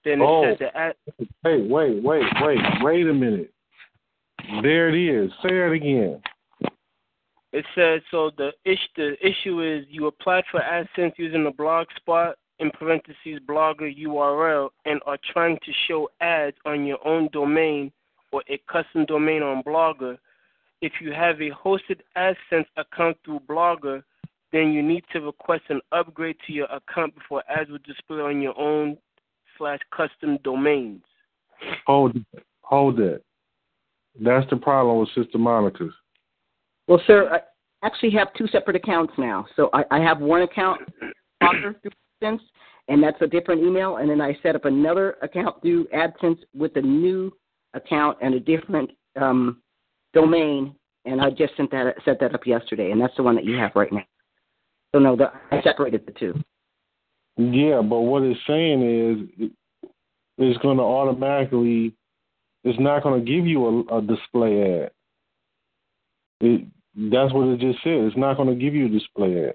Then 0.04 0.20
it 0.20 0.24
Oh. 0.24 0.42
said 0.44 0.58
the 0.58 0.76
ad. 0.76 0.96
Hey, 1.42 1.62
wait, 1.62 2.02
wait, 2.02 2.24
wait, 2.40 2.60
wait 2.82 3.06
a 3.06 3.14
minute. 3.14 3.52
There 4.62 4.88
it 4.88 4.94
is. 4.94 5.32
Say 5.42 5.48
that 5.48 5.72
again. 5.72 6.22
It 7.52 7.64
says 7.74 8.02
so 8.10 8.30
the 8.30 8.52
issue 8.64 8.88
the 8.96 9.26
issue 9.26 9.60
is 9.62 9.86
you 9.88 10.06
applied 10.06 10.44
for 10.50 10.60
AdSense 10.60 11.14
using 11.16 11.44
the 11.44 11.52
Blogspot 11.52 12.34
in 12.58 12.70
parentheses 12.70 13.40
blogger 13.46 13.90
URL 13.98 14.70
and 14.84 15.00
are 15.06 15.18
trying 15.32 15.58
to 15.64 15.72
show 15.86 16.08
ads 16.20 16.56
on 16.64 16.84
your 16.86 16.98
own 17.06 17.28
domain 17.32 17.92
or 18.32 18.42
a 18.48 18.58
custom 18.70 19.04
domain 19.06 19.42
on 19.42 19.62
Blogger. 19.62 20.18
If 20.82 21.00
you 21.00 21.12
have 21.12 21.40
a 21.40 21.50
hosted 21.50 22.00
AdSense 22.16 22.66
account 22.76 23.16
through 23.24 23.40
Blogger, 23.48 24.02
then 24.52 24.72
you 24.72 24.82
need 24.82 25.04
to 25.12 25.20
request 25.20 25.64
an 25.68 25.80
upgrade 25.92 26.36
to 26.46 26.52
your 26.52 26.66
account 26.66 27.14
before 27.14 27.42
ads 27.48 27.70
will 27.70 27.78
display 27.84 28.20
on 28.20 28.40
your 28.40 28.58
own 28.58 28.96
slash 29.58 29.80
custom 29.94 30.38
domains. 30.44 31.02
Hold 31.86 32.16
hold 32.62 32.96
that. 32.98 33.22
That's 34.20 34.48
the 34.50 34.56
problem 34.56 34.98
with 34.98 35.08
Sister 35.14 35.38
Monica's. 35.38 35.92
Well, 36.88 37.02
sir, 37.06 37.28
I 37.32 37.86
actually 37.86 38.12
have 38.12 38.28
two 38.34 38.46
separate 38.48 38.76
accounts 38.76 39.12
now. 39.18 39.46
So 39.56 39.70
I, 39.72 39.84
I 39.90 39.98
have 40.00 40.20
one 40.20 40.42
account, 40.42 40.80
Blogger 41.42 41.74
through 41.82 41.90
AdSense, 42.22 42.40
and 42.88 43.02
that's 43.02 43.20
a 43.20 43.26
different 43.26 43.62
email. 43.62 43.96
And 43.96 44.08
then 44.08 44.20
I 44.20 44.38
set 44.42 44.54
up 44.54 44.64
another 44.64 45.16
account 45.22 45.60
through 45.62 45.86
AdSense 45.88 46.38
with 46.54 46.76
a 46.76 46.80
new 46.80 47.32
account 47.74 48.18
and 48.22 48.34
a 48.34 48.40
different 48.40 48.90
um, 49.20 49.62
domain. 50.14 50.74
And 51.04 51.20
I 51.20 51.30
just 51.30 51.56
sent 51.56 51.70
that 51.70 51.94
set 52.04 52.18
that 52.20 52.34
up 52.34 52.46
yesterday, 52.46 52.90
and 52.90 53.00
that's 53.00 53.16
the 53.16 53.22
one 53.22 53.36
that 53.36 53.44
you 53.44 53.56
have 53.56 53.72
right 53.74 53.92
now. 53.92 54.04
So 54.96 55.00
no, 55.00 55.14
the, 55.14 55.30
I 55.50 55.60
separated 55.60 56.06
the 56.06 56.12
two. 56.12 56.32
Yeah, 57.36 57.82
but 57.82 58.00
what 58.00 58.22
it's 58.22 58.40
saying 58.46 59.28
is 59.38 59.50
it's 60.38 60.58
going 60.62 60.78
to 60.78 60.82
automatically, 60.82 61.94
it's 62.64 62.80
not 62.80 63.02
going 63.02 63.22
to 63.22 63.30
give 63.30 63.46
you 63.46 63.84
a, 63.90 63.98
a 63.98 64.00
display 64.00 64.84
ad. 64.84 64.90
It, 66.40 66.66
that's 66.94 67.34
what 67.34 67.46
it 67.48 67.60
just 67.60 67.84
said. 67.84 67.92
It's 67.92 68.16
not 68.16 68.38
going 68.38 68.48
to 68.48 68.54
give 68.54 68.74
you 68.74 68.86
a 68.86 68.88
display 68.88 69.48
ad. 69.48 69.54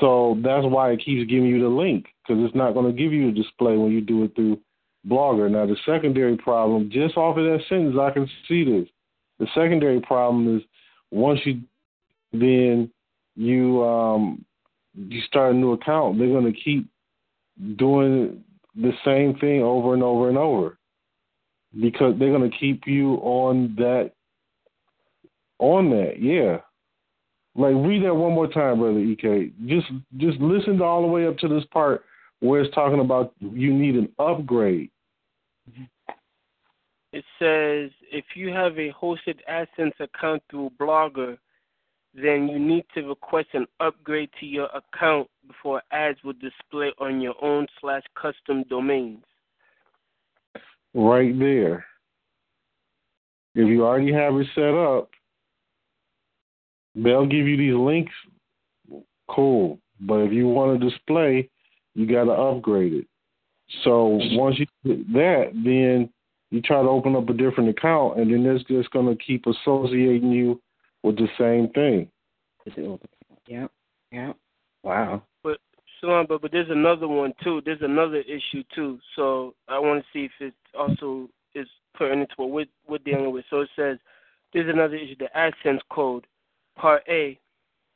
So 0.00 0.38
that's 0.42 0.64
why 0.64 0.92
it 0.92 1.02
keeps 1.04 1.28
giving 1.28 1.44
you 1.44 1.60
the 1.60 1.68
link 1.68 2.06
because 2.26 2.42
it's 2.42 2.56
not 2.56 2.72
going 2.72 2.86
to 2.86 3.02
give 3.02 3.12
you 3.12 3.28
a 3.28 3.32
display 3.32 3.76
when 3.76 3.92
you 3.92 4.00
do 4.00 4.24
it 4.24 4.34
through 4.34 4.58
Blogger. 5.06 5.50
Now, 5.50 5.66
the 5.66 5.76
secondary 5.84 6.38
problem, 6.38 6.88
just 6.90 7.18
off 7.18 7.36
of 7.36 7.44
that 7.44 7.60
sentence, 7.68 7.96
I 8.00 8.12
can 8.12 8.26
see 8.48 8.64
this. 8.64 8.88
The 9.38 9.46
secondary 9.54 10.00
problem 10.00 10.56
is 10.56 10.62
once 11.10 11.40
you 11.44 11.60
then 12.32 12.90
you 13.36 13.82
um, 13.84 14.44
you 14.94 15.20
start 15.22 15.54
a 15.54 15.56
new 15.56 15.72
account, 15.72 16.18
they're 16.18 16.28
going 16.28 16.52
to 16.52 16.58
keep 16.58 16.88
doing 17.76 18.42
the 18.74 18.92
same 19.04 19.38
thing 19.38 19.62
over 19.62 19.94
and 19.94 20.02
over 20.02 20.28
and 20.28 20.38
over 20.38 20.78
because 21.80 22.14
they're 22.18 22.36
going 22.36 22.50
to 22.50 22.56
keep 22.56 22.86
you 22.86 23.14
on 23.16 23.74
that 23.76 24.12
on 25.58 25.90
that. 25.90 26.20
Yeah. 26.20 26.58
Like 27.54 27.74
read 27.84 28.04
that 28.04 28.14
one 28.14 28.32
more 28.32 28.46
time, 28.46 28.78
brother 28.78 29.00
Ek. 29.00 29.52
Just 29.66 29.86
just 30.16 30.38
listen 30.40 30.78
to 30.78 30.84
all 30.84 31.02
the 31.02 31.08
way 31.08 31.26
up 31.26 31.36
to 31.38 31.48
this 31.48 31.64
part 31.72 32.04
where 32.40 32.62
it's 32.62 32.74
talking 32.74 33.00
about 33.00 33.34
you 33.40 33.72
need 33.72 33.96
an 33.96 34.08
upgrade. 34.18 34.90
it 37.12 37.24
says 37.38 37.90
if 38.12 38.24
you 38.34 38.48
have 38.48 38.78
a 38.78 38.92
hosted 38.92 39.38
AdSense 39.50 39.98
account 40.00 40.42
through 40.50 40.70
Blogger, 40.80 41.36
then 42.14 42.48
you 42.48 42.58
need 42.58 42.84
to 42.94 43.02
request 43.02 43.48
an 43.54 43.66
upgrade 43.78 44.30
to 44.40 44.46
your 44.46 44.68
account 44.74 45.28
before 45.46 45.82
ads 45.92 46.18
will 46.24 46.34
display 46.34 46.92
on 46.98 47.20
your 47.20 47.34
own 47.42 47.66
slash 47.80 48.02
custom 48.20 48.64
domains. 48.68 49.24
Right 50.92 51.38
there. 51.38 51.84
If 53.54 53.68
you 53.68 53.84
already 53.84 54.12
have 54.12 54.34
it 54.34 54.46
set 54.54 54.74
up, 54.74 55.10
they'll 56.94 57.26
give 57.26 57.46
you 57.46 57.56
these 57.56 57.74
links. 57.74 58.12
Cool. 59.28 59.78
But 60.00 60.20
if 60.20 60.32
you 60.32 60.48
want 60.48 60.80
to 60.80 60.90
display, 60.90 61.48
you 61.94 62.06
got 62.06 62.24
to 62.24 62.32
upgrade 62.32 62.92
it. 62.92 63.06
So 63.84 64.18
once 64.32 64.58
you 64.58 64.66
do 64.84 65.04
that, 65.12 65.50
then 65.54 66.10
you 66.50 66.60
try 66.60 66.82
to 66.82 66.88
open 66.88 67.14
up 67.14 67.28
a 67.28 67.34
different 67.34 67.70
account, 67.70 68.18
and 68.18 68.32
then 68.32 68.44
it's 68.46 68.64
just 68.64 68.90
going 68.90 69.06
to 69.06 69.24
keep 69.24 69.44
associating 69.46 70.32
you 70.32 70.60
with 71.02 71.16
the 71.16 71.28
same 71.38 71.68
thing. 71.70 72.08
Yeah, 73.46 73.66
yeah. 74.12 74.32
Wow. 74.82 75.22
But 75.42 75.58
Shalom, 76.00 76.26
but 76.28 76.40
but 76.40 76.52
there's 76.52 76.70
another 76.70 77.08
one 77.08 77.32
too. 77.42 77.60
There's 77.64 77.82
another 77.82 78.18
issue 78.18 78.64
too. 78.74 78.98
So 79.16 79.54
I 79.68 79.78
want 79.78 80.02
to 80.02 80.06
see 80.12 80.24
if 80.24 80.32
it 80.40 80.54
also 80.78 81.28
is 81.54 81.66
pertinent 81.94 82.30
to 82.30 82.34
what 82.42 82.50
we're, 82.50 82.66
we're 82.88 82.98
dealing 82.98 83.32
with. 83.32 83.44
So 83.50 83.60
it 83.60 83.68
says 83.76 83.98
there's 84.52 84.72
another 84.72 84.96
issue: 84.96 85.16
the 85.18 85.28
AdSense 85.36 85.80
code, 85.90 86.26
Part 86.76 87.02
A. 87.08 87.38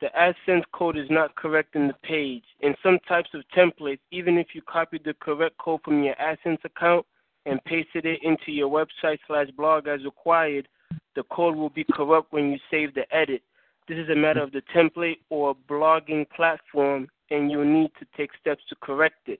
The 0.01 0.09
AdSense 0.17 0.63
code 0.73 0.97
is 0.97 1.09
not 1.09 1.35
correct 1.35 1.75
in 1.75 1.87
the 1.87 1.95
page. 2.03 2.43
In 2.59 2.75
some 2.83 2.99
types 3.07 3.29
of 3.33 3.43
templates, 3.57 3.99
even 4.11 4.37
if 4.37 4.47
you 4.53 4.61
copied 4.61 5.05
the 5.05 5.15
correct 5.21 5.57
code 5.57 5.79
from 5.83 6.03
your 6.03 6.15
AdSense 6.15 6.63
account 6.65 7.05
and 7.45 7.63
pasted 7.63 8.05
it 8.05 8.19
into 8.21 8.51
your 8.51 8.69
website 8.69 9.19
slash 9.25 9.47
blog 9.55 9.87
as 9.87 10.03
required, 10.03 10.67
the 11.15 11.23
code 11.23 11.55
will 11.55 11.69
be 11.69 11.85
corrupt 11.93 12.33
when 12.33 12.51
you 12.51 12.59
save 12.69 12.93
the 12.93 13.03
edit. 13.15 13.41
This 13.87 13.97
is 13.97 14.09
a 14.09 14.15
matter 14.15 14.41
of 14.41 14.51
the 14.51 14.61
template 14.75 15.19
or 15.29 15.55
blogging 15.69 16.27
platform, 16.31 17.07
and 17.29 17.51
you'll 17.51 17.65
need 17.65 17.91
to 17.99 18.05
take 18.17 18.31
steps 18.39 18.63
to 18.69 18.75
correct 18.81 19.27
it. 19.27 19.39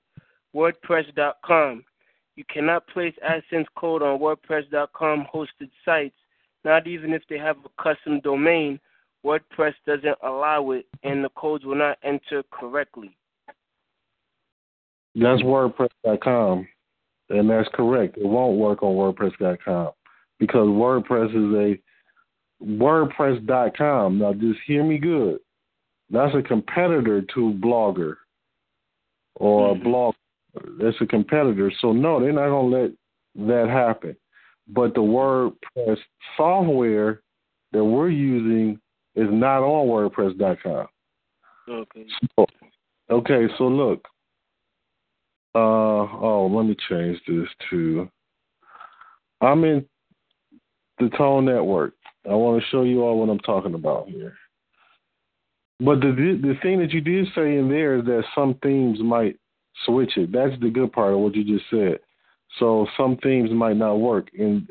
WordPress.com. 0.55 1.83
You 2.35 2.43
cannot 2.53 2.87
place 2.87 3.13
AdSense 3.27 3.65
code 3.77 4.01
on 4.01 4.19
WordPress.com 4.19 5.27
hosted 5.33 5.69
sites, 5.83 6.15
not 6.63 6.87
even 6.87 7.13
if 7.13 7.23
they 7.29 7.37
have 7.37 7.57
a 7.65 7.83
custom 7.83 8.19
domain. 8.21 8.79
WordPress 9.25 9.73
doesn't 9.87 10.17
allow 10.23 10.71
it, 10.71 10.85
and 11.03 11.23
the 11.23 11.29
codes 11.29 11.65
will 11.65 11.75
not 11.75 11.97
enter 12.03 12.43
correctly. 12.51 13.17
That's 15.15 15.41
WordPress.com, 15.41 16.67
and 17.29 17.49
that's 17.49 17.69
correct. 17.73 18.17
It 18.17 18.27
won't 18.27 18.57
work 18.57 18.83
on 18.83 18.95
WordPress.com 18.95 19.91
because 20.39 20.67
WordPress 20.67 21.29
is 21.29 21.79
a 21.79 22.65
WordPress.com. 22.65 24.19
Now, 24.19 24.33
just 24.33 24.59
hear 24.65 24.83
me 24.83 24.97
good. 24.97 25.39
That's 26.09 26.36
a 26.36 26.41
competitor 26.41 27.21
to 27.21 27.59
Blogger 27.61 28.15
or 29.36 29.73
mm-hmm. 29.73 29.83
blog. 29.83 30.15
That's 30.79 30.95
a 31.01 31.05
competitor. 31.05 31.71
So 31.81 31.91
no, 31.91 32.19
they're 32.19 32.31
not 32.31 32.49
gonna 32.49 32.67
let 32.67 32.91
that 33.47 33.69
happen. 33.69 34.15
But 34.67 34.93
the 34.93 35.01
WordPress 35.01 35.97
software 36.38 37.21
that 37.71 37.83
we're 37.83 38.09
using 38.09 38.79
is 39.15 39.27
not 39.29 39.63
on 39.63 39.88
WordPress.com. 39.88 40.88
Okay. 41.67 42.05
So, 42.36 42.45
okay, 43.09 43.47
so 43.57 43.65
look. 43.65 44.05
Uh 45.53 45.57
oh, 45.57 46.51
let 46.51 46.65
me 46.65 46.75
change 46.89 47.19
this 47.27 47.47
to. 47.69 48.09
I'm 49.41 49.63
in 49.63 49.86
the 50.99 51.09
Tone 51.17 51.45
Network. 51.45 51.93
I 52.25 52.33
want 52.33 52.61
to 52.61 52.69
show 52.69 52.83
you 52.83 53.03
all 53.03 53.19
what 53.19 53.29
I'm 53.29 53.39
talking 53.39 53.73
about 53.73 54.07
here. 54.07 54.35
But 55.79 55.99
the 55.99 56.11
the 56.11 56.55
thing 56.61 56.79
that 56.79 56.91
you 56.91 57.01
did 57.01 57.27
say 57.35 57.57
in 57.57 57.69
there 57.69 57.97
is 57.97 58.05
that 58.05 58.23
some 58.33 58.55
themes 58.63 58.99
might 59.01 59.37
switch 59.85 60.17
it. 60.17 60.31
That's 60.31 60.59
the 60.61 60.69
good 60.69 60.93
part 60.93 61.13
of 61.13 61.19
what 61.19 61.35
you 61.35 61.43
just 61.43 61.69
said. 61.69 61.99
So 62.59 62.87
some 62.97 63.17
themes 63.17 63.51
might 63.51 63.75
not 63.75 63.95
work, 63.95 64.29
and 64.37 64.69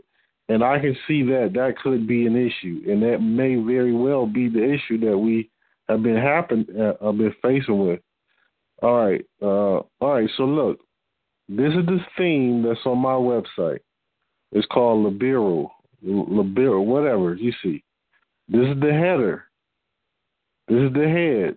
and 0.48 0.64
I 0.64 0.78
can 0.78 0.96
see 1.06 1.22
that 1.24 1.52
that 1.54 1.78
could 1.82 2.06
be 2.06 2.26
an 2.26 2.36
issue, 2.36 2.82
and 2.90 3.02
that 3.02 3.18
may 3.20 3.56
very 3.56 3.94
well 3.94 4.26
be 4.26 4.48
the 4.48 4.64
issue 4.64 4.98
that 5.08 5.16
we 5.16 5.50
have 5.88 6.02
been 6.02 6.16
happen 6.16 6.66
uh, 6.78 7.04
have 7.04 7.18
been 7.18 7.34
facing 7.42 7.86
with. 7.86 8.00
All 8.82 9.06
right, 9.06 9.24
uh, 9.42 9.80
all 10.00 10.14
right. 10.14 10.30
So 10.36 10.44
look, 10.44 10.78
this 11.48 11.72
is 11.72 11.84
the 11.86 12.00
theme 12.16 12.62
that's 12.62 12.80
on 12.86 12.98
my 12.98 13.12
website. 13.12 13.80
It's 14.52 14.66
called 14.66 15.04
Liberal, 15.04 15.70
Liberal, 16.04 16.84
whatever 16.86 17.34
you 17.34 17.52
see. 17.62 17.82
This 18.48 18.66
is 18.68 18.80
the 18.80 18.92
header. 18.92 19.44
This 20.68 20.82
is 20.82 20.92
the 20.92 21.08
head. 21.08 21.56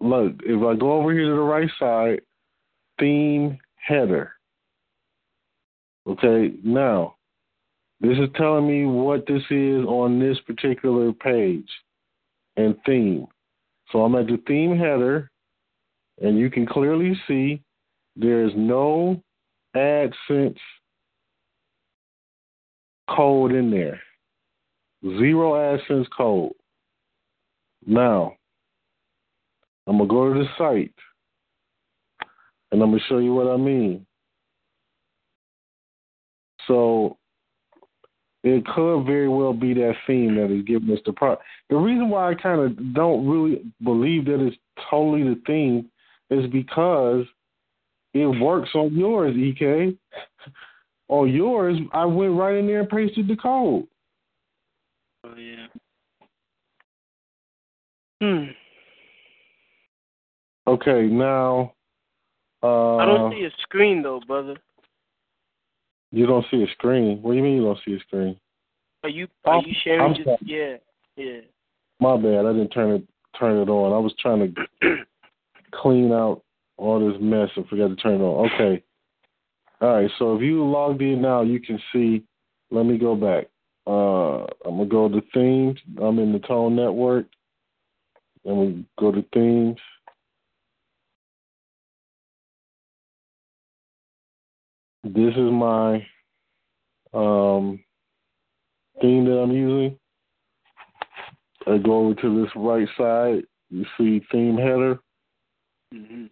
Look, 0.00 0.34
if 0.44 0.62
I 0.62 0.74
go 0.74 0.92
over 0.92 1.12
here 1.12 1.28
to 1.28 1.34
the 1.34 1.40
right 1.40 1.70
side, 1.78 2.20
theme 2.98 3.58
header. 3.76 4.32
Okay, 6.06 6.54
now 6.64 7.16
this 8.00 8.18
is 8.18 8.28
telling 8.34 8.66
me 8.66 8.86
what 8.86 9.26
this 9.26 9.42
is 9.50 9.84
on 9.84 10.18
this 10.18 10.38
particular 10.46 11.12
page 11.12 11.68
and 12.56 12.74
theme. 12.84 13.26
So 13.92 14.02
I'm 14.02 14.14
at 14.14 14.26
the 14.26 14.40
theme 14.46 14.76
header, 14.76 15.30
and 16.20 16.38
you 16.38 16.50
can 16.50 16.66
clearly 16.66 17.14
see 17.28 17.62
there's 18.16 18.52
no 18.56 19.22
AdSense 19.76 20.58
code 23.14 23.52
in 23.52 23.70
there. 23.70 24.00
Zero 25.02 25.52
AdSense 25.52 26.06
code. 26.16 26.52
Now, 27.86 28.34
I'm 29.86 29.96
going 29.96 30.08
to 30.08 30.14
go 30.14 30.32
to 30.32 30.40
the 30.40 30.46
site 30.58 30.94
and 32.70 32.82
I'm 32.82 32.90
going 32.90 33.00
to 33.00 33.06
show 33.08 33.18
you 33.18 33.34
what 33.34 33.48
I 33.48 33.56
mean. 33.56 34.06
So, 36.66 37.16
it 38.42 38.64
could 38.66 39.04
very 39.04 39.28
well 39.28 39.52
be 39.52 39.74
that 39.74 39.94
theme 40.06 40.36
that 40.36 40.54
is 40.54 40.64
giving 40.64 40.90
us 40.90 41.00
the 41.04 41.12
problem. 41.12 41.40
The 41.68 41.76
reason 41.76 42.08
why 42.08 42.30
I 42.30 42.34
kind 42.34 42.60
of 42.60 42.94
don't 42.94 43.28
really 43.28 43.62
believe 43.82 44.24
that 44.26 44.44
it's 44.44 44.56
totally 44.90 45.22
the 45.22 45.40
theme 45.46 45.90
is 46.30 46.50
because 46.50 47.26
it 48.14 48.26
works 48.26 48.70
on 48.74 48.96
yours, 48.96 49.36
EK. 49.36 49.96
on 51.10 51.28
yours, 51.28 51.76
I 51.92 52.04
went 52.04 52.36
right 52.36 52.56
in 52.56 52.66
there 52.66 52.80
and 52.80 52.88
pasted 52.88 53.26
the 53.26 53.36
code. 53.36 53.86
Oh 55.24 55.34
yeah. 55.36 55.66
Hmm. 58.22 58.50
Okay, 60.66 61.06
now. 61.06 61.74
Uh, 62.62 62.96
I 62.96 63.06
don't 63.06 63.32
see 63.32 63.44
a 63.44 63.50
screen 63.62 64.02
though, 64.02 64.20
brother. 64.26 64.54
You 66.12 66.26
don't 66.26 66.46
see 66.50 66.62
a 66.62 66.70
screen. 66.72 67.20
What 67.22 67.32
do 67.32 67.36
you 67.38 67.42
mean 67.42 67.56
you 67.56 67.64
don't 67.64 67.78
see 67.84 67.94
a 67.94 68.00
screen? 68.00 68.36
Are 69.02 69.08
you 69.08 69.26
are 69.46 69.58
I'm, 69.58 69.64
you 69.66 69.74
sharing? 69.82 70.00
I'm 70.00 70.14
just, 70.14 70.28
yeah, 70.44 70.76
yeah. 71.16 71.40
My 71.98 72.16
bad. 72.16 72.46
I 72.46 72.52
didn't 72.52 72.68
turn 72.68 72.92
it 72.92 73.08
turn 73.38 73.56
it 73.56 73.68
on. 73.68 73.92
I 73.92 73.98
was 73.98 74.14
trying 74.20 74.54
to 74.54 74.96
clean 75.74 76.12
out 76.12 76.42
all 76.76 77.00
this 77.00 77.20
mess 77.20 77.48
and 77.56 77.66
forgot 77.66 77.88
to 77.88 77.96
turn 77.96 78.20
it 78.20 78.24
on. 78.24 78.50
Okay. 78.54 78.84
All 79.80 79.94
right. 79.94 80.10
So 80.18 80.36
if 80.36 80.42
you 80.42 80.64
logged 80.68 81.02
in 81.02 81.22
now, 81.22 81.42
you 81.42 81.60
can 81.60 81.80
see. 81.92 82.24
Let 82.70 82.86
me 82.86 82.98
go 82.98 83.16
back. 83.16 83.48
Uh, 83.86 84.44
I'm 84.64 84.76
gonna 84.76 84.86
go 84.86 85.08
to 85.08 85.22
themes. 85.34 85.78
I'm 86.00 86.18
in 86.18 86.32
the 86.32 86.38
Tone 86.40 86.76
Network. 86.76 87.26
Then 88.44 88.58
we 88.58 88.84
go 88.98 89.10
to 89.10 89.24
themes. 89.34 89.78
This 95.02 95.34
is 95.34 95.50
my 95.50 96.06
um, 97.14 97.82
theme 99.00 99.24
that 99.24 99.40
I'm 99.42 99.52
using. 99.52 99.98
I 101.66 101.78
go 101.78 102.06
over 102.06 102.14
to 102.20 102.42
this 102.42 102.52
right 102.54 102.88
side. 102.96 103.44
You 103.70 103.84
see 103.96 104.24
theme 104.30 104.56
header. 104.56 104.98
Mm-hmm. 105.94 106.26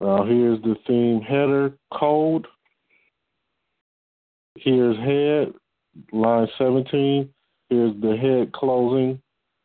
Now 0.00 0.24
here's 0.24 0.60
the 0.62 0.76
theme 0.86 1.20
header 1.20 1.72
code. 1.92 2.46
Here's 4.56 4.96
head, 4.96 5.54
line 6.12 6.48
17. 6.56 7.28
Here's 7.68 8.00
the 8.00 8.16
head 8.16 8.52
closing, 8.52 9.20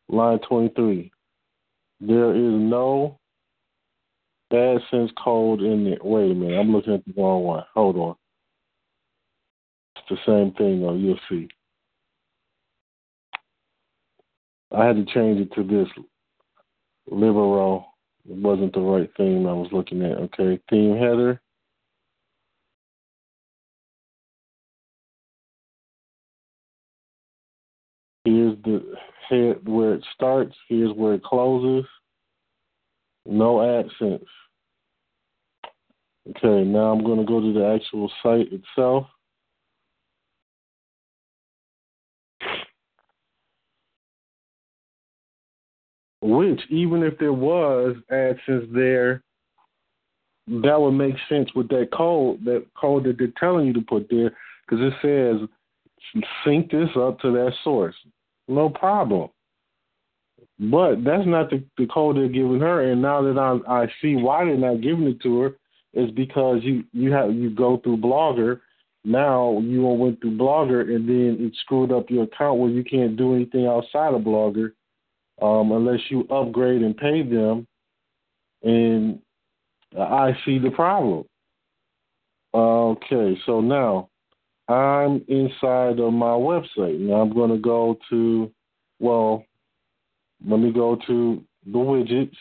line 0.08 0.38
23. 0.48 1.10
There 2.00 2.34
is 2.34 2.52
no 2.52 3.18
AdSense 4.52 5.10
code 5.22 5.60
in 5.62 5.84
there. 5.84 5.98
Wait 6.02 6.30
a 6.30 6.34
minute, 6.34 6.58
I'm 6.58 6.72
looking 6.72 6.94
at 6.94 7.04
the 7.04 7.20
wrong 7.20 7.42
one. 7.42 7.64
Hold 7.74 7.96
on. 7.96 8.14
It's 9.96 10.06
the 10.10 10.16
same 10.26 10.52
thing, 10.52 10.80
though. 10.80 10.94
You'll 10.94 11.18
see. 11.28 11.48
I 14.70 14.84
had 14.84 14.96
to 14.96 15.04
change 15.12 15.40
it 15.40 15.52
to 15.54 15.62
this 15.62 15.88
Libero. 17.10 17.86
It 18.28 18.36
wasn't 18.36 18.72
the 18.72 18.80
right 18.80 19.10
theme 19.16 19.46
I 19.46 19.52
was 19.52 19.68
looking 19.72 20.02
at. 20.02 20.18
Okay, 20.18 20.58
theme 20.70 20.96
header. 20.96 21.40
Here's 28.24 28.56
the 28.64 28.94
head 29.28 29.68
where 29.68 29.94
it 29.94 30.04
starts. 30.14 30.54
Here's 30.68 30.94
where 30.94 31.14
it 31.14 31.22
closes. 31.22 31.86
No 33.26 33.56
AdSense. 33.56 34.24
Okay, 36.30 36.64
now 36.64 36.92
I'm 36.92 37.04
going 37.04 37.18
to 37.18 37.26
go 37.26 37.40
to 37.40 37.52
the 37.52 37.66
actual 37.66 38.10
site 38.22 38.48
itself. 38.50 39.06
Which, 46.26 46.62
even 46.70 47.02
if 47.02 47.18
there 47.18 47.34
was 47.34 47.96
AdSense 48.10 48.72
there, 48.72 49.22
that 50.46 50.80
would 50.80 50.92
make 50.92 51.16
sense 51.28 51.50
with 51.54 51.68
that 51.68 51.90
code, 51.92 52.42
that 52.46 52.64
code 52.74 53.04
that 53.04 53.18
they're 53.18 53.28
telling 53.38 53.66
you 53.66 53.74
to 53.74 53.82
put 53.82 54.08
there, 54.08 54.34
because 54.66 54.82
it 54.82 54.94
says 55.02 55.46
sync 56.42 56.70
this 56.70 56.88
up 56.96 57.20
to 57.20 57.30
that 57.32 57.52
source. 57.62 57.94
No 58.48 58.70
problem. 58.70 59.28
But 60.58 61.04
that's 61.04 61.26
not 61.26 61.50
the, 61.50 61.62
the 61.76 61.86
code 61.92 62.16
they're 62.16 62.28
giving 62.28 62.60
her. 62.60 62.90
And 62.90 63.02
now 63.02 63.20
that 63.20 63.38
I 63.38 63.82
I 63.82 63.86
see 64.00 64.16
why 64.16 64.46
they're 64.46 64.56
not 64.56 64.80
giving 64.80 65.08
it 65.08 65.20
to 65.24 65.40
her, 65.40 65.56
is 65.92 66.10
because 66.12 66.60
you 66.62 66.84
you 66.94 67.12
have 67.12 67.34
you 67.34 67.50
go 67.50 67.76
through 67.76 67.98
Blogger. 67.98 68.62
Now 69.04 69.60
you 69.62 69.82
went 69.82 70.22
through 70.22 70.38
Blogger, 70.38 70.88
and 70.88 71.06
then 71.06 71.36
it 71.46 71.54
screwed 71.60 71.92
up 71.92 72.08
your 72.08 72.24
account 72.24 72.60
where 72.60 72.70
you 72.70 72.82
can't 72.82 73.14
do 73.14 73.34
anything 73.34 73.66
outside 73.66 74.14
of 74.14 74.22
Blogger 74.22 74.72
um, 75.40 75.72
unless 75.72 76.00
you 76.10 76.22
upgrade 76.30 76.82
and 76.82 76.96
pay 76.96 77.22
them. 77.22 77.66
And 78.62 79.20
I 79.98 80.36
see 80.44 80.58
the 80.58 80.70
problem. 80.70 81.24
Okay, 82.54 83.36
so 83.46 83.60
now 83.60 84.08
I'm 84.68 85.24
inside 85.28 85.98
of 85.98 86.12
my 86.12 86.26
website. 86.26 86.98
Now 86.98 87.14
I'm 87.14 87.34
going 87.34 87.50
to 87.50 87.58
go 87.58 87.98
to, 88.10 88.50
well, 89.00 89.44
let 90.46 90.60
me 90.60 90.72
go 90.72 90.96
to 91.06 91.42
the 91.66 91.78
widgets. 91.78 92.36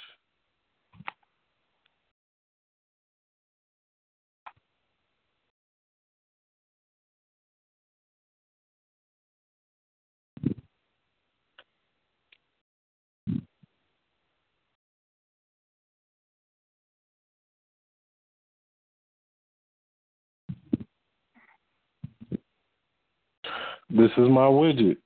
This 23.89 24.11
is 24.17 24.29
my 24.29 24.47
widget. 24.47 24.97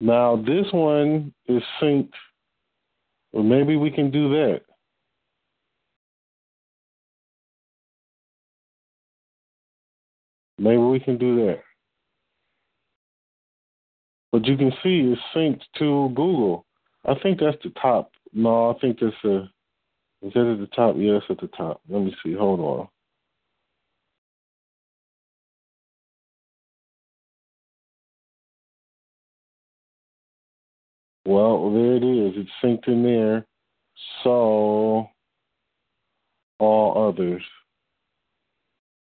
Now 0.00 0.36
this 0.36 0.66
one 0.72 1.32
is 1.46 1.62
synced. 1.80 2.10
Well, 3.32 3.42
maybe 3.42 3.76
we 3.76 3.90
can 3.90 4.10
do 4.10 4.28
that. 4.30 4.60
Maybe 10.58 10.78
we 10.78 11.00
can 11.00 11.18
do 11.18 11.46
that. 11.46 11.60
But 14.30 14.46
you 14.46 14.56
can 14.56 14.72
see 14.82 15.12
it's 15.12 15.20
synced 15.34 15.62
to 15.78 16.08
Google. 16.14 16.66
I 17.04 17.14
think 17.22 17.40
that's 17.40 17.56
the 17.62 17.70
top. 17.80 18.10
No, 18.32 18.70
I 18.70 18.78
think 18.80 18.98
that's 19.00 19.14
a. 19.24 19.50
Is 20.22 20.32
that 20.32 20.52
at 20.52 20.58
the 20.58 20.68
top? 20.74 20.96
Yeah, 20.98 21.18
at 21.28 21.38
the 21.38 21.48
top. 21.56 21.80
Let 21.88 22.02
me 22.02 22.16
see. 22.24 22.34
Hold 22.34 22.60
on. 22.60 22.88
Well, 31.26 31.72
there 31.72 31.96
it 31.96 32.04
is. 32.04 32.34
It's 32.36 32.50
synced 32.62 32.88
in 32.88 33.02
there. 33.02 33.46
So, 34.22 35.08
all 36.58 37.08
others. 37.08 37.42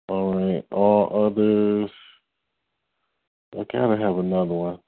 All 0.10 0.34
right, 0.34 0.66
all 0.72 1.28
others. 1.28 1.92
I 3.54 3.66
gotta 3.72 3.98
have 4.02 4.18
another 4.18 4.54
one. 4.54 4.80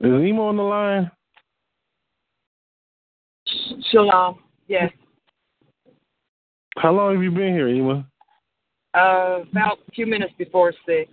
Is 0.00 0.10
Ema 0.10 0.42
on 0.42 0.56
the 0.56 0.62
line? 0.62 1.10
Shalom. 3.90 4.38
Yes. 4.66 4.90
How 6.78 6.92
long 6.92 7.14
have 7.14 7.22
you 7.22 7.30
been 7.30 7.52
here, 7.52 7.68
Ema? 7.68 8.09
Uh, 8.92 9.42
about 9.50 9.78
a 9.86 9.90
few 9.92 10.06
minutes 10.06 10.32
before 10.36 10.72
six. 10.84 11.10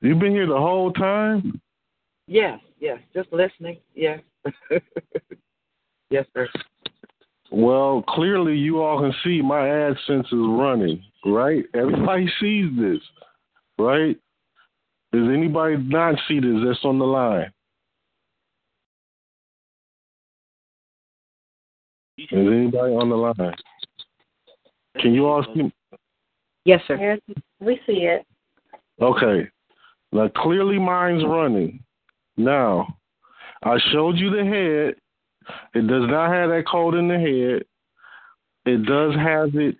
You've 0.00 0.18
been 0.18 0.32
here 0.32 0.46
the 0.46 0.56
whole 0.56 0.92
time? 0.92 1.60
Yes, 2.26 2.58
yes. 2.78 2.98
Just 3.14 3.32
listening. 3.32 3.78
Yes. 3.94 4.20
yes, 6.10 6.26
sir. 6.34 6.48
Well, 7.50 8.04
clearly 8.08 8.56
you 8.56 8.82
all 8.82 9.00
can 9.00 9.14
see 9.24 9.40
my 9.40 9.60
AdSense 9.60 10.26
is 10.26 10.32
running, 10.32 11.02
right? 11.24 11.64
Everybody 11.74 12.30
sees 12.40 12.66
this, 12.78 13.00
right? 13.78 14.16
Does 15.12 15.28
anybody 15.32 15.76
not 15.78 16.16
see 16.28 16.40
this 16.40 16.56
that's 16.66 16.84
on 16.84 16.98
the 16.98 17.06
line? 17.06 17.50
Is 22.18 22.28
anybody 22.32 22.92
on 22.94 23.08
the 23.08 23.16
line? 23.16 23.54
Can 25.00 25.14
you 25.14 25.26
all 25.26 25.44
see? 25.54 25.72
Yes, 26.64 26.80
sir. 26.86 27.18
we 27.60 27.80
see 27.86 28.04
it. 28.04 28.26
Okay. 29.00 29.48
Now 30.12 30.28
clearly 30.28 30.78
mine's 30.78 31.24
running. 31.24 31.82
Now, 32.36 32.96
I 33.62 33.78
showed 33.92 34.16
you 34.16 34.30
the 34.30 34.44
head. 34.44 34.94
It 35.74 35.86
does 35.86 36.08
not 36.08 36.32
have 36.32 36.50
that 36.50 36.64
code 36.70 36.94
in 36.94 37.08
the 37.08 37.18
head. 37.18 37.64
It 38.66 38.84
does 38.84 39.14
have 39.14 39.54
it 39.54 39.76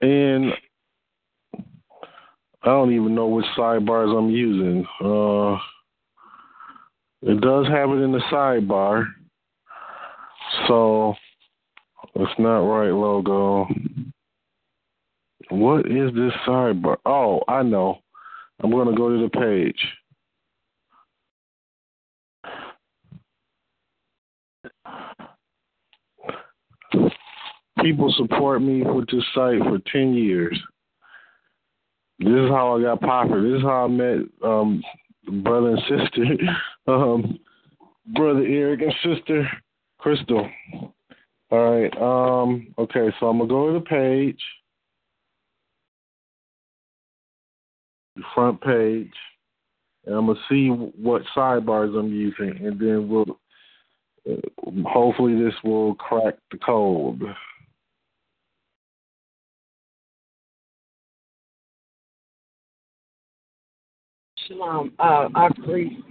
in 0.00 0.52
I 2.62 2.70
don't 2.70 2.92
even 2.92 3.14
know 3.14 3.28
which 3.28 3.46
sidebars 3.56 4.16
I'm 4.16 4.28
using. 4.28 4.84
Uh, 5.00 5.54
it 7.22 7.40
does 7.40 7.68
have 7.68 7.90
it 7.90 8.02
in 8.02 8.10
the 8.10 8.20
sidebar. 8.30 9.06
So 10.66 11.14
it's 12.18 12.38
not 12.38 12.60
right 12.60 12.90
logo. 12.90 13.66
What 15.50 15.86
is 15.86 16.12
this 16.14 16.32
sidebar? 16.46 16.96
Oh, 17.04 17.42
I 17.46 17.62
know. 17.62 17.98
I'm 18.62 18.70
going 18.70 18.88
to 18.88 18.96
go 18.96 19.10
to 19.10 19.22
the 19.22 19.30
page. 19.30 19.78
People 27.82 28.12
support 28.16 28.62
me 28.62 28.82
with 28.82 29.06
this 29.08 29.22
site 29.34 29.60
for 29.62 29.78
10 29.92 30.14
years. 30.14 30.58
This 32.18 32.28
is 32.28 32.48
how 32.48 32.78
I 32.78 32.82
got 32.82 33.00
popular. 33.00 33.42
This 33.42 33.58
is 33.58 33.62
how 33.62 33.84
I 33.84 33.88
met 33.88 34.20
um, 34.42 34.82
brother 35.42 35.76
and 35.76 35.82
sister, 35.82 36.24
um, 36.86 37.38
brother 38.14 38.40
Eric 38.40 38.80
and 38.80 38.94
sister 39.04 39.46
Crystal. 39.98 40.48
All 41.50 41.80
right. 41.80 41.96
Um, 41.96 42.74
okay, 42.78 43.14
so 43.20 43.28
I'm 43.28 43.38
gonna 43.38 43.48
go 43.48 43.72
to 43.72 43.78
the 43.78 43.84
page, 43.84 44.40
the 48.16 48.22
front 48.34 48.60
page, 48.60 49.12
and 50.04 50.14
I'm 50.16 50.26
gonna 50.26 50.40
see 50.48 50.68
what 50.68 51.22
sidebars 51.36 51.96
I'm 51.96 52.12
using, 52.12 52.56
and 52.64 52.80
then 52.80 53.08
we'll 53.08 53.38
uh, 54.28 54.34
hopefully 54.88 55.40
this 55.40 55.54
will 55.62 55.94
crack 55.94 56.34
the 56.50 56.58
code. 56.58 57.22
Shalom. 64.46 64.92
Uh, 64.98 65.28
I 65.34 65.46
agree. 65.46 66.02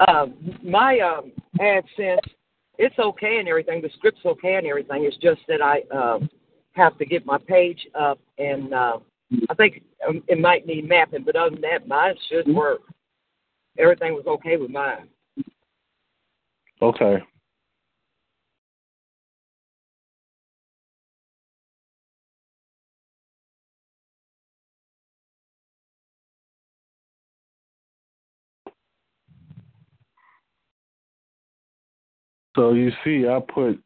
Uh, 0.00 0.26
my 0.62 0.98
um, 1.00 1.32
AdSense, 1.60 2.18
it's 2.82 2.98
okay 2.98 3.38
and 3.38 3.48
everything. 3.48 3.80
The 3.80 3.90
script's 3.96 4.26
okay 4.26 4.56
and 4.56 4.66
everything. 4.66 5.04
It's 5.04 5.16
just 5.18 5.40
that 5.46 5.62
I 5.62 5.82
uh, 5.94 6.18
have 6.72 6.98
to 6.98 7.06
get 7.06 7.24
my 7.24 7.38
page 7.38 7.86
up, 7.94 8.18
and 8.38 8.74
uh, 8.74 8.98
I 9.48 9.54
think 9.54 9.82
um, 10.06 10.22
it 10.26 10.40
might 10.40 10.66
need 10.66 10.88
mapping. 10.88 11.22
But 11.24 11.36
other 11.36 11.50
than 11.50 11.60
that, 11.60 11.86
mine 11.86 12.14
should 12.28 12.52
work. 12.52 12.80
Everything 13.78 14.14
was 14.14 14.26
okay 14.26 14.56
with 14.56 14.70
mine. 14.70 15.08
Okay. 16.82 17.22
So 32.56 32.72
you 32.72 32.90
see, 33.04 33.26
I 33.26 33.40
put 33.40 33.80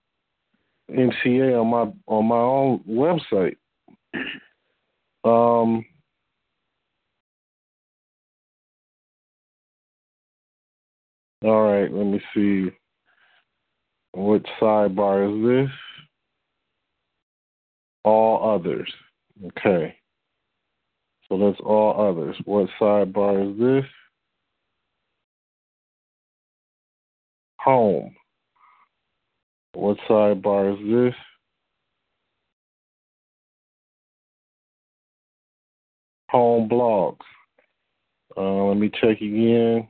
NCA 0.91 1.61
on 1.61 1.69
my 1.69 1.93
on 2.07 2.27
my 2.27 2.37
own 2.37 2.81
website. 2.89 3.57
Um, 5.25 5.85
all 11.43 11.63
right, 11.65 11.93
let 11.93 12.07
me 12.07 12.21
see. 12.33 12.71
What 14.13 14.45
sidebar 14.61 15.27
is 15.27 15.67
this? 15.69 15.77
All 18.05 18.55
others. 18.55 18.89
Okay. 19.47 19.97
So 21.29 21.39
that's 21.39 21.61
all 21.61 22.09
others. 22.09 22.37
What 22.45 22.69
sidebar 22.81 23.51
is 23.51 23.59
this? 23.59 23.91
Home. 27.59 28.15
What 29.77 29.99
sidebar 30.09 30.73
is 30.73 30.79
this? 30.91 31.15
Home 36.31 36.67
blogs. 36.67 37.19
Uh, 38.35 38.65
let 38.65 38.79
me 38.79 38.89
check 38.89 39.21
again. 39.21 39.87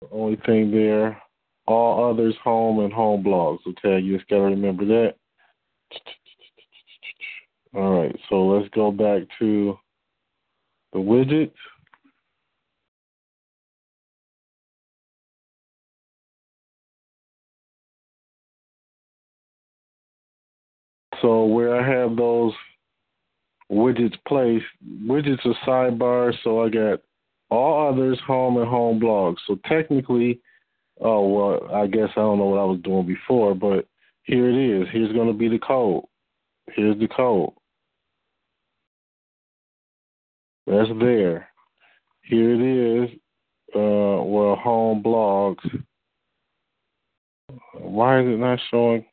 The 0.00 0.08
only 0.10 0.40
thing 0.44 0.72
there, 0.72 1.22
all 1.68 2.10
others, 2.10 2.34
home 2.42 2.80
and 2.80 2.92
home 2.92 3.22
blogs. 3.22 3.60
Okay, 3.68 4.00
you 4.00 4.16
just 4.16 4.28
got 4.28 4.38
to 4.38 4.42
remember 4.42 4.84
that. 4.84 5.14
All 7.76 8.02
right, 8.02 8.16
so 8.28 8.44
let's 8.44 8.68
go 8.74 8.90
back 8.90 9.22
to 9.38 9.78
the 10.92 10.98
widgets. 10.98 11.52
So 21.22 21.44
where 21.44 21.76
I 21.76 21.88
have 21.88 22.16
those 22.16 22.52
widgets 23.70 24.16
placed, 24.26 24.66
widgets 25.06 25.46
are 25.46 25.54
sidebars, 25.66 26.34
so 26.42 26.62
I 26.62 26.68
got 26.68 27.00
all 27.48 27.88
others, 27.92 28.18
home 28.26 28.56
and 28.56 28.68
home 28.68 29.00
blogs. 29.00 29.36
So 29.46 29.58
technically, 29.66 30.40
oh 31.00 31.28
well, 31.28 31.74
I 31.74 31.86
guess 31.86 32.08
I 32.16 32.20
don't 32.20 32.38
know 32.38 32.46
what 32.46 32.60
I 32.60 32.64
was 32.64 32.80
doing 32.82 33.06
before, 33.06 33.54
but 33.54 33.86
here 34.24 34.50
it 34.50 34.82
is. 34.82 34.88
Here's 34.92 35.12
going 35.12 35.28
to 35.28 35.32
be 35.32 35.48
the 35.48 35.58
code. 35.58 36.04
Here's 36.74 36.98
the 36.98 37.08
code. 37.08 37.52
That's 40.66 40.90
there. 41.00 41.48
Here 42.22 42.54
it 42.54 43.04
is. 43.04 43.10
Uh, 43.74 44.22
well, 44.24 44.56
home 44.56 45.02
blogs. 45.02 45.82
Why 47.74 48.20
is 48.20 48.26
it 48.26 48.38
not 48.38 48.58
showing? 48.70 49.04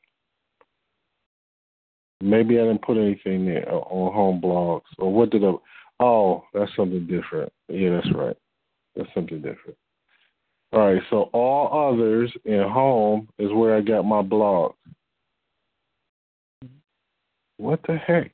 Maybe 2.22 2.60
I 2.60 2.64
didn't 2.64 2.82
put 2.82 2.98
anything 2.98 3.46
there 3.46 3.68
uh, 3.70 3.78
on 3.78 4.14
home 4.14 4.42
blogs. 4.42 4.82
Or 4.98 5.14
what 5.14 5.30
did 5.30 5.44
I? 5.44 5.54
Oh, 6.00 6.44
that's 6.54 6.72
something 6.76 7.08
different. 7.08 7.52
Yeah, 7.68 7.92
that's 7.96 8.14
right. 8.14 8.38
That's 8.96 9.10
something 9.14 9.42
different. 9.42 9.78
All 10.72 10.94
right, 10.94 11.02
so 11.10 11.30
all 11.34 11.94
others 11.94 12.32
in 12.46 12.62
home 12.62 13.28
is 13.40 13.52
where 13.52 13.76
I 13.76 13.82
got 13.82 14.04
my 14.04 14.22
blog. 14.22 14.74
What 17.58 17.80
the 17.88 17.98
heck? 17.98 18.32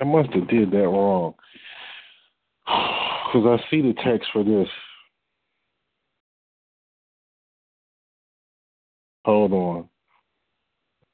I 0.00 0.04
must 0.04 0.30
have 0.34 0.48
did 0.48 0.70
that 0.70 0.88
wrong. 0.88 1.34
Because 3.32 3.60
I 3.60 3.70
see 3.70 3.82
the 3.82 3.94
text 3.94 4.28
for 4.32 4.44
this. 4.44 4.68
Hold 9.24 9.52
on. 9.52 9.88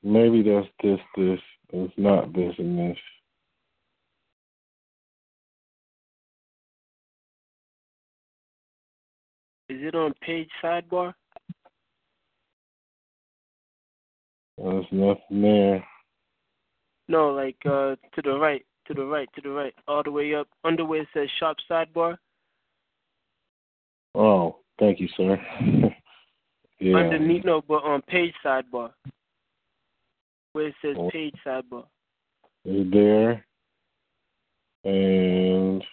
Maybe 0.02 0.42
that's 0.42 0.66
this, 0.82 0.98
this. 1.16 1.38
It's 1.72 1.94
not 1.96 2.32
this 2.32 2.54
and 2.58 2.78
this. 2.78 2.96
Is 9.68 9.78
it 9.82 9.94
on 9.94 10.12
page 10.20 10.48
sidebar? 10.62 11.14
There's 14.58 14.84
nothing 14.90 15.42
there. 15.42 15.84
No, 17.08 17.30
like 17.30 17.56
uh 17.64 17.94
to 18.14 18.22
the 18.22 18.36
right, 18.36 18.64
to 18.86 18.94
the 18.94 19.04
right, 19.04 19.28
to 19.34 19.40
the 19.40 19.50
right, 19.50 19.74
all 19.86 20.02
the 20.02 20.10
way 20.10 20.34
up. 20.34 20.48
Under 20.64 20.84
where 20.84 21.02
it 21.02 21.08
says 21.14 21.28
shop 21.38 21.56
sidebar. 21.70 22.16
Oh, 24.16 24.56
thank 24.80 24.98
you, 24.98 25.08
sir. 25.16 25.38
yeah. 26.80 26.96
Underneath, 26.96 27.44
no, 27.44 27.62
but 27.66 27.84
on 27.84 28.02
page 28.02 28.34
sidebar. 28.44 28.92
Where 30.52 30.68
it 30.68 30.74
says 30.82 30.96
Oh. 30.98 31.10
page 31.10 31.34
sidebar. 31.46 31.86
Is 32.64 32.90
there. 32.90 33.44
And 34.84 35.84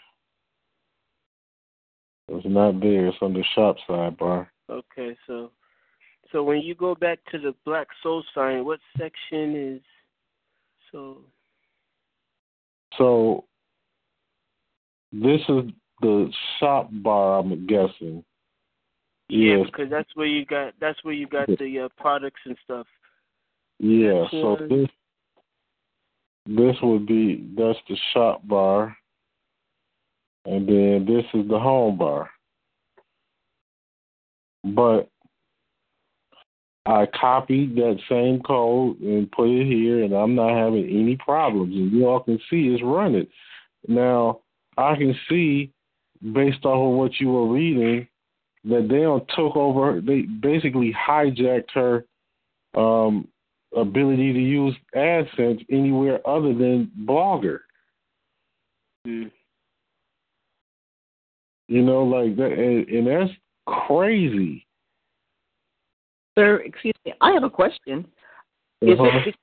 it's 2.29 2.45
not 2.45 2.79
there. 2.79 3.07
It's 3.07 3.17
on 3.21 3.33
the 3.33 3.43
shop 3.53 3.77
sidebar. 3.87 4.47
Okay, 4.69 5.15
so 5.27 5.51
so 6.31 6.43
when 6.43 6.61
you 6.61 6.75
go 6.75 6.95
back 6.95 7.19
to 7.31 7.37
the 7.37 7.53
black 7.65 7.87
soul 8.03 8.23
sign, 8.33 8.65
what 8.65 8.79
section 8.97 9.55
is 9.55 9.81
so 10.91 11.21
So 12.97 13.45
this 15.11 15.41
is 15.47 15.71
the 16.01 16.31
shop 16.59 16.89
bar, 16.91 17.39
I'm 17.39 17.65
guessing. 17.67 18.23
Yeah, 19.29 19.57
Yes. 19.57 19.65
because 19.65 19.89
that's 19.89 20.15
where 20.15 20.27
you 20.27 20.45
got 20.45 20.73
that's 20.79 21.03
where 21.03 21.13
you 21.13 21.27
got 21.27 21.47
the 21.47 21.79
uh, 21.79 21.89
products 21.97 22.41
and 22.45 22.57
stuff. 22.63 22.87
Yeah, 23.79 24.25
so 24.31 24.57
this 24.69 24.89
this 26.45 26.75
would 26.81 27.05
be 27.05 27.47
that's 27.55 27.79
the 27.89 27.97
shop 28.13 28.47
bar, 28.47 28.95
and 30.45 30.67
then 30.67 31.05
this 31.05 31.25
is 31.33 31.47
the 31.49 31.59
home 31.59 31.97
bar. 31.97 32.29
But 34.63 35.09
I 36.85 37.05
copied 37.19 37.75
that 37.75 37.99
same 38.09 38.41
code 38.41 38.99
and 39.01 39.29
put 39.31 39.49
it 39.49 39.67
here, 39.67 40.03
and 40.03 40.13
I'm 40.13 40.35
not 40.35 40.57
having 40.57 40.85
any 40.85 41.17
problems. 41.17 41.75
And 41.75 41.91
you 41.91 42.07
all 42.07 42.21
can 42.21 42.39
see 42.49 42.67
it's 42.67 42.81
running. 42.81 43.27
Now 43.89 44.39
I 44.77 44.95
can 44.95 45.13
see, 45.29 45.73
based 46.33 46.63
off 46.63 46.91
of 46.91 46.97
what 46.97 47.19
you 47.19 47.29
were 47.29 47.47
reading, 47.47 48.07
that 48.69 48.87
they 48.89 49.01
don't 49.01 49.27
took 49.35 49.55
over. 49.55 50.01
They 50.01 50.21
basically 50.21 50.93
hijacked 50.93 51.71
her 51.73 52.05
um, 52.75 53.27
ability 53.75 54.33
to 54.33 54.39
use 54.39 54.75
AdSense 54.95 55.65
anywhere 55.71 56.25
other 56.27 56.53
than 56.53 56.91
Blogger. 57.05 57.59
Mm. 59.07 59.31
You 61.67 61.81
know, 61.81 62.03
like 62.03 62.35
that, 62.37 62.51
and, 62.53 62.87
and 62.87 63.07
that's 63.07 63.37
crazy. 63.65 64.65
Sir, 66.37 66.61
excuse 66.61 66.93
me. 67.05 67.13
I 67.19 67.31
have 67.31 67.43
a 67.43 67.49
question. 67.49 68.05
Is 68.81 68.99
Uh-huh. 68.99 69.19
it? 69.25 69.35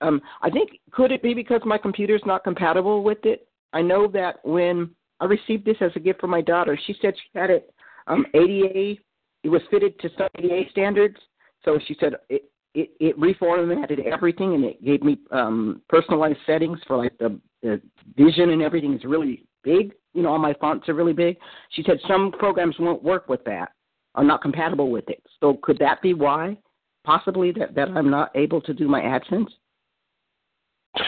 Um, 0.00 0.22
I 0.40 0.50
think 0.50 0.78
could 0.92 1.10
it 1.10 1.22
be 1.22 1.34
because 1.34 1.60
my 1.64 1.76
computer's 1.76 2.22
not 2.24 2.44
compatible 2.44 3.02
with 3.02 3.24
it? 3.24 3.48
I 3.72 3.82
know 3.82 4.06
that 4.08 4.38
when 4.44 4.90
I 5.20 5.24
received 5.24 5.64
this 5.64 5.76
as 5.80 5.90
a 5.96 6.00
gift 6.00 6.20
from 6.20 6.30
my 6.30 6.40
daughter, 6.40 6.78
she 6.86 6.94
said 7.02 7.14
she 7.16 7.38
had 7.38 7.50
it 7.50 7.74
um, 8.08 8.26
ADA. 8.34 9.00
It 9.44 9.48
was 9.48 9.62
fitted 9.70 9.98
to 10.00 10.10
some 10.18 10.28
ADA 10.38 10.70
standards, 10.70 11.16
so 11.64 11.78
she 11.86 11.96
said 12.00 12.14
it 12.28 12.50
it, 12.74 12.90
it 13.00 13.18
reformatted 13.18 14.04
everything 14.06 14.54
and 14.54 14.64
it 14.64 14.84
gave 14.84 15.02
me 15.02 15.18
um, 15.30 15.82
personalized 15.88 16.38
settings 16.46 16.78
for 16.86 16.96
like 16.96 17.16
the, 17.18 17.38
the 17.62 17.80
vision 18.16 18.50
and 18.50 18.62
everything 18.62 18.94
is 18.94 19.04
really 19.04 19.46
big. 19.64 19.92
You 20.14 20.22
know, 20.22 20.30
all 20.30 20.38
my 20.38 20.54
fonts 20.54 20.88
are 20.88 20.94
really 20.94 21.12
big. 21.12 21.36
She 21.70 21.82
said 21.82 21.98
some 22.06 22.32
programs 22.32 22.76
won't 22.78 23.02
work 23.02 23.28
with 23.28 23.42
that, 23.44 23.72
are 24.14 24.24
not 24.24 24.42
compatible 24.42 24.90
with 24.90 25.08
it. 25.08 25.22
So 25.40 25.58
could 25.62 25.78
that 25.78 26.02
be 26.02 26.14
why? 26.14 26.56
Possibly 27.04 27.52
that, 27.52 27.74
that 27.74 27.88
I'm 27.88 28.10
not 28.10 28.30
able 28.34 28.60
to 28.60 28.74
do 28.74 28.86
my 28.86 29.00
AdSense 29.00 29.48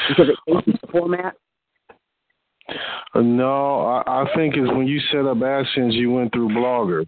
because 0.08 0.28
it 0.28 0.36
changes 0.48 0.80
the 0.80 0.88
format. 0.90 1.34
No, 3.14 3.86
I, 3.86 4.22
I 4.22 4.34
think 4.34 4.56
it's 4.56 4.70
when 4.72 4.86
you 4.86 5.00
set 5.10 5.26
up 5.26 5.38
AdSense, 5.38 5.92
you 5.94 6.10
went 6.10 6.32
through 6.32 6.48
Blogger, 6.50 7.06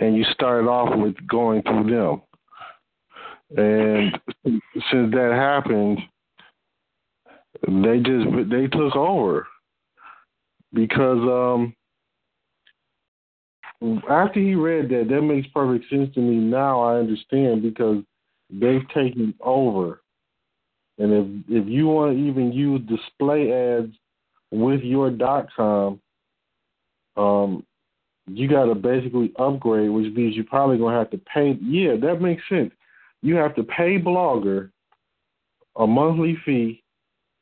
and 0.00 0.16
you 0.16 0.24
started 0.32 0.68
off 0.68 0.96
with 0.96 1.14
going 1.26 1.62
through 1.62 1.90
them. 1.90 2.22
And 3.56 4.18
since 4.44 5.12
that 5.12 5.32
happened, 5.34 6.00
they 7.66 7.98
just 7.98 8.50
they 8.50 8.66
took 8.66 8.96
over 8.96 9.46
because 10.72 11.18
um 11.18 11.74
after 14.10 14.40
he 14.40 14.54
read 14.54 14.88
that, 14.88 15.06
that 15.08 15.22
makes 15.22 15.46
perfect 15.48 15.88
sense 15.88 16.12
to 16.14 16.20
me. 16.20 16.36
Now 16.36 16.80
I 16.82 16.98
understand 16.98 17.62
because 17.62 18.02
they've 18.50 18.86
taken 18.94 19.34
over. 19.40 20.02
And 20.98 21.12
if 21.12 21.62
if 21.62 21.68
you 21.68 21.86
want 21.86 22.16
to 22.16 22.22
even 22.22 22.52
use 22.52 22.80
display 22.88 23.52
ads 23.52 23.94
with 24.60 24.80
your 24.82 25.10
dot 25.10 25.48
com, 25.54 26.00
um, 27.16 27.64
you 28.26 28.48
got 28.48 28.64
to 28.66 28.74
basically 28.74 29.32
upgrade, 29.38 29.90
which 29.90 30.12
means 30.14 30.34
you're 30.34 30.44
probably 30.44 30.78
gonna 30.78 30.98
have 30.98 31.10
to 31.10 31.18
pay. 31.18 31.58
Yeah, 31.62 31.96
that 32.00 32.20
makes 32.20 32.42
sense. 32.48 32.72
You 33.22 33.36
have 33.36 33.54
to 33.56 33.62
pay 33.64 33.98
Blogger 33.98 34.70
a 35.76 35.86
monthly 35.86 36.36
fee 36.44 36.82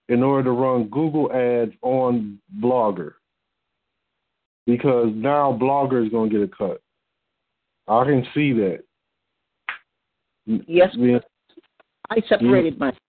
in 0.09 0.23
order 0.23 0.45
to 0.45 0.51
run 0.51 0.89
Google 0.89 1.33
ads 1.33 1.73
on 1.83 2.39
Blogger 2.61 3.15
because 4.67 5.09
now 5.15 5.57
Blogger 5.61 6.05
is 6.05 6.11
going 6.11 6.31
to 6.31 6.39
get 6.39 6.45
a 6.45 6.57
cut. 6.57 6.81
I 7.87 8.05
can 8.05 8.27
see 8.35 8.53
that. 8.53 8.85
Yes, 10.47 10.95
I 12.11 12.21
separated 12.29 12.79
my 12.79 12.89
accounts. 12.89 13.01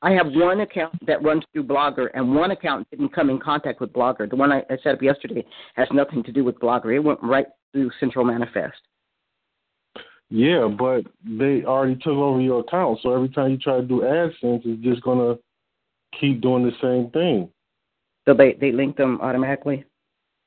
I 0.00 0.12
have 0.12 0.26
one 0.28 0.60
account 0.60 0.94
that 1.06 1.22
runs 1.22 1.42
through 1.52 1.64
Blogger, 1.64 2.08
and 2.14 2.34
one 2.34 2.52
account 2.52 2.88
didn't 2.90 3.12
come 3.12 3.30
in 3.30 3.40
contact 3.40 3.80
with 3.80 3.92
Blogger. 3.92 4.30
The 4.30 4.36
one 4.36 4.52
I, 4.52 4.60
I 4.70 4.76
set 4.82 4.94
up 4.94 5.02
yesterday 5.02 5.44
has 5.74 5.88
nothing 5.92 6.22
to 6.22 6.32
do 6.32 6.44
with 6.44 6.58
Blogger. 6.60 6.94
It 6.94 7.00
went 7.00 7.18
right 7.22 7.46
through 7.72 7.90
Central 7.98 8.24
Manifest. 8.24 8.78
Yeah, 10.30 10.68
but 10.68 11.02
they 11.24 11.64
already 11.64 11.96
took 11.96 12.12
over 12.12 12.40
your 12.40 12.60
account, 12.60 13.00
so 13.02 13.12
every 13.14 13.30
time 13.30 13.50
you 13.52 13.58
try 13.58 13.80
to 13.80 13.86
do 13.86 14.00
AdSense, 14.00 14.60
it's 14.64 14.82
just 14.82 15.02
gonna 15.02 15.36
keep 16.20 16.42
doing 16.42 16.64
the 16.64 16.72
same 16.82 17.10
thing. 17.10 17.48
So 18.26 18.34
they 18.34 18.52
they 18.60 18.70
link 18.70 18.96
them 18.96 19.18
automatically. 19.22 19.84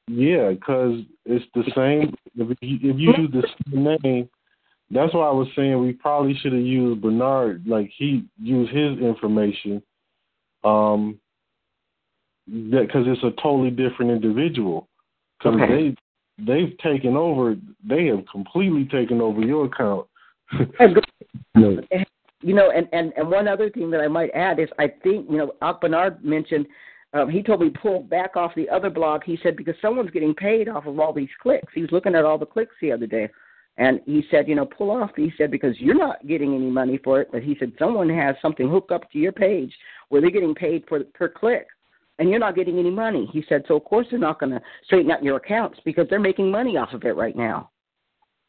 Yeah, 0.07 0.52
because 0.52 0.99
it's 1.26 1.45
the 1.56 1.64
same. 1.76 2.14
If 2.36 2.57
you, 2.61 2.91
if 2.91 2.99
you 2.99 3.14
use 3.18 3.32
the 3.32 3.48
same 3.72 3.98
name, 4.03 4.30
that's 4.91 5.13
why 5.13 5.27
I 5.27 5.31
was 5.31 5.47
saying 5.55 5.80
we 5.80 5.93
probably 5.93 6.35
should 6.35 6.53
have 6.53 6.61
used 6.61 7.01
Bernard. 7.01 7.63
Like 7.65 7.91
he 7.97 8.26
used 8.41 8.72
his 8.72 8.99
information, 8.99 9.81
um, 10.63 11.19
that 12.47 12.88
because 12.88 13.05
it's 13.07 13.23
a 13.23 13.31
totally 13.41 13.72
different 13.72 14.11
individual. 14.11 14.88
Because 15.39 15.59
Okay. 15.61 15.95
they 16.38 16.45
they've 16.45 16.77
taken 16.80 17.15
over. 17.15 17.55
They 17.88 18.07
have 18.07 18.26
completely 18.31 18.85
taken 18.85 19.22
over 19.22 19.41
your 19.41 19.65
account. 19.65 20.07
You 22.43 22.55
know, 22.55 22.72
and, 22.72 22.88
and, 22.91 23.13
and 23.15 23.30
one 23.30 23.47
other 23.47 23.69
thing 23.69 23.91
that 23.91 24.01
I 24.01 24.07
might 24.07 24.31
add 24.34 24.59
is 24.59 24.68
I 24.80 24.88
think, 24.88 25.30
you 25.30 25.38
know, 25.38 25.53
Ak 25.61 25.80
Bernard 25.80 26.26
mentioned, 26.26 26.65
um, 27.13 27.30
he 27.30 27.43
told 27.43 27.61
me 27.61 27.69
pull 27.69 28.01
back 28.01 28.35
off 28.35 28.55
the 28.55 28.68
other 28.68 28.89
blog. 28.89 29.23
He 29.23 29.38
said, 29.43 29.55
because 29.55 29.76
someone's 29.80 30.09
getting 30.09 30.34
paid 30.34 30.68
off 30.68 30.88
of 30.88 30.99
all 30.99 31.13
these 31.13 31.30
clicks. 31.39 31.72
He 31.76 31.81
was 31.81 31.91
looking 31.91 32.15
at 32.15 32.26
all 32.26 32.39
the 32.39 32.45
clicks 32.47 32.73
the 32.81 32.91
other 32.91 33.05
day. 33.05 33.30
And 33.77 34.02
he 34.06 34.23
said, 34.30 34.48
you 34.48 34.56
know, 34.56 34.65
pull 34.65 34.91
off. 34.91 35.11
He 35.15 35.31
said, 35.38 35.49
because 35.49 35.80
you're 35.80 35.95
not 35.98 36.26
getting 36.27 36.53
any 36.53 36.69
money 36.69 36.99
for 37.03 37.22
it. 37.22 37.30
But 37.31 37.41
he 37.43 37.56
said, 37.60 37.72
someone 37.80 38.10
has 38.10 38.35
something 38.41 38.69
hooked 38.69 38.91
up 38.91 39.10
to 39.11 39.18
your 39.18 39.31
page 39.31 39.73
where 40.10 40.22
they're 40.22 40.30
getting 40.30 40.53
paid 40.53 40.84
for 40.88 41.03
per 41.14 41.30
click. 41.30 41.68
And 42.19 42.30
you're 42.30 42.39
not 42.39 42.56
getting 42.56 42.77
any 42.77 42.91
money. 42.91 43.30
He 43.31 43.43
said, 43.49 43.64
so 43.68 43.77
of 43.77 43.85
course 43.85 44.06
they're 44.11 44.19
not 44.19 44.39
going 44.39 44.52
to 44.52 44.61
straighten 44.85 45.10
out 45.10 45.23
your 45.23 45.38
accounts 45.38 45.80
because 45.85 46.06
they're 46.10 46.19
making 46.19 46.52
money 46.52 46.77
off 46.77 46.93
of 46.93 47.03
it 47.03 47.15
right 47.15 47.35
now. 47.35 47.72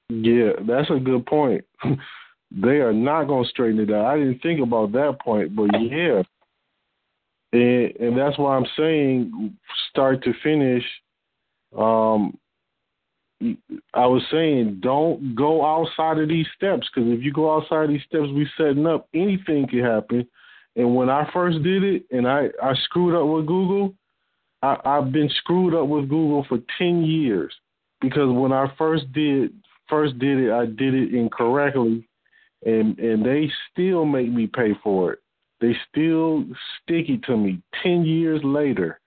Yeah, 0.08 0.52
that's 0.66 0.90
a 0.90 0.98
good 0.98 1.24
point. 1.24 1.64
they 2.50 2.80
are 2.80 2.92
not 2.92 3.24
going 3.24 3.44
to 3.44 3.50
straighten 3.50 3.80
it 3.80 3.90
out. 3.90 4.06
I 4.06 4.18
didn't 4.18 4.40
think 4.40 4.60
about 4.60 4.92
that 4.92 5.18
point, 5.24 5.56
but 5.56 5.70
yeah, 5.80 6.22
and 7.52 7.96
and 7.96 8.18
that's 8.18 8.38
why 8.38 8.56
I'm 8.56 8.66
saying 8.76 9.56
start 9.90 10.22
to 10.24 10.32
finish. 10.42 10.84
Um, 11.76 12.36
I 13.94 14.06
was 14.06 14.22
saying 14.30 14.80
don't 14.82 15.34
go 15.34 15.64
outside 15.64 16.18
of 16.18 16.28
these 16.28 16.46
steps 16.56 16.88
because 16.92 17.10
if 17.10 17.22
you 17.22 17.32
go 17.32 17.54
outside 17.54 17.84
of 17.84 17.90
these 17.90 18.02
steps 18.06 18.28
we 18.34 18.48
setting 18.56 18.86
up, 18.86 19.08
anything 19.14 19.66
can 19.68 19.80
happen. 19.80 20.26
And 20.76 20.94
when 20.94 21.10
I 21.10 21.28
first 21.32 21.62
did 21.62 21.82
it, 21.82 22.04
and 22.10 22.26
I 22.26 22.48
I 22.62 22.74
screwed 22.84 23.14
up 23.14 23.28
with 23.28 23.46
Google, 23.46 23.94
I, 24.62 24.76
I've 24.84 25.12
been 25.12 25.30
screwed 25.38 25.74
up 25.74 25.88
with 25.88 26.08
Google 26.08 26.46
for 26.48 26.58
ten 26.78 27.04
years 27.04 27.52
because 28.00 28.28
when 28.30 28.52
I 28.52 28.72
first 28.78 29.12
did 29.12 29.52
first 29.88 30.18
did 30.18 30.38
it, 30.38 30.52
I 30.52 30.66
did 30.66 30.94
it 30.94 31.14
incorrectly, 31.14 32.08
and 32.64 32.98
and 32.98 33.24
they 33.24 33.50
still 33.70 34.04
make 34.04 34.30
me 34.30 34.46
pay 34.46 34.72
for 34.82 35.12
it. 35.12 35.18
They 35.60 35.76
still 35.90 36.44
stick 36.82 37.08
it 37.08 37.22
to 37.24 37.36
me 37.36 37.60
ten 37.82 38.04
years 38.04 38.40
later, 38.42 39.00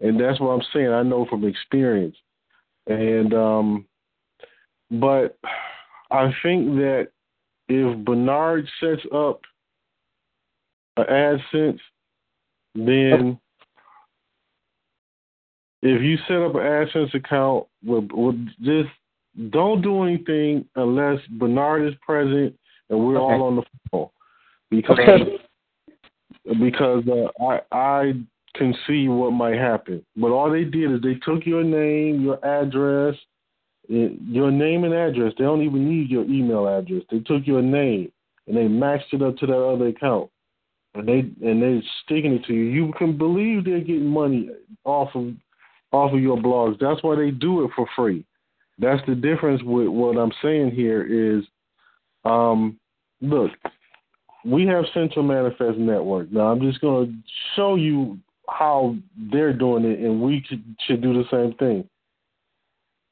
and 0.00 0.20
that's 0.20 0.40
what 0.40 0.50
I'm 0.50 0.66
saying. 0.72 0.88
I 0.90 1.02
know 1.02 1.26
from 1.26 1.44
experience, 1.46 2.16
and 2.86 3.34
um, 3.34 3.86
but 4.90 5.38
I 6.10 6.32
think 6.42 6.76
that 6.76 7.08
if 7.68 8.04
Bernard 8.04 8.68
sets 8.80 9.02
up 9.14 9.40
an 10.96 11.04
AdSense, 11.10 11.80
then 12.74 13.38
if 15.82 16.02
you 16.02 16.16
set 16.28 16.42
up 16.42 16.54
an 16.54 16.60
AdSense 16.60 17.14
account 17.14 17.66
with, 17.84 18.10
with 18.12 18.36
just 18.62 18.90
don't 19.50 19.82
do 19.82 20.04
anything 20.04 20.64
unless 20.76 21.20
Bernard 21.30 21.86
is 21.88 21.94
present 22.06 22.54
and 22.90 22.98
we're 22.98 23.18
all 23.18 23.42
on 23.42 23.56
the 23.56 23.62
phone. 23.90 24.08
Because 24.70 25.20
because 26.60 27.04
uh, 27.08 27.44
I 27.44 27.60
I 27.72 28.12
can 28.54 28.74
see 28.86 29.08
what 29.08 29.32
might 29.32 29.56
happen. 29.56 30.04
But 30.16 30.30
all 30.30 30.50
they 30.50 30.64
did 30.64 30.92
is 30.92 31.00
they 31.02 31.14
took 31.14 31.44
your 31.44 31.64
name, 31.64 32.22
your 32.22 32.44
address, 32.44 33.16
your 33.88 34.50
name 34.50 34.84
and 34.84 34.94
address. 34.94 35.32
They 35.36 35.44
don't 35.44 35.62
even 35.62 35.88
need 35.88 36.10
your 36.10 36.24
email 36.24 36.66
address. 36.66 37.02
They 37.10 37.20
took 37.20 37.46
your 37.46 37.62
name 37.62 38.10
and 38.46 38.56
they 38.56 38.68
matched 38.68 39.12
it 39.12 39.22
up 39.22 39.36
to 39.38 39.46
that 39.46 39.62
other 39.62 39.88
account. 39.88 40.30
And 40.94 41.08
they 41.08 41.18
and 41.46 41.60
they're 41.60 41.82
sticking 42.04 42.34
it 42.34 42.44
to 42.44 42.54
you. 42.54 42.64
You 42.64 42.92
can 42.96 43.18
believe 43.18 43.64
they're 43.64 43.80
getting 43.80 44.06
money 44.06 44.50
off 44.84 45.10
of 45.14 45.32
off 45.92 46.12
of 46.12 46.20
your 46.20 46.36
blogs. 46.36 46.78
That's 46.78 47.02
why 47.02 47.16
they 47.16 47.30
do 47.30 47.64
it 47.64 47.70
for 47.74 47.86
free. 47.96 48.24
That's 48.78 49.04
the 49.06 49.14
difference 49.14 49.62
with 49.64 49.88
what 49.88 50.16
I'm 50.16 50.32
saying 50.42 50.70
here 50.70 51.02
is 51.38 51.44
um 52.24 52.78
look, 53.20 53.50
we 54.44 54.66
have 54.66 54.84
Central 54.94 55.24
Manifest 55.24 55.78
Network. 55.78 56.30
Now 56.30 56.52
I'm 56.52 56.60
just 56.60 56.80
gonna 56.80 57.12
show 57.56 57.74
you 57.74 58.18
how 58.48 58.96
they're 59.32 59.52
doing 59.52 59.84
it 59.84 60.00
and 60.00 60.20
we 60.20 60.44
should, 60.48 60.62
should 60.86 61.02
do 61.02 61.12
the 61.14 61.24
same 61.30 61.54
thing. 61.58 61.88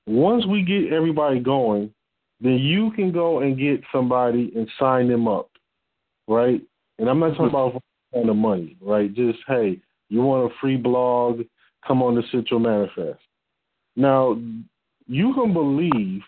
Once 0.07 0.47
we 0.47 0.63
get 0.63 0.93
everybody 0.93 1.41
going, 1.41 1.93
then 2.41 2.55
you 2.59 2.91
can 2.93 3.13
go 3.13 3.41
and 3.41 3.59
get 3.59 3.81
somebody 3.93 4.53
and 4.57 4.69
sign 4.79 5.09
them 5.09 5.29
up. 5.29 5.49
Right? 6.29 6.61
And 6.99 7.09
I'm 7.09 7.21
not 7.21 7.31
talking 7.31 7.47
mm-hmm. 7.47 7.57
about 7.57 7.83
for 8.13 8.27
the 8.27 8.35
money, 8.35 8.77
right? 8.81 9.13
Just 9.13 9.39
hey, 9.47 9.81
you 10.09 10.23
want 10.23 10.51
a 10.51 10.55
free 10.61 10.77
blog, 10.77 11.43
come 11.87 12.03
on 12.03 12.15
to 12.15 12.23
Central 12.31 12.61
Manifest. 12.61 13.21
Now, 13.97 14.39
you 15.07 15.35
can 15.35 15.53
believe 15.53 16.23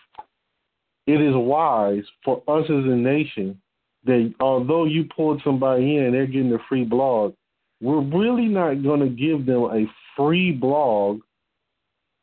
it 1.07 1.21
is 1.21 1.33
wise 1.35 2.03
for 2.23 2.41
us 2.47 2.65
as 2.65 2.85
a 2.85 2.95
nation 2.95 3.61
that 4.05 4.33
although 4.39 4.85
you 4.85 5.05
pulled 5.05 5.41
somebody 5.43 5.97
in 5.97 6.05
and 6.05 6.13
they're 6.13 6.27
getting 6.27 6.53
a 6.53 6.59
free 6.67 6.83
blog, 6.83 7.33
we're 7.81 8.01
really 8.01 8.47
not 8.47 8.83
going 8.83 9.01
to 9.01 9.09
give 9.09 9.45
them 9.45 9.63
a 9.63 9.85
free 10.15 10.51
blog. 10.51 11.19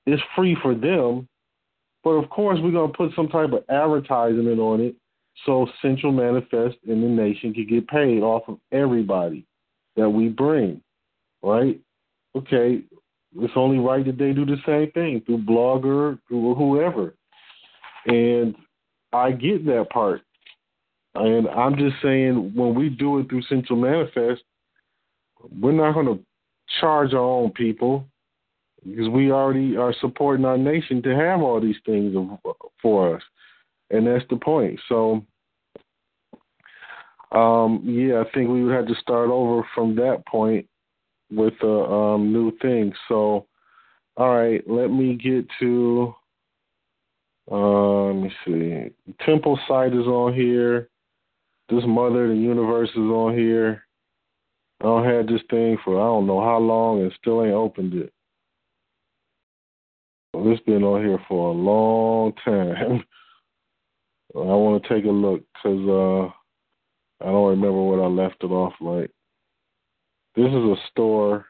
It's 0.06 0.22
free 0.34 0.56
for 0.60 0.74
them, 0.74 1.28
but 2.02 2.10
of 2.10 2.28
course 2.30 2.58
we're 2.62 2.72
going 2.72 2.90
to 2.90 2.96
put 2.96 3.14
some 3.14 3.28
type 3.28 3.52
of 3.52 3.64
advertisement 3.68 4.58
on 4.58 4.80
it 4.80 4.96
so 5.46 5.68
Central 5.80 6.12
Manifest 6.12 6.76
in 6.86 7.00
the 7.00 7.08
nation 7.08 7.54
can 7.54 7.66
get 7.66 7.88
paid 7.88 8.22
off 8.22 8.42
of 8.48 8.58
everybody 8.70 9.46
that 9.96 10.08
we 10.08 10.28
bring, 10.28 10.82
right? 11.42 11.80
Okay, 12.36 12.82
it's 13.38 13.52
only 13.56 13.78
right 13.78 14.04
that 14.04 14.18
they 14.18 14.32
do 14.32 14.44
the 14.44 14.56
same 14.66 14.90
thing 14.92 15.22
through 15.24 15.38
Blogger, 15.38 16.18
through 16.28 16.54
whoever. 16.54 17.14
And 18.06 18.54
I 19.12 19.32
get 19.32 19.64
that 19.66 19.88
part. 19.90 20.22
And 21.14 21.48
I'm 21.48 21.76
just 21.76 21.96
saying 22.02 22.52
when 22.54 22.74
we 22.74 22.88
do 22.88 23.18
it 23.18 23.28
through 23.28 23.42
Central 23.42 23.78
Manifest, 23.78 24.42
we're 25.50 25.72
not 25.72 25.94
going 25.94 26.06
to 26.06 26.24
charge 26.80 27.12
our 27.12 27.20
own 27.20 27.50
people 27.52 28.06
because 28.84 29.08
we 29.08 29.30
already 29.30 29.76
are 29.76 29.94
supporting 30.00 30.44
our 30.44 30.58
nation 30.58 31.02
to 31.02 31.14
have 31.14 31.40
all 31.40 31.60
these 31.60 31.76
things 31.86 32.14
for 32.80 33.16
us. 33.16 33.22
And 33.90 34.06
that's 34.06 34.24
the 34.30 34.36
point. 34.36 34.80
So, 34.88 35.24
um, 37.30 37.82
yeah, 37.84 38.20
I 38.20 38.30
think 38.32 38.50
we 38.50 38.64
would 38.64 38.74
have 38.74 38.86
to 38.88 38.94
start 38.96 39.30
over 39.30 39.66
from 39.74 39.94
that 39.96 40.24
point 40.26 40.66
with 41.30 41.54
a 41.62 41.66
um, 41.66 42.32
new 42.32 42.56
thing. 42.58 42.92
So, 43.08 43.46
all 44.16 44.36
right, 44.36 44.62
let 44.68 44.88
me 44.88 45.14
get 45.14 45.46
to. 45.60 46.14
Uh, 47.50 48.04
let 48.04 48.22
me 48.22 48.32
see. 48.46 49.14
Temple 49.24 49.58
site 49.66 49.92
is 49.92 50.06
on 50.06 50.34
here. 50.34 50.88
This 51.68 51.82
mother, 51.86 52.28
the 52.28 52.34
universe 52.34 52.90
is 52.90 52.98
on 52.98 53.36
here. 53.36 53.84
I 54.82 54.86
don't 54.86 55.04
had 55.04 55.28
this 55.28 55.42
thing 55.48 55.78
for 55.84 56.00
I 56.00 56.04
don't 56.06 56.26
know 56.26 56.40
how 56.40 56.58
long 56.58 57.02
and 57.02 57.12
still 57.20 57.44
ain't 57.44 57.54
opened 57.54 57.94
it. 57.94 58.12
Well, 60.34 60.50
it's 60.52 60.62
been 60.64 60.82
on 60.82 61.04
here 61.04 61.20
for 61.28 61.50
a 61.50 61.52
long 61.52 62.32
time. 62.44 63.04
I 64.34 64.38
want 64.38 64.82
to 64.82 64.88
take 64.88 65.04
a 65.04 65.08
look 65.08 65.42
because 65.54 65.88
uh, 65.88 67.24
I 67.24 67.30
don't 67.30 67.50
remember 67.50 67.80
what 67.80 68.02
I 68.02 68.06
left 68.06 68.42
it 68.42 68.46
off 68.46 68.72
like. 68.80 69.10
This 70.34 70.48
is 70.48 70.54
a 70.54 70.74
store, 70.90 71.46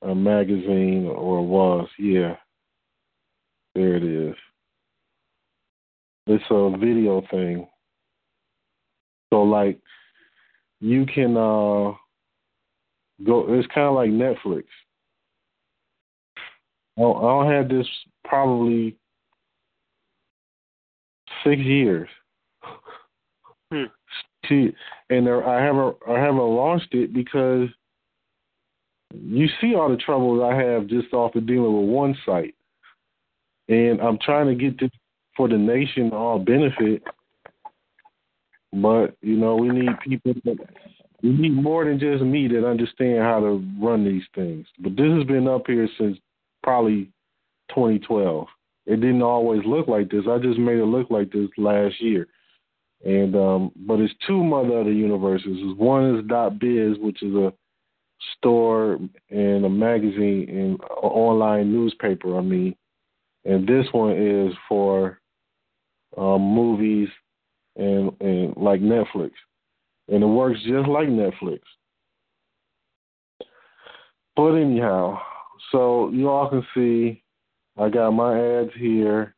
a 0.00 0.14
magazine, 0.14 1.06
or 1.06 1.46
was, 1.46 1.88
yeah. 1.98 2.36
There 3.74 3.96
it 3.96 4.04
is. 4.04 4.36
It's 6.28 6.44
a 6.48 6.70
video 6.78 7.22
thing. 7.30 7.66
So 9.30 9.42
like 9.42 9.80
you 10.80 11.04
can 11.06 11.36
uh 11.36 11.92
go 13.24 13.52
it's 13.52 13.68
kinda 13.72 13.90
like 13.90 14.10
Netflix. 14.10 14.64
I'll, 16.98 17.16
I'll 17.16 17.48
have 17.48 17.68
this 17.68 17.86
probably 18.24 18.96
six 21.44 21.60
years. 21.60 22.08
Hmm. 23.72 23.84
See, 24.48 24.72
and 25.10 25.26
there, 25.26 25.46
I 25.46 25.64
haven't 25.64 25.96
I 26.08 26.18
haven't 26.18 26.38
launched 26.38 26.94
it 26.94 27.12
because 27.12 27.68
you 29.12 29.48
see 29.60 29.74
all 29.74 29.88
the 29.88 29.96
troubles 29.96 30.42
I 30.42 30.54
have 30.54 30.86
just 30.86 31.12
off 31.12 31.34
of 31.34 31.46
dealing 31.46 31.76
with 31.80 31.88
one 31.88 32.16
site, 32.26 32.54
and 33.68 34.00
I'm 34.00 34.18
trying 34.18 34.46
to 34.46 34.54
get 34.54 34.78
this 34.78 34.90
for 35.36 35.48
the 35.48 35.56
nation 35.56 36.10
all 36.12 36.38
benefit. 36.38 37.02
But 38.72 39.16
you 39.22 39.36
know, 39.36 39.56
we 39.56 39.68
need 39.68 39.88
people. 40.06 40.34
We 41.24 41.30
need 41.30 41.54
more 41.54 41.86
than 41.86 41.98
just 41.98 42.22
me 42.22 42.48
that 42.48 42.68
understand 42.68 43.20
how 43.20 43.40
to 43.40 43.64
run 43.80 44.04
these 44.04 44.24
things. 44.34 44.66
But 44.78 44.94
this 44.94 45.10
has 45.10 45.24
been 45.24 45.48
up 45.48 45.62
here 45.66 45.88
since 45.98 46.18
probably 46.62 47.10
2012. 47.70 48.46
It 48.84 48.96
didn't 49.00 49.22
always 49.22 49.62
look 49.64 49.88
like 49.88 50.10
this. 50.10 50.24
I 50.28 50.36
just 50.36 50.58
made 50.58 50.76
it 50.76 50.84
look 50.84 51.10
like 51.10 51.32
this 51.32 51.48
last 51.56 51.98
year. 52.02 52.26
And 53.06 53.34
um 53.36 53.72
but 53.74 54.00
it's 54.00 54.12
two 54.26 54.44
mother 54.44 54.80
other 54.80 54.92
universes. 54.92 55.56
One 55.78 56.14
is 56.14 56.26
dot 56.26 56.58
biz, 56.58 56.98
which 56.98 57.22
is 57.22 57.34
a 57.34 57.54
store 58.36 58.98
and 59.30 59.64
a 59.64 59.70
magazine 59.70 60.46
and 60.50 60.80
online 61.02 61.72
newspaper, 61.72 62.36
I 62.36 62.42
mean. 62.42 62.76
And 63.46 63.66
this 63.66 63.86
one 63.92 64.12
is 64.12 64.54
for 64.68 65.20
um 66.18 66.42
movies 66.42 67.08
and 67.76 68.12
and 68.20 68.54
like 68.58 68.82
Netflix. 68.82 69.30
And 70.08 70.22
it 70.22 70.26
works 70.26 70.60
just 70.60 70.88
like 70.88 71.08
Netflix. 71.08 71.60
But 74.36 74.54
anyhow, 74.54 75.20
so 75.72 76.10
you 76.10 76.28
all 76.28 76.50
can 76.50 76.66
see 76.74 77.22
I 77.78 77.88
got 77.88 78.10
my 78.10 78.38
ads 78.38 78.70
here 78.76 79.34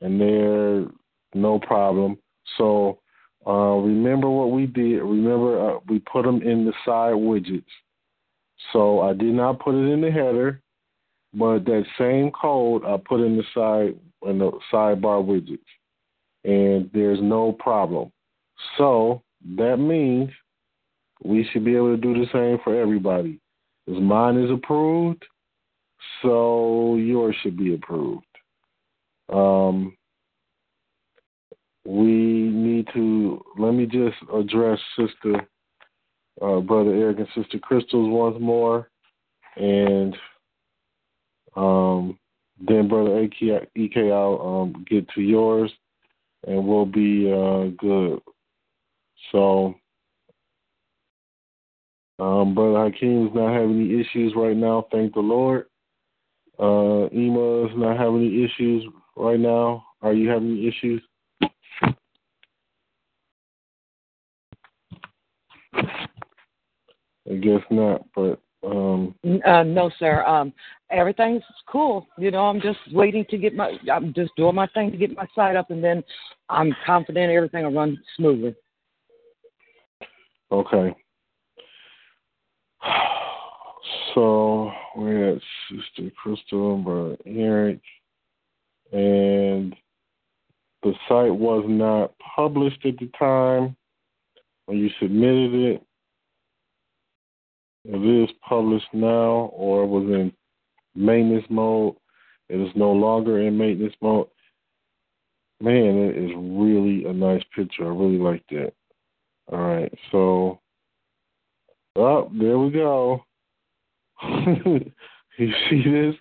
and 0.00 0.20
they're 0.20 0.86
no 1.34 1.58
problem. 1.58 2.18
So 2.58 3.00
uh, 3.46 3.76
remember 3.76 4.28
what 4.30 4.52
we 4.52 4.66
did. 4.66 5.02
Remember 5.02 5.76
uh, 5.76 5.78
we 5.88 5.98
put 6.00 6.24
them 6.24 6.42
in 6.42 6.64
the 6.64 6.72
side 6.84 7.14
widgets. 7.14 7.64
So 8.72 9.00
I 9.00 9.12
did 9.12 9.34
not 9.34 9.60
put 9.60 9.74
it 9.74 9.92
in 9.92 10.00
the 10.00 10.10
header, 10.10 10.62
but 11.34 11.64
that 11.64 11.84
same 11.98 12.30
code 12.30 12.84
I 12.84 12.96
put 12.96 13.20
in 13.20 13.36
the 13.36 13.44
side 13.54 13.98
in 14.28 14.38
the 14.38 14.52
sidebar 14.72 15.22
widgets, 15.22 15.58
and 16.44 16.88
there's 16.94 17.20
no 17.20 17.52
problem. 17.52 18.10
So 18.78 19.22
that 19.56 19.76
means 19.76 20.30
we 21.22 21.48
should 21.52 21.64
be 21.64 21.76
able 21.76 21.94
to 21.94 22.00
do 22.00 22.14
the 22.14 22.26
same 22.32 22.58
for 22.64 22.80
everybody. 22.80 23.40
Because 23.86 24.02
mine 24.02 24.38
is 24.38 24.50
approved, 24.50 25.24
so 26.22 26.96
yours 26.96 27.36
should 27.42 27.56
be 27.56 27.74
approved. 27.74 28.24
Um, 29.32 29.96
we 31.86 32.12
need 32.12 32.88
to 32.94 33.44
let 33.58 33.72
me 33.72 33.86
just 33.86 34.16
address 34.32 34.78
Sister 34.96 35.46
uh, 36.40 36.60
Brother 36.60 36.94
Eric 36.94 37.18
and 37.18 37.28
Sister 37.34 37.58
Crystals 37.58 38.10
once 38.10 38.36
more, 38.40 38.88
and 39.56 40.16
um, 41.56 42.18
then 42.66 42.88
Brother 42.88 43.20
EK, 43.22 43.68
EK 43.76 44.10
I'll 44.10 44.40
um, 44.74 44.84
get 44.88 45.08
to 45.10 45.20
yours, 45.20 45.70
and 46.46 46.66
we'll 46.66 46.86
be 46.86 47.30
uh, 47.30 47.68
good. 47.78 48.20
So, 49.32 49.74
um, 52.18 52.54
Brother 52.54 52.86
is 52.88 53.30
not 53.34 53.52
having 53.52 53.80
any 53.80 54.00
issues 54.00 54.32
right 54.36 54.56
now, 54.56 54.86
thank 54.92 55.14
the 55.14 55.20
Lord. 55.20 55.66
Uh, 56.58 57.08
Ema 57.12 57.66
is 57.66 57.72
not 57.76 57.98
having 57.98 58.26
any 58.26 58.44
issues 58.44 58.84
right 59.16 59.40
now. 59.40 59.84
Are 60.02 60.12
you 60.12 60.28
having 60.28 60.52
any 60.52 60.68
issues? 60.68 61.02
I 67.30 67.36
guess 67.36 67.60
not, 67.70 68.02
but 68.14 68.40
um 68.62 69.14
uh, 69.46 69.62
no, 69.62 69.90
sir. 69.98 70.24
Um, 70.24 70.52
everything's 70.90 71.42
cool. 71.66 72.06
You 72.18 72.30
know, 72.30 72.46
I'm 72.46 72.60
just 72.60 72.78
waiting 72.92 73.24
to 73.30 73.38
get 73.38 73.54
my. 73.54 73.72
I'm 73.92 74.12
just 74.14 74.32
doing 74.36 74.54
my 74.54 74.66
thing 74.68 74.90
to 74.90 74.96
get 74.96 75.16
my 75.16 75.26
site 75.34 75.56
up, 75.56 75.70
and 75.70 75.82
then 75.82 76.04
I'm 76.48 76.74
confident 76.86 77.32
everything 77.32 77.64
will 77.64 77.72
run 77.72 77.98
smoothly. 78.16 78.54
Okay. 80.54 80.94
So 84.14 84.70
we 84.96 85.10
had 85.10 85.40
Sister 85.68 86.08
Crystal 86.22 86.76
and 87.26 87.36
Eric, 87.36 87.80
and 88.92 89.74
the 90.84 90.92
site 91.08 91.34
was 91.34 91.64
not 91.66 92.12
published 92.36 92.86
at 92.86 92.96
the 92.98 93.10
time 93.18 93.74
when 94.66 94.78
you 94.78 94.88
submitted 95.00 95.52
it. 95.54 95.82
It 97.86 98.22
is 98.22 98.30
published 98.48 98.86
now, 98.92 99.50
or 99.52 99.84
was 99.84 100.04
in 100.04 100.32
maintenance 100.94 101.46
mode. 101.50 101.96
It 102.48 102.60
is 102.60 102.70
no 102.76 102.92
longer 102.92 103.40
in 103.40 103.58
maintenance 103.58 103.96
mode. 104.00 104.28
Man, 105.60 105.98
it 105.98 106.16
is 106.16 106.30
really 106.36 107.04
a 107.06 107.12
nice 107.12 107.42
picture. 107.56 107.84
I 107.84 107.88
really 107.88 108.18
like 108.18 108.44
that. 108.50 108.74
All 109.52 109.58
right, 109.58 109.92
so, 110.10 110.60
oh, 111.96 112.30
there 112.32 112.58
we 112.58 112.70
go. 112.70 113.24
you 114.22 115.52
see 115.70 115.82
this? 115.84 116.14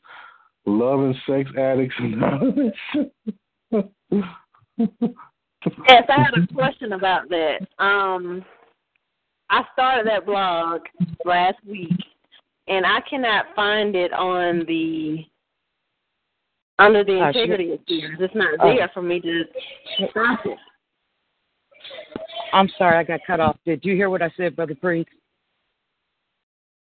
Love 0.66 1.00
and 1.02 1.16
Sex 1.28 1.50
Addicts 1.58 1.96
Anonymous. 2.00 2.74
yes, 3.72 3.84
I 6.10 6.22
had 6.22 6.34
a 6.38 6.54
question 6.54 6.94
about 6.94 7.30
that. 7.30 7.60
Um, 7.80 8.44
I 9.50 9.64
started 9.74 10.08
that 10.08 10.26
blog 10.26 10.82
last 11.26 11.58
week, 11.68 11.92
and 12.68 12.86
I 12.86 13.00
cannot 13.10 13.46
find 13.56 13.96
it 13.96 14.14
on 14.14 14.66
the 14.68 15.26
under 16.80 17.04
the 17.04 17.22
Uh, 17.22 17.28
integrity 17.28 17.72
of 17.74 17.80
fears. 17.88 18.18
It's 18.20 18.34
not 18.34 18.56
Oh. 18.60 18.76
there 18.76 18.90
for 18.90 19.02
me 19.02 19.20
to 19.22 19.46
stop 20.10 20.46
it. 20.46 20.58
I'm 22.54 22.70
sorry, 22.78 22.98
I 22.98 23.04
got 23.04 23.22
cut 23.26 23.40
off. 23.40 23.58
Did 23.66 23.84
you 23.84 23.96
hear 23.96 24.10
what 24.10 24.22
I 24.22 24.32
said, 24.38 24.56
Brother 24.56 24.76
Priest? 24.76 25.10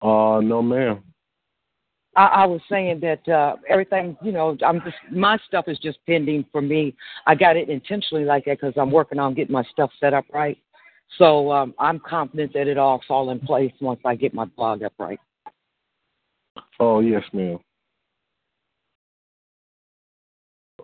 Uh, 0.01 0.39
no, 0.41 0.61
ma'am. 0.61 1.03
I, 2.15 2.25
I 2.25 2.45
was 2.45 2.61
saying 2.69 3.01
that 3.01 3.27
uh, 3.31 3.55
everything, 3.67 4.15
you 4.23 4.31
know, 4.31 4.55
I'm 4.65 4.81
just 4.81 4.95
my 5.11 5.37
stuff 5.47 5.65
is 5.67 5.79
just 5.79 5.97
pending 6.05 6.45
for 6.51 6.61
me. 6.61 6.95
I 7.25 7.35
got 7.35 7.57
it 7.57 7.69
intentionally 7.69 8.23
like 8.23 8.45
that 8.45 8.59
because 8.59 8.73
I'm 8.77 8.91
working 8.91 9.19
on 9.19 9.33
getting 9.33 9.53
my 9.53 9.63
stuff 9.71 9.91
set 9.99 10.13
up 10.13 10.25
right. 10.33 10.57
So 11.17 11.51
um, 11.51 11.73
I'm 11.79 11.99
confident 11.99 12.53
that 12.53 12.67
it 12.67 12.77
all 12.77 13.01
fall 13.07 13.31
in 13.31 13.39
place 13.39 13.71
once 13.81 13.99
I 14.05 14.15
get 14.15 14.33
my 14.33 14.45
blog 14.45 14.83
up 14.83 14.93
right. 14.99 15.19
Oh, 16.79 16.99
yes, 16.99 17.23
ma'am. 17.33 17.59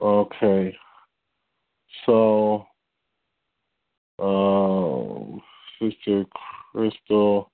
Okay. 0.02 0.76
So, 2.06 2.66
um, 4.19 5.41
Sister 5.81 6.26
Crystal, 6.72 7.52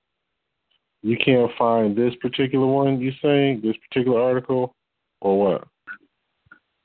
you 1.02 1.16
can't 1.16 1.50
find 1.58 1.96
this 1.96 2.14
particular 2.20 2.66
one, 2.66 3.00
you 3.00 3.12
saying? 3.22 3.62
This 3.62 3.76
particular 3.88 4.20
article? 4.20 4.74
Or 5.20 5.38
what? 5.38 5.68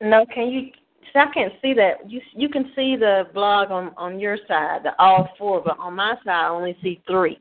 No, 0.01 0.25
can 0.33 0.49
you? 0.49 0.71
I 1.13 1.27
can't 1.33 1.53
see 1.61 1.73
that. 1.73 2.09
You 2.09 2.19
you 2.33 2.49
can 2.49 2.71
see 2.75 2.97
the 2.97 3.23
blog 3.33 3.71
on 3.71 3.93
on 3.95 4.19
your 4.19 4.37
side, 4.47 4.81
the 4.83 4.91
all 4.99 5.29
four, 5.37 5.61
but 5.63 5.79
on 5.79 5.95
my 5.95 6.15
side 6.25 6.45
I 6.45 6.49
only 6.49 6.77
see 6.83 7.01
three. 7.07 7.39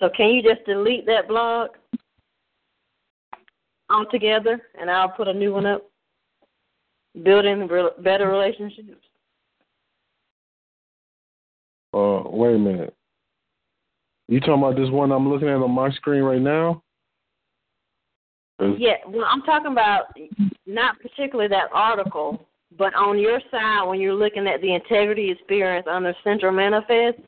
So 0.00 0.08
can 0.16 0.30
you 0.30 0.42
just 0.42 0.66
delete 0.66 1.06
that 1.06 1.28
blog 1.28 1.70
altogether, 3.88 4.60
and 4.80 4.90
I'll 4.90 5.10
put 5.10 5.28
a 5.28 5.32
new 5.32 5.52
one 5.52 5.66
up? 5.66 5.88
Building 7.22 7.68
re- 7.68 7.90
better 8.00 8.28
relationships. 8.28 9.06
Uh, 11.94 12.22
wait 12.28 12.56
a 12.56 12.58
minute. 12.58 12.94
You 14.28 14.40
talking 14.40 14.54
about 14.54 14.76
this 14.76 14.90
one 14.90 15.12
I'm 15.12 15.28
looking 15.28 15.48
at 15.48 15.56
on 15.56 15.70
my 15.70 15.90
screen 15.90 16.22
right 16.22 16.40
now? 16.40 16.82
Yeah, 18.78 18.94
well, 19.08 19.26
I'm 19.28 19.42
talking 19.42 19.72
about 19.72 20.06
not 20.66 20.98
particularly 21.00 21.48
that 21.48 21.68
article, 21.72 22.46
but 22.78 22.94
on 22.94 23.18
your 23.18 23.40
side 23.50 23.84
when 23.86 24.00
you're 24.00 24.14
looking 24.14 24.46
at 24.46 24.60
the 24.60 24.74
integrity 24.74 25.30
experience 25.30 25.86
under 25.90 26.14
Central 26.24 26.52
Manifest, 26.52 27.18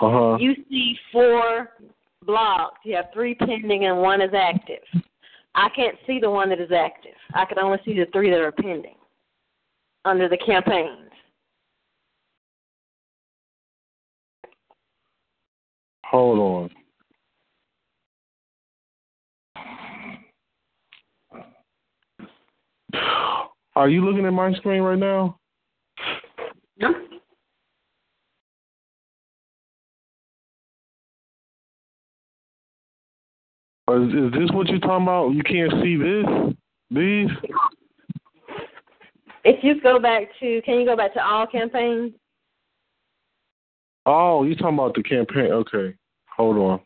Uh-huh. 0.00 0.36
you 0.40 0.54
see 0.68 0.96
four 1.12 1.70
blogs. 2.24 2.76
You 2.84 2.96
have 2.96 3.10
three 3.12 3.34
pending 3.34 3.84
and 3.86 4.00
one 4.00 4.20
is 4.22 4.32
active. 4.34 4.82
I 5.54 5.68
can't 5.70 5.96
see 6.06 6.18
the 6.18 6.30
one 6.30 6.48
that 6.48 6.60
is 6.60 6.72
active. 6.72 7.14
I 7.34 7.44
can 7.44 7.58
only 7.58 7.78
see 7.84 7.94
the 7.94 8.06
three 8.12 8.30
that 8.30 8.40
are 8.40 8.52
pending. 8.52 8.96
under 10.06 10.28
the 10.28 10.36
campaigns. 10.36 11.03
Hold 16.14 16.70
on. 22.92 23.02
Are 23.74 23.88
you 23.88 24.04
looking 24.04 24.24
at 24.24 24.32
my 24.32 24.52
screen 24.52 24.82
right 24.82 24.96
now? 24.96 25.40
No. 26.78 26.90
Is, 33.90 34.12
is 34.12 34.32
this 34.38 34.50
what 34.52 34.68
you're 34.68 34.78
talking 34.78 35.02
about? 35.02 35.30
You 35.30 35.42
can't 35.42 35.72
see 35.82 35.96
this? 35.96 36.24
These? 36.92 37.30
If 39.42 39.64
you 39.64 39.80
go 39.80 39.98
back 39.98 40.28
to, 40.38 40.62
can 40.64 40.78
you 40.78 40.86
go 40.86 40.96
back 40.96 41.12
to 41.14 41.26
all 41.26 41.48
campaigns? 41.48 42.12
Oh, 44.06 44.44
you're 44.44 44.54
talking 44.54 44.74
about 44.74 44.94
the 44.94 45.02
campaign. 45.02 45.50
Okay. 45.50 45.96
Hold 46.36 46.56
on. 46.56 46.80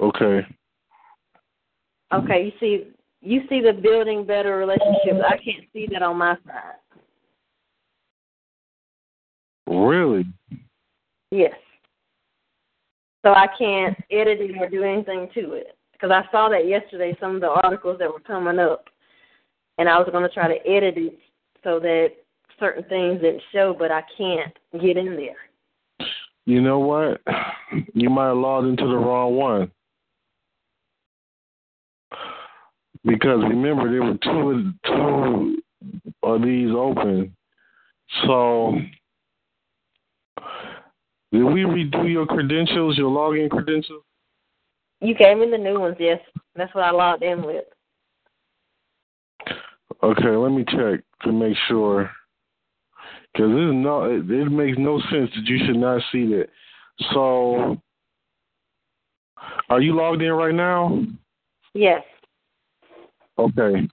Okay. 0.00 0.46
Okay, 2.12 2.44
you 2.44 2.52
see, 2.60 2.88
you 3.20 3.42
see 3.48 3.60
the 3.60 3.72
building 3.72 4.24
better 4.24 4.56
relationships. 4.56 5.24
I 5.26 5.36
can't 5.36 5.64
see 5.72 5.88
that 5.92 6.02
on 6.02 6.16
my 6.16 6.36
side. 6.46 6.74
Really? 9.66 10.26
Yes. 11.30 11.54
So 13.24 13.32
I 13.32 13.46
can't 13.58 13.96
edit 14.10 14.40
it 14.40 14.60
or 14.60 14.68
do 14.68 14.82
anything 14.82 15.28
to 15.34 15.52
it 15.54 15.78
because 15.92 16.10
I 16.10 16.30
saw 16.30 16.48
that 16.50 16.68
yesterday. 16.68 17.16
Some 17.18 17.36
of 17.36 17.40
the 17.40 17.48
articles 17.48 17.98
that 17.98 18.12
were 18.12 18.20
coming 18.20 18.58
up, 18.58 18.84
and 19.78 19.88
I 19.88 19.98
was 19.98 20.08
going 20.12 20.28
to 20.28 20.34
try 20.34 20.48
to 20.48 20.70
edit 20.70 20.98
it 20.98 21.18
so 21.62 21.80
that 21.80 22.08
certain 22.58 22.84
things 22.84 23.20
didn't 23.20 23.42
show, 23.52 23.74
but 23.78 23.90
I 23.90 24.02
can't 24.16 24.52
get 24.80 24.96
in 24.96 25.16
there. 25.16 26.06
You 26.46 26.60
know 26.60 26.78
what? 26.78 27.20
You 27.92 28.08
might 28.08 28.28
have 28.28 28.36
logged 28.36 28.68
into 28.68 28.86
the 28.86 28.96
wrong 28.96 29.34
one. 29.34 29.72
Because 33.04 33.42
remember, 33.42 33.90
there 33.90 34.02
were 34.02 34.18
two, 34.22 34.72
two 34.86 35.62
of 36.22 36.42
these 36.42 36.70
open. 36.70 37.34
So, 38.26 38.74
did 41.32 41.42
we 41.42 41.62
redo 41.62 42.10
your 42.10 42.26
credentials, 42.26 42.96
your 42.96 43.10
login 43.10 43.50
credentials? 43.50 44.04
You 45.00 45.14
gave 45.14 45.36
me 45.36 45.50
the 45.50 45.58
new 45.58 45.80
ones, 45.80 45.96
yes. 45.98 46.20
That's 46.54 46.74
what 46.74 46.84
I 46.84 46.92
logged 46.92 47.22
in 47.22 47.42
with. 47.44 47.64
Okay, 50.02 50.30
let 50.30 50.50
me 50.50 50.64
check 50.64 51.00
to 51.22 51.32
make 51.32 51.56
sure. 51.68 52.10
Because 53.34 53.50
this 53.50 53.70
no, 53.72 54.04
it, 54.04 54.30
it 54.30 54.50
makes 54.50 54.78
no 54.78 55.00
sense 55.10 55.30
that 55.34 55.44
you 55.44 55.58
should 55.66 55.76
not 55.76 56.00
see 56.12 56.26
that. 56.28 56.46
So, 57.12 57.76
are 59.68 59.80
you 59.80 59.96
logged 59.96 60.22
in 60.22 60.30
right 60.30 60.54
now? 60.54 61.04
Yes. 61.74 62.02
Okay. 63.36 63.88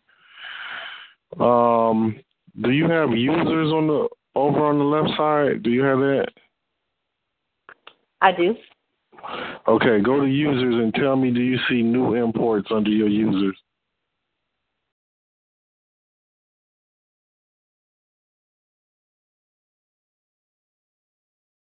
Um, 1.40 2.20
do 2.62 2.70
you 2.72 2.88
have 2.88 3.12
users 3.12 3.72
on 3.72 3.88
the 3.88 4.08
over 4.36 4.64
on 4.64 4.78
the 4.78 4.84
left 4.84 5.18
side? 5.18 5.64
Do 5.64 5.72
you 5.72 5.82
have 5.82 5.98
that? 6.00 6.28
I 8.22 8.32
do. 8.32 8.56
Okay, 9.68 10.02
go 10.02 10.20
to 10.20 10.28
users 10.28 10.76
and 10.76 10.94
tell 10.94 11.16
me 11.16 11.32
do 11.32 11.42
you 11.42 11.58
see 11.70 11.82
new 11.82 12.14
imports 12.14 12.68
under 12.72 12.90
your 12.90 13.08
users? 13.08 13.58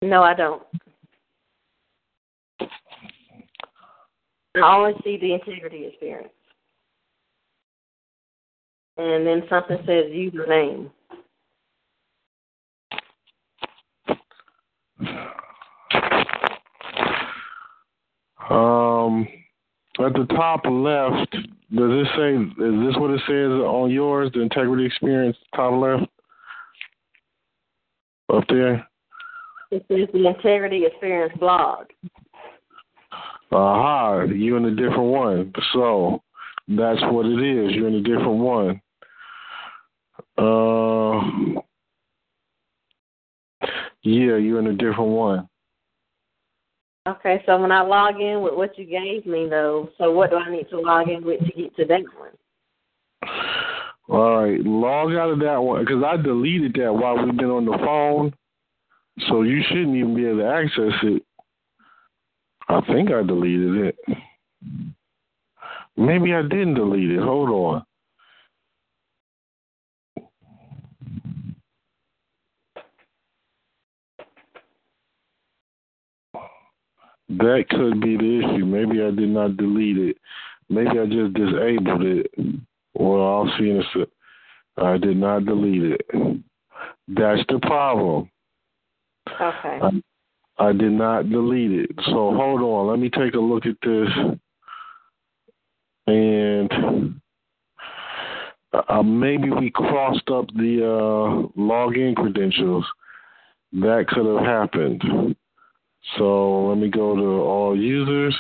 No, 0.05 0.23
I 0.23 0.35
don't. 0.35 0.63
I 4.55 4.77
only 4.77 4.93
see 5.03 5.17
the 5.17 5.33
integrity 5.33 5.87
experience. 5.87 6.29
And 8.99 9.27
then 9.27 9.45
something 9.49 9.79
says 9.87 10.13
username. 10.13 10.91
Um, 18.51 19.27
at 20.01 20.13
the 20.13 20.27
top 20.37 20.67
left, 20.67 21.33
does 21.33 21.91
it 21.91 22.09
say? 22.15 22.35
Is 22.63 22.87
this 22.87 23.01
what 23.01 23.11
it 23.11 23.23
says 23.27 23.51
on 23.51 23.91
yours? 23.91 24.31
The 24.35 24.43
integrity 24.43 24.85
experience, 24.85 25.39
top 25.57 25.73
left, 25.81 26.11
up 28.31 28.45
there. 28.51 28.87
It 29.75 29.85
is 29.91 30.09
the 30.13 30.29
integrity 30.29 30.85
experience 30.87 31.37
blog. 31.41 31.87
Aha, 33.51 34.23
you're 34.23 34.57
in 34.57 34.67
a 34.67 34.75
different 34.75 35.11
one. 35.11 35.53
So 35.73 36.23
that's 36.69 37.01
what 37.03 37.27
it 37.27 37.43
is. 37.43 37.75
You're 37.75 37.89
in 37.89 37.97
a 37.97 38.01
different 38.01 38.39
one. 38.39 38.81
Uh, 40.39 41.61
yeah, 44.03 44.37
you're 44.37 44.61
in 44.61 44.69
a 44.69 44.75
different 44.75 45.11
one. 45.11 45.49
Okay, 47.09 47.43
so 47.45 47.61
when 47.61 47.73
I 47.73 47.83
log 47.83 48.21
in 48.21 48.43
with 48.43 48.55
what 48.55 48.79
you 48.79 48.87
gave 48.87 49.27
me, 49.27 49.49
though, 49.49 49.91
so 49.99 50.13
what 50.13 50.31
do 50.31 50.37
I 50.37 50.51
need 50.51 50.69
to 50.71 50.81
log 50.81 51.09
in 51.09 51.25
with 51.25 51.41
to 51.41 51.53
get 51.53 51.77
to 51.77 51.85
that 51.87 52.03
one? 52.17 52.31
All 54.09 54.45
right, 54.45 54.61
log 54.65 55.15
out 55.15 55.31
of 55.31 55.41
that 55.41 55.57
one 55.57 55.85
because 55.85 56.03
I 56.05 56.17
deleted 56.17 56.75
that 56.75 56.95
while 56.95 57.17
we've 57.17 57.37
been 57.37 57.51
on 57.51 57.65
the 57.65 57.77
phone, 57.79 58.33
so 59.29 59.43
you 59.43 59.63
shouldn't 59.69 59.97
even 59.97 60.15
be 60.15 60.27
able 60.27 60.39
to 60.39 60.47
access 60.47 60.93
it. 61.03 61.23
I 62.69 62.81
think 62.87 63.11
I 63.11 63.23
deleted 63.23 63.77
it. 63.77 63.97
Maybe 65.97 66.35
I 66.35 66.43
didn't 66.43 66.75
delete 66.75 67.11
it. 67.11 67.23
Hold 67.23 67.51
on. 67.51 67.85
That 77.29 77.65
could 77.71 78.01
be 78.01 78.17
the 78.17 78.39
issue. 78.39 78.67
Maybe 78.67 79.03
I 79.03 79.11
did 79.11 79.29
not 79.29 79.57
delete 79.57 79.99
it. 79.99 80.17
Maybe 80.69 80.99
I 80.99 81.07
just 81.07 81.35
disabled 81.35 82.03
it. 82.03 82.31
Well, 82.95 83.23
I'll 83.23 83.59
see 83.59 83.71
in 83.71 83.83
a. 83.83 84.83
I 84.83 84.97
did 84.99 85.17
not 85.17 85.45
delete 85.45 85.93
it. 85.93 86.01
That's 87.09 87.43
the 87.49 87.59
problem. 87.63 88.31
Okay. 89.29 89.81
I, 89.83 90.03
I 90.59 90.73
did 90.73 90.93
not 90.93 91.31
delete 91.31 91.73
it. 91.73 91.91
So 92.07 92.35
hold 92.35 92.61
on. 92.61 92.89
Let 92.89 92.99
me 92.99 93.11
take 93.11 93.35
a 93.35 93.41
look 93.41 93.67
at 93.67 93.77
this. 93.83 94.09
And 96.07 97.21
uh, 98.89 99.03
maybe 99.03 99.51
we 99.51 99.71
crossed 99.71 100.29
up 100.31 100.47
the 100.55 100.85
uh, 100.85 101.59
login 101.59 102.15
credentials. 102.15 102.85
That 103.73 104.07
could 104.09 104.27
have 104.27 104.45
happened. 104.45 105.37
So 106.19 106.67
let 106.67 106.79
me 106.79 106.91
go 106.91 107.17
to 107.17 107.43
all 107.43 107.77
users. 107.77 108.37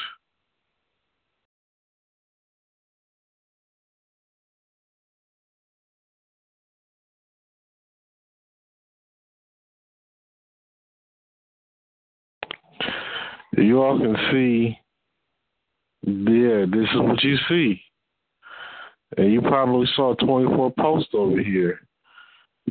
You 13.56 13.82
all 13.82 13.98
can 13.98 14.16
see, 14.30 14.78
yeah, 16.02 16.64
this 16.70 16.88
is 16.92 17.00
what 17.00 17.22
you 17.22 17.36
see. 17.48 17.80
And 19.16 19.32
you 19.32 19.40
probably 19.42 19.86
saw 19.94 20.14
24 20.14 20.72
posts 20.78 21.10
over 21.14 21.40
here. 21.40 21.80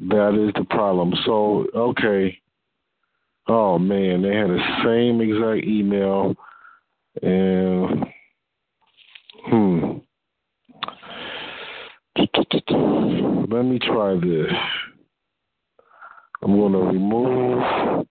That 0.10 0.34
is 0.35 0.51
the 0.55 0.65
problem. 0.69 1.14
So, 1.26 1.68
okay. 1.76 2.38
Oh 3.47 3.77
man, 3.77 4.22
they 4.22 4.35
had 4.35 4.49
the 4.49 4.60
same 4.85 5.19
exact 5.19 5.68
email, 5.68 6.34
and 7.22 8.05
hmm. 9.45 9.97
Let 12.15 13.64
me 13.64 13.80
try 13.80 14.15
this. 14.15 14.51
I'm 16.41 16.57
going 16.57 16.72
to 16.73 16.80
remove 16.80 18.07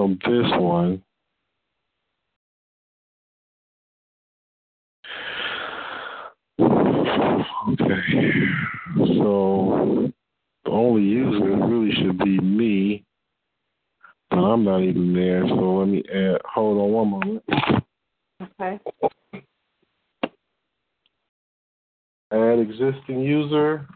from 0.00 0.18
this 0.24 0.50
one. 0.58 1.02
Okay, 7.68 8.02
so 9.18 10.10
the 10.64 10.70
only 10.70 11.02
user 11.02 11.56
really 11.66 11.92
should 11.92 12.18
be 12.18 12.38
me, 12.38 13.04
but 14.30 14.38
I'm 14.38 14.64
not 14.64 14.80
even 14.80 15.12
there. 15.14 15.46
So 15.46 15.54
let 15.54 15.88
me 15.88 16.02
add. 16.10 16.40
Hold 16.46 16.78
on 16.78 16.92
one 16.92 17.10
moment. 17.10 17.44
Okay. 18.42 18.80
Add 22.32 22.58
existing 22.58 23.20
user. 23.20 23.86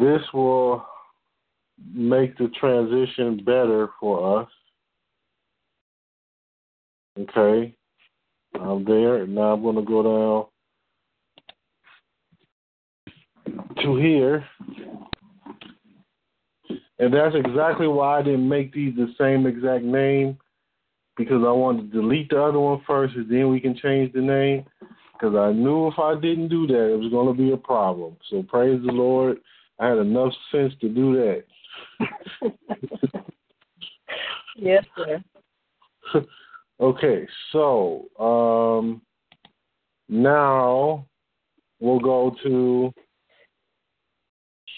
This 0.00 0.22
will 0.32 0.84
make 1.92 2.38
the 2.38 2.48
transition 2.58 3.44
better 3.44 3.90
for 4.00 4.40
us. 4.40 4.48
Okay. 7.18 7.74
I'm 8.54 8.84
there. 8.84 9.22
And 9.22 9.34
now 9.34 9.52
I'm 9.52 9.62
going 9.62 9.76
to 9.76 9.82
go 9.82 10.48
down 13.46 13.66
to 13.82 13.96
here. 13.96 14.44
And 16.98 17.14
that's 17.14 17.34
exactly 17.34 17.88
why 17.88 18.18
I 18.18 18.22
didn't 18.22 18.48
make 18.48 18.72
these 18.72 18.94
the 18.94 19.12
same 19.18 19.46
exact 19.46 19.84
name 19.84 20.38
because 21.16 21.42
I 21.46 21.50
wanted 21.50 21.92
to 21.92 22.00
delete 22.00 22.30
the 22.30 22.42
other 22.42 22.60
one 22.60 22.82
first 22.86 23.14
and 23.16 23.30
then 23.30 23.50
we 23.50 23.60
can 23.60 23.76
change 23.76 24.12
the 24.12 24.20
name 24.20 24.64
because 25.12 25.34
I 25.34 25.52
knew 25.52 25.88
if 25.88 25.98
I 25.98 26.14
didn't 26.14 26.48
do 26.48 26.66
that, 26.66 26.92
it 26.92 26.98
was 26.98 27.10
going 27.10 27.34
to 27.34 27.42
be 27.42 27.52
a 27.52 27.56
problem. 27.56 28.16
So 28.30 28.42
praise 28.42 28.80
the 28.84 28.92
Lord. 28.92 29.38
I 29.80 29.88
had 29.88 29.98
enough 29.98 30.32
sense 30.52 30.74
to 30.82 30.88
do 30.90 31.16
that. 31.16 31.44
yes, 34.56 34.84
sir. 34.94 35.22
okay, 36.80 37.26
so 37.50 38.04
um, 38.20 39.00
now 40.10 41.06
we'll 41.80 41.98
go 41.98 42.36
to 42.42 42.92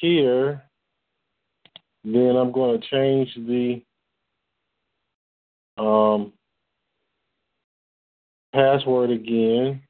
here. 0.00 0.62
Then 2.04 2.36
I'm 2.36 2.52
going 2.52 2.80
to 2.80 2.86
change 2.88 3.28
the 3.34 3.82
um, 5.82 6.32
password 8.54 9.10
again. 9.10 9.82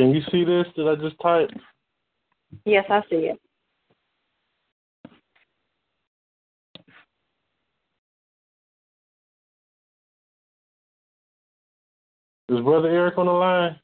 Can 0.00 0.14
you 0.14 0.22
see 0.32 0.44
this 0.44 0.64
that 0.78 0.88
I 0.88 0.94
just 0.94 1.20
typed? 1.20 1.52
Yes, 2.64 2.86
I 2.88 3.02
see 3.10 3.28
it. 3.28 3.38
Is 12.48 12.60
Brother 12.60 12.88
Eric 12.88 13.18
on 13.18 13.26
the 13.26 13.32
line? 13.32 13.78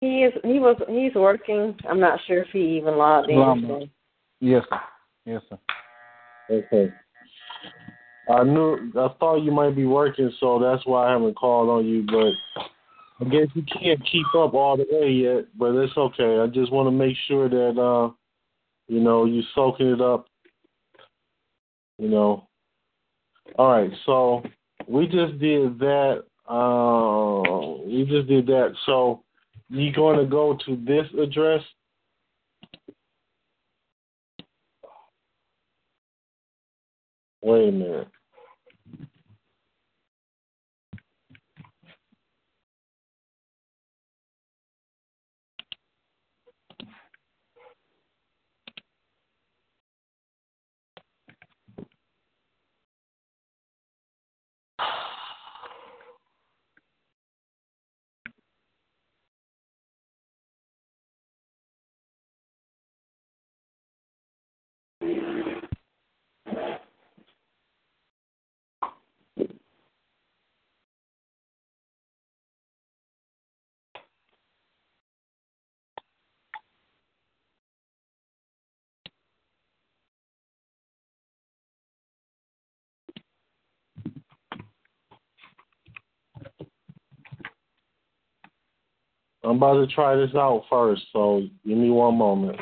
He 0.00 0.22
is. 0.22 0.32
He 0.44 0.60
was. 0.60 0.76
He's 0.88 1.16
working. 1.16 1.76
I'm 1.90 1.98
not 1.98 2.20
sure 2.28 2.42
if 2.42 2.48
he 2.52 2.78
even 2.78 2.96
logged 2.96 3.28
in. 3.28 3.90
Yes, 4.40 4.62
sir. 4.70 4.80
Yes, 5.24 5.42
sir. 5.48 5.58
Okay. 6.48 6.92
I 8.30 8.44
knew. 8.44 8.92
I 8.96 9.08
thought 9.18 9.42
you 9.42 9.50
might 9.50 9.74
be 9.74 9.84
working, 9.84 10.30
so 10.38 10.60
that's 10.60 10.86
why 10.86 11.08
I 11.08 11.12
haven't 11.14 11.34
called 11.34 11.68
on 11.70 11.86
you. 11.88 12.06
But 12.06 12.62
I 13.20 13.24
guess 13.24 13.48
you 13.54 13.62
can't 13.62 14.00
keep 14.10 14.26
up 14.36 14.54
all 14.54 14.76
the 14.76 14.86
way 14.90 15.10
yet. 15.10 15.46
But 15.58 15.74
it's 15.74 15.96
okay. 15.96 16.38
I 16.38 16.46
just 16.46 16.72
want 16.72 16.86
to 16.86 16.92
make 16.92 17.16
sure 17.26 17.48
that 17.48 17.80
uh, 17.80 18.10
you 18.88 19.00
know, 19.00 19.24
you're 19.24 19.42
soaking 19.54 19.88
it 19.88 20.00
up. 20.00 20.26
You 21.98 22.08
know. 22.08 22.48
All 23.58 23.70
right. 23.70 23.90
So 24.06 24.42
we 24.86 25.06
just 25.06 25.38
did 25.38 25.78
that. 25.78 26.24
Uh, 26.48 27.82
we 27.84 28.06
just 28.08 28.28
did 28.28 28.46
that. 28.46 28.74
So 28.86 29.22
you 29.68 29.92
going 29.92 30.18
to 30.18 30.26
go 30.26 30.56
to 30.66 30.76
this 30.76 31.06
address? 31.20 31.62
Wait 37.42 37.68
a 37.68 37.72
minute. 37.72 38.08
I'm 89.48 89.56
about 89.56 89.80
to 89.80 89.86
try 89.86 90.14
this 90.14 90.34
out 90.34 90.64
first, 90.68 91.06
so 91.10 91.42
give 91.66 91.78
me 91.78 91.90
one 91.90 92.18
moment. 92.18 92.60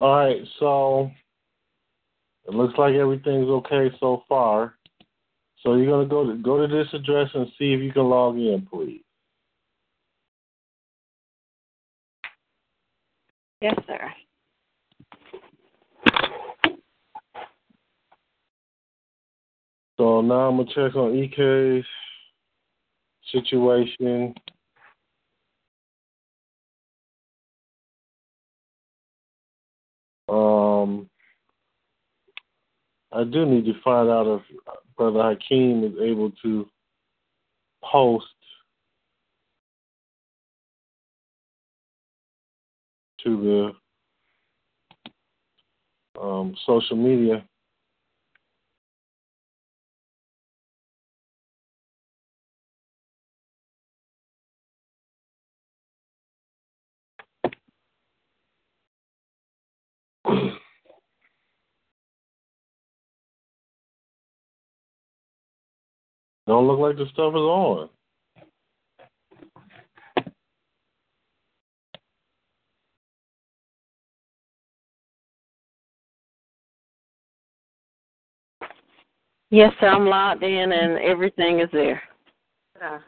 All 0.00 0.14
right, 0.14 0.42
so 0.58 1.10
it 2.46 2.54
looks 2.54 2.74
like 2.78 2.94
everything's 2.94 3.48
okay 3.48 3.90
so 3.98 4.22
far. 4.28 4.74
So 5.62 5.74
you're 5.74 5.90
gonna 5.90 6.08
go 6.08 6.26
to 6.26 6.36
go 6.36 6.64
to 6.64 6.72
this 6.72 6.88
address 6.92 7.30
and 7.34 7.46
see 7.58 7.72
if 7.72 7.80
you 7.80 7.92
can 7.92 8.04
log 8.04 8.36
in, 8.36 8.66
please. 8.70 9.02
Yes, 13.60 13.74
sir. 13.86 14.12
So 19.96 20.20
now 20.20 20.50
I'm 20.50 20.58
gonna 20.58 20.68
check 20.74 20.94
on 20.94 21.16
EK's 21.16 21.86
situation. 23.32 24.34
Um, 30.86 31.10
I 33.12 33.24
do 33.24 33.46
need 33.46 33.64
to 33.66 33.74
find 33.82 34.08
out 34.08 34.26
if 34.26 34.42
Brother 34.96 35.22
Hakeem 35.22 35.84
is 35.84 35.92
able 36.00 36.30
to 36.42 36.68
post 37.84 38.26
to 43.24 43.72
the 46.16 46.20
um, 46.20 46.54
social 46.66 46.96
media. 46.96 47.44
Don't 66.46 66.66
look 66.66 66.78
like 66.78 66.96
the 66.96 67.06
stuff 67.12 67.32
is 67.32 67.38
on. 67.38 67.88
Yes, 79.50 79.72
sir. 79.80 79.88
I'm 79.88 80.06
logged 80.06 80.42
in 80.42 80.72
and 80.72 80.98
everything 80.98 81.60
is 81.60 81.68
there. 81.72 82.02
Uh, 82.82 82.98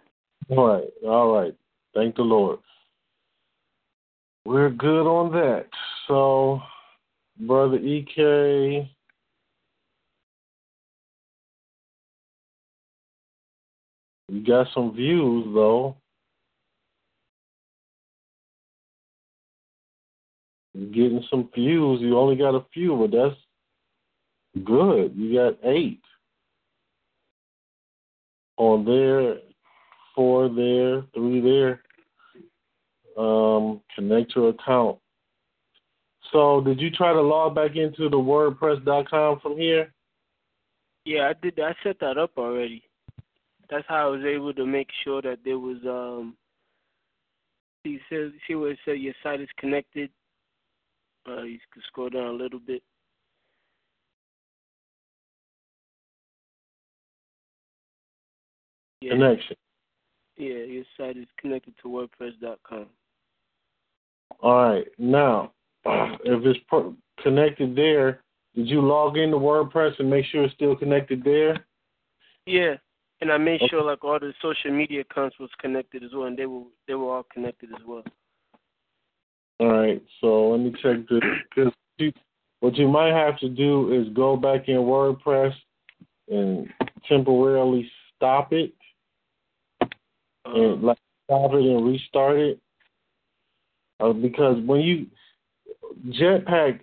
All 0.51 0.66
right, 0.66 0.89
all 1.05 1.32
right. 1.32 1.55
Thank 1.94 2.16
the 2.16 2.23
Lord. 2.23 2.60
We're 4.44 4.70
good 4.70 5.06
on 5.06 5.32
that. 5.32 5.66
So, 6.06 6.60
Brother 7.40 7.77
EK. 7.77 8.90
You 14.28 14.44
got 14.44 14.66
some 14.74 14.94
views, 14.94 15.46
though. 15.55 15.96
You're 20.74 20.90
getting 20.90 21.24
some 21.30 21.48
views. 21.55 22.00
You 22.00 22.18
only 22.18 22.36
got 22.36 22.55
a 22.55 22.64
few, 22.72 22.96
but 22.96 23.10
that's 23.10 24.64
good. 24.64 25.12
You 25.16 25.34
got 25.34 25.59
eight 25.64 26.00
on 28.59 28.84
there, 28.84 29.38
four 30.14 30.48
there, 30.48 31.02
three 31.14 31.40
there. 31.40 31.82
Um, 33.16 33.80
connect 33.94 34.36
your 34.36 34.50
account. 34.50 34.98
So, 36.32 36.60
did 36.60 36.80
you 36.80 36.90
try 36.90 37.12
to 37.12 37.20
log 37.20 37.55
back 37.55 37.76
into 37.76 38.09
the 38.09 38.16
WordPress.com 38.16 39.40
from 39.40 39.56
here? 39.56 39.92
Yeah, 41.05 41.30
I 41.30 41.32
did. 41.40 41.59
I 41.59 41.74
set 41.82 41.98
that 42.00 42.18
up 42.18 42.32
already. 42.36 42.82
That's 43.70 43.84
how 43.88 44.08
I 44.08 44.10
was 44.10 44.24
able 44.24 44.54
to 44.54 44.66
make 44.66 44.88
sure 45.04 45.22
that 45.22 45.38
there 45.44 45.58
was 45.58 45.78
um. 45.86 46.36
See, 47.86 48.00
says 48.10 48.32
where 48.48 48.70
it 48.72 48.78
said 48.84 48.98
your 48.98 49.14
site 49.22 49.40
is 49.40 49.48
connected. 49.58 50.10
Uh, 51.28 51.42
you 51.42 51.58
can 51.72 51.82
scroll 51.86 52.08
down 52.08 52.26
a 52.26 52.32
little 52.32 52.58
bit. 52.58 52.82
Yeah. 59.00 59.12
Connection. 59.12 59.56
Yeah, 60.36 60.64
your 60.64 60.84
site 60.96 61.16
is 61.16 61.26
connected 61.40 61.74
to 61.82 61.88
WordPress.com. 61.88 62.86
All 64.40 64.54
right. 64.54 64.86
Now, 64.98 65.52
if 65.84 66.44
it's 66.44 66.60
pro- 66.68 66.94
connected 67.22 67.76
there, 67.76 68.22
did 68.54 68.68
you 68.68 68.80
log 68.80 69.16
into 69.16 69.36
WordPress 69.36 69.98
and 69.98 70.10
make 70.10 70.24
sure 70.26 70.44
it's 70.44 70.54
still 70.54 70.76
connected 70.76 71.22
there? 71.22 71.64
Yeah, 72.46 72.76
and 73.20 73.32
I 73.32 73.38
made 73.38 73.60
Okay. 73.62 73.68
sure 73.68 73.82
like 73.82 74.04
all 74.04 74.18
the 74.18 74.32
social 74.40 74.70
media 74.70 75.00
accounts 75.00 75.38
was 75.38 75.50
connected 75.60 76.02
as 76.04 76.10
well, 76.14 76.26
and 76.26 76.36
they 76.36 76.46
were 76.46 76.64
they 76.86 76.94
were 76.94 77.16
all 77.16 77.26
connected 77.32 77.70
as 77.70 77.84
well. 77.86 78.04
All 79.60 79.68
right. 79.68 80.02
So 80.20 80.50
let 80.50 80.60
me 80.60 80.72
check 80.82 81.08
this. 81.08 81.22
Cause 81.54 81.72
what 82.60 82.76
you 82.76 82.88
might 82.88 83.12
have 83.12 83.38
to 83.38 83.48
do 83.48 83.92
is 83.92 84.12
go 84.14 84.36
back 84.36 84.68
in 84.68 84.76
WordPress 84.76 85.54
and 86.28 86.68
temporarily 87.08 87.90
stop 88.16 88.52
it, 88.52 88.72
and 90.44 90.82
like 90.82 90.98
stop 91.24 91.52
it 91.54 91.64
and 91.64 91.86
restart 91.86 92.38
it. 92.38 92.60
Uh, 94.00 94.12
because 94.12 94.58
when 94.64 94.80
you 94.80 95.06
Jetpack, 96.06 96.80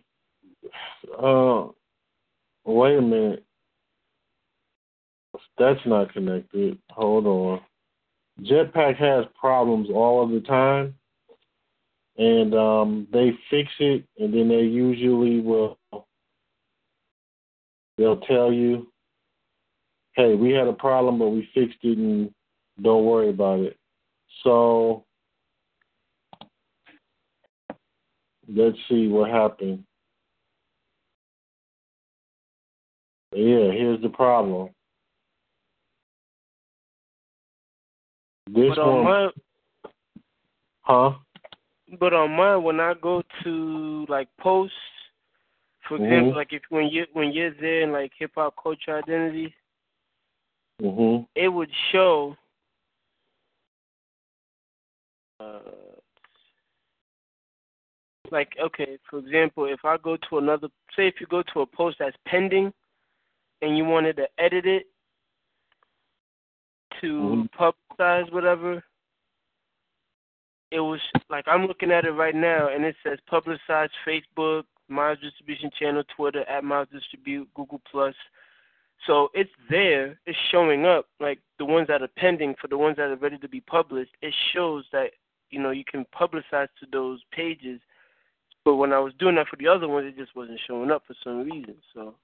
uh, 1.18 1.72
wait 2.66 2.98
a 2.98 3.02
minute, 3.02 3.45
that's 5.58 5.80
not 5.86 6.14
connected. 6.14 6.78
Hold 6.92 7.26
on. 7.26 7.62
Jetpack 8.42 8.98
has 8.98 9.26
problems 9.40 9.90
all 9.90 10.24
of 10.24 10.30
the 10.32 10.42
time, 10.42 10.96
and 12.18 12.54
um, 12.54 13.08
they 13.12 13.32
fix 13.50 13.70
it, 13.80 14.06
and 14.18 14.34
then 14.34 14.50
they 14.50 14.62
usually 14.62 15.40
will. 15.40 15.78
They'll 17.98 18.20
tell 18.22 18.52
you, 18.52 18.92
"Hey, 20.16 20.36
we 20.36 20.52
had 20.52 20.68
a 20.68 20.74
problem, 20.74 21.20
but 21.20 21.30
we 21.30 21.50
fixed 21.54 21.80
it, 21.84 21.98
and 21.98 22.34
don't 22.82 23.06
worry 23.06 23.30
about 23.30 23.62
it." 23.62 23.78
So 24.44 25.06
let's 28.54 28.78
see 28.90 29.08
what 29.08 29.30
happened. 29.30 29.86
Yeah, 33.34 33.72
here's 33.72 34.02
the 34.02 34.10
problem. 34.10 34.70
This 38.48 38.70
but 38.70 38.80
on 38.80 38.96
one, 38.98 39.04
mine, 39.04 39.30
huh? 40.82 41.12
but 42.00 42.14
on 42.14 42.32
mine, 42.32 42.64
when 42.64 42.80
I 42.80 42.94
go 42.94 43.24
to 43.44 44.06
like 44.08 44.28
posts, 44.40 44.76
for 45.88 45.96
example, 45.96 46.34
Mhm. 46.34 46.36
like 46.36 46.54
if 46.54 46.62
when 46.70 46.88
you 46.88 47.06
when 47.14 47.32
you're 47.32 47.52
there 47.52 47.82
in 47.82 47.92
like 47.92 48.14
hip 48.18 48.32
hop 48.36 48.56
culture 48.62 48.98
identity, 48.98 49.54
Mhm. 50.82 51.28
it 51.36 51.50
would 51.50 51.72
show. 51.92 52.38
Uh, 55.40 55.60
like 58.32 58.56
okay, 58.60 58.98
for 59.10 59.20
example, 59.20 59.66
if 59.66 59.84
I 59.84 59.98
go 59.98 60.18
to 60.18 60.38
another, 60.38 60.70
say 60.96 61.08
if 61.08 61.20
you 61.20 61.28
go 61.28 61.44
to 61.44 61.62
a 61.62 61.66
post 61.66 61.98
that's 62.00 62.18
pending, 62.26 62.74
and 63.62 63.78
you 63.78 63.86
wanted 63.86 64.16
to 64.18 64.28
edit 64.40 64.66
it 64.66 64.88
to 67.06 67.48
mm-hmm. 67.58 67.64
publicize 67.64 68.32
whatever, 68.32 68.84
it 70.72 70.80
was 70.80 71.00
like 71.30 71.46
I'm 71.48 71.66
looking 71.66 71.92
at 71.92 72.06
it 72.06 72.12
right 72.12 72.36
now, 72.36 72.70
and 72.74 72.84
it 72.84 72.96
says 73.04 73.20
publicize 73.32 73.90
Facebook, 74.08 74.64
Miles 74.88 75.20
Distribution 75.22 75.70
Channel, 75.80 76.04
Twitter 76.16 76.48
at 76.50 76.64
Miles 76.64 76.88
Distribute, 76.92 77.48
Google 77.54 77.82
Plus. 77.90 78.16
So 79.08 79.30
it's 79.34 79.52
there, 79.70 80.20
it's 80.26 80.38
showing 80.52 80.86
up. 80.86 81.06
Like 81.20 81.40
the 81.60 81.66
ones 81.66 81.88
that 81.88 82.02
are 82.02 82.10
pending 82.18 82.56
for 82.60 82.68
the 82.68 82.78
ones 82.78 82.98
that 82.98 83.10
are 83.10 83.16
ready 83.16 83.38
to 83.38 83.50
be 83.50 83.62
published, 83.62 84.12
it 84.22 84.34
shows 84.54 84.86
that 84.92 85.12
you 85.50 85.62
know 85.62 85.72
you 85.72 85.84
can 85.90 86.06
publicize 86.20 86.70
to 86.80 86.88
those 86.92 87.22
pages. 87.32 87.80
But 88.64 88.76
when 88.76 88.94
I 88.94 89.00
was 89.00 89.14
doing 89.20 89.36
that 89.36 89.48
for 89.48 89.58
the 89.58 89.68
other 89.68 89.88
ones, 89.88 90.08
it 90.08 90.20
just 90.20 90.36
wasn't 90.36 90.60
showing 90.68 90.90
up 90.90 91.04
for 91.06 91.16
some 91.24 91.44
reason. 91.44 91.76
So 91.94 92.16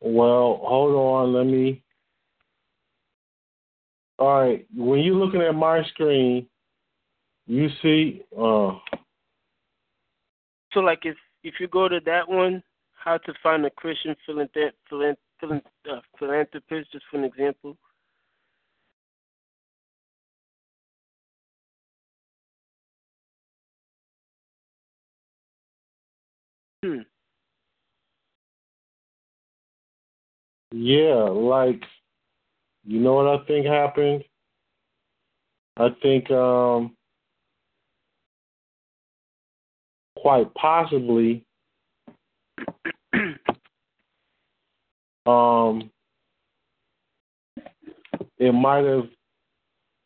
Well, 0.00 0.60
hold 0.62 0.94
on. 0.94 1.32
Let 1.32 1.46
me. 1.46 1.82
All 4.22 4.40
right. 4.40 4.64
When 4.72 5.00
you're 5.00 5.16
looking 5.16 5.42
at 5.42 5.52
my 5.52 5.82
screen, 5.82 6.46
you 7.48 7.68
see. 7.82 8.22
Uh, 8.38 8.78
So, 10.72 10.78
like, 10.78 11.00
if 11.04 11.16
if 11.42 11.54
you 11.58 11.66
go 11.66 11.88
to 11.88 11.98
that 12.06 12.28
one, 12.28 12.62
how 12.92 13.18
to 13.18 13.34
find 13.42 13.66
a 13.66 13.70
Christian 13.70 14.14
philanthrop- 14.24 14.78
philan- 14.88 15.16
philan- 15.42 15.64
uh, 15.90 16.02
philanthropist, 16.20 16.92
just 16.92 17.04
for 17.10 17.16
an 17.16 17.24
example. 17.24 17.76
Hmm. 26.84 27.00
yeah, 30.70 31.24
like, 31.24 31.82
you 32.84 33.00
know 33.00 33.14
what 33.14 33.26
I 33.28 33.44
think 33.46 33.66
happened? 33.66 34.24
I 35.76 35.88
think, 36.02 36.30
um, 36.30 36.96
quite 40.16 40.52
possibly, 40.54 41.44
um, 45.26 45.90
it 48.38 48.52
might 48.52 48.84
have 48.84 49.08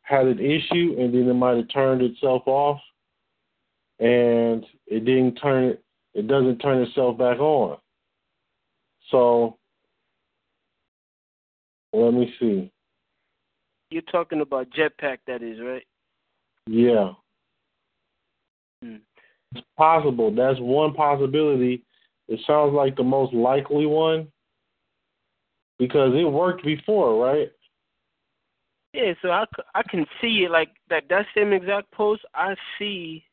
had 0.03 0.27
an 0.27 0.39
issue 0.39 0.95
and 0.99 1.13
then 1.13 1.29
it 1.29 1.35
might 1.35 1.57
have 1.57 1.69
turned 1.69 2.01
itself 2.03 2.43
off 2.47 2.81
and 3.99 4.65
it 4.87 5.05
didn't 5.05 5.35
turn 5.37 5.65
it 5.65 5.83
it 6.15 6.29
doesn't 6.29 6.59
turn 6.59 6.83
itself 6.83 7.19
back 7.19 7.39
on. 7.39 7.77
So 9.11 9.59
let 12.05 12.15
me 12.15 12.33
see. 12.39 12.71
You're 13.91 14.03
talking 14.03 14.41
about 14.41 14.69
Jetpack, 14.71 15.19
that 15.27 15.43
is, 15.43 15.59
right? 15.61 15.87
Yeah. 16.67 17.13
Hmm. 18.83 18.97
It's 19.55 19.67
possible. 19.77 20.35
That's 20.35 20.59
one 20.61 20.93
possibility. 20.93 21.85
It 22.29 22.41
sounds 22.47 22.75
like 22.75 22.97
the 22.97 23.05
most 23.05 23.33
likely 23.33 23.87
one 23.87 24.29
because 25.79 26.13
it 26.15 26.25
worked 26.25 26.65
before, 26.65 27.25
right? 27.25 27.51
Yeah, 28.93 29.13
so 29.23 29.31
I, 29.31 29.45
I 29.75 29.83
can 29.89 30.07
see 30.21 30.45
it 30.47 30.51
like 30.51 30.71
that 30.89 31.05
that 31.11 31.27
same 31.37 31.53
exact 31.53 31.91
post. 31.93 32.23
I 32.35 32.55
see 32.79 33.25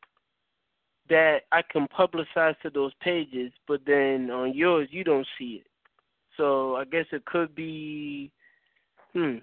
that 1.08 1.42
I 1.52 1.62
can 1.62 1.86
publicize 1.88 2.58
to 2.62 2.70
those 2.70 2.92
pages, 3.00 3.50
but 3.66 3.80
then 3.86 4.30
on 4.30 4.54
yours 4.54 4.88
you 4.90 5.04
don't 5.04 5.26
see 5.38 5.62
it. 5.62 5.66
So 6.36 6.76
I 6.76 6.84
guess 6.84 7.06
it 7.12 7.24
could 7.24 7.54
be, 7.54 8.30
hmm, 9.14 9.36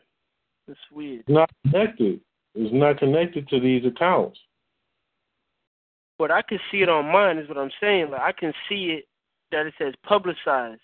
that's 0.68 0.80
weird. 0.92 1.22
It's 1.22 1.30
not 1.30 1.50
connected. 1.66 2.20
It's 2.56 2.74
not 2.74 3.00
connected 3.00 3.48
to 3.50 3.60
these 3.60 3.86
accounts. 3.86 4.40
But 6.18 6.32
I 6.32 6.42
can 6.42 6.60
see 6.72 6.82
it 6.82 6.90
on 6.90 7.12
mine. 7.12 7.38
Is 7.38 7.48
what 7.48 7.58
I'm 7.58 7.72
saying. 7.80 8.12
Like 8.12 8.22
I 8.22 8.32
can 8.32 8.54
see 8.70 8.98
it 8.98 9.06
that 9.52 9.66
it 9.66 9.74
says 9.78 9.94
publicize 10.10 10.78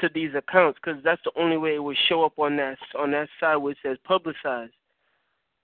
to 0.00 0.08
these 0.14 0.30
accounts 0.36 0.78
because 0.82 1.02
that's 1.04 1.22
the 1.24 1.40
only 1.40 1.56
way 1.56 1.74
it 1.74 1.82
would 1.82 1.96
show 2.08 2.24
up 2.24 2.38
on 2.38 2.56
that 2.56 2.78
on 2.98 3.10
that 3.12 3.28
side 3.40 3.56
where 3.56 3.72
it 3.72 3.78
says 3.82 3.96
publicize. 4.08 4.70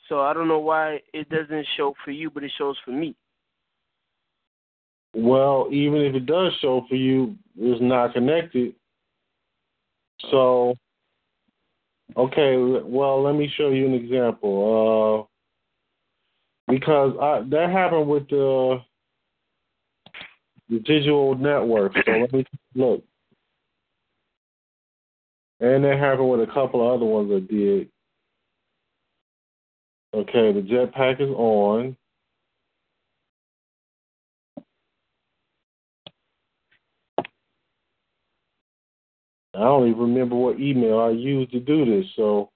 So 0.08 0.20
I 0.20 0.34
don't 0.34 0.48
know 0.48 0.58
why 0.58 1.00
it 1.12 1.28
doesn't 1.30 1.66
show 1.76 1.94
for 2.04 2.10
you, 2.10 2.30
but 2.30 2.44
it 2.44 2.52
shows 2.58 2.76
for 2.84 2.90
me. 2.90 3.16
Well, 5.14 5.68
even 5.70 6.02
if 6.02 6.14
it 6.14 6.26
does 6.26 6.52
show 6.60 6.84
for 6.88 6.96
you, 6.96 7.36
it's 7.56 7.80
not 7.80 8.14
connected. 8.14 8.74
So, 10.30 10.74
okay, 12.16 12.56
well, 12.56 13.22
let 13.22 13.34
me 13.34 13.52
show 13.56 13.70
you 13.70 13.86
an 13.86 13.94
example. 13.94 15.28
Uh, 16.68 16.72
because 16.72 17.16
I, 17.20 17.42
that 17.50 17.70
happened 17.70 18.08
with 18.08 18.28
the 18.28 18.80
the 20.68 20.78
digital 20.80 21.34
network. 21.34 21.92
So 22.04 22.12
let 22.12 22.32
me 22.32 22.46
look. 22.74 23.04
And 25.60 25.84
that 25.84 25.98
happened 25.98 26.30
with 26.30 26.48
a 26.48 26.52
couple 26.52 26.86
of 26.86 26.94
other 26.96 27.06
ones 27.06 27.30
I 27.32 27.40
did. 27.52 27.88
Okay, 30.14 30.52
the 30.52 30.60
jetpack 30.60 31.20
is 31.20 31.30
on. 31.30 31.96
I 39.54 39.60
don't 39.60 39.88
even 39.88 40.00
remember 40.00 40.34
what 40.34 40.58
email 40.58 40.98
I 41.00 41.10
used 41.10 41.52
to 41.52 41.60
do 41.60 41.84
this, 41.84 42.10
so 42.16 42.50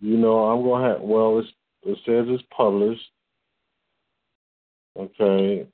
you 0.00 0.16
know 0.16 0.44
I'm 0.44 0.62
gonna 0.62 0.88
have. 0.92 1.00
Well, 1.00 1.40
it 1.40 1.98
says 2.06 2.26
it's 2.28 2.42
published. 2.56 3.02
Okay, 4.96 5.66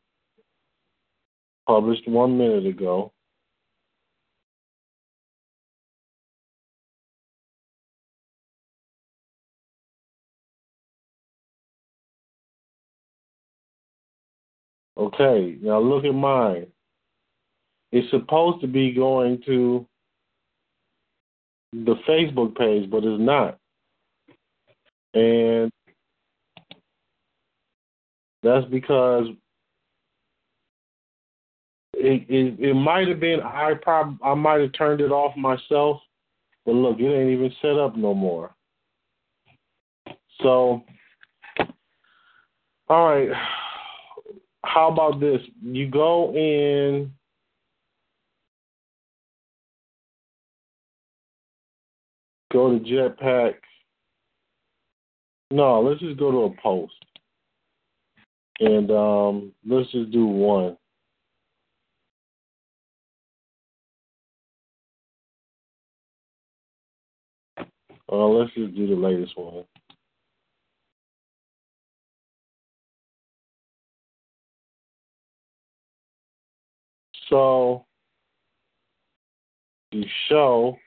published 1.66 2.08
one 2.08 2.38
minute 2.38 2.66
ago. 2.66 3.12
Okay, 14.96 15.56
now 15.62 15.78
look 15.78 16.04
at 16.04 16.14
mine. 16.14 16.66
It's 17.92 18.10
supposed 18.10 18.60
to 18.62 18.66
be 18.66 18.92
going 18.92 19.40
to 19.46 19.86
the 21.72 21.94
Facebook 22.08 22.56
page, 22.56 22.90
but 22.90 23.04
it's 23.04 23.20
not. 23.20 23.58
And 25.14 25.70
that's 28.42 28.66
because 28.66 29.26
it 31.94 32.26
it, 32.28 32.60
it 32.60 32.74
might 32.74 33.08
have 33.08 33.20
been 33.20 33.40
I 33.40 33.74
prob 33.80 34.18
I 34.22 34.34
might 34.34 34.60
have 34.60 34.72
turned 34.72 35.00
it 35.00 35.10
off 35.10 35.36
myself, 35.36 36.00
but 36.64 36.72
look, 36.72 36.98
it 37.00 37.04
ain't 37.04 37.30
even 37.30 37.52
set 37.60 37.78
up 37.78 37.96
no 37.96 38.14
more. 38.14 38.54
So, 40.42 40.84
all 42.88 43.08
right, 43.08 43.28
how 44.64 44.88
about 44.92 45.20
this? 45.20 45.40
You 45.62 45.88
go 45.88 46.32
in 46.34 47.12
go 52.52 52.78
to 52.78 52.84
Jetpack. 52.84 53.54
No, 55.50 55.80
let's 55.80 56.00
just 56.00 56.18
go 56.18 56.30
to 56.30 56.38
a 56.44 56.62
post. 56.62 56.94
And 58.60 58.90
um, 58.90 59.52
let's 59.66 59.90
just 59.92 60.10
do 60.10 60.26
one. 60.26 60.76
Uh, 68.10 68.26
let's 68.26 68.52
just 68.54 68.74
do 68.74 68.86
the 68.86 68.94
latest 68.94 69.36
one. 69.36 69.64
So, 77.28 77.84
the 79.92 80.04
show 80.28 80.78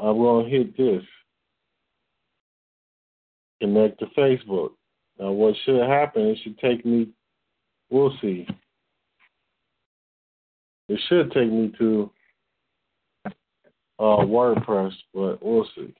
I'm 0.00 0.16
going 0.16 0.44
to 0.44 0.50
hit 0.50 0.76
this. 0.76 1.02
Connect 3.60 3.98
to 4.00 4.06
Facebook. 4.18 4.70
Now, 5.18 5.30
what 5.32 5.54
should 5.64 5.82
happen, 5.88 6.22
it 6.22 6.38
should 6.42 6.58
take 6.58 6.84
me, 6.84 7.08
we'll 7.90 8.12
see. 8.20 8.46
It 10.88 11.00
should 11.08 11.32
take 11.32 11.50
me 11.50 11.72
to 11.78 12.10
uh, 13.98 14.24
WordPress, 14.24 14.92
but 15.14 15.42
we'll 15.42 15.68
see. 15.76 15.94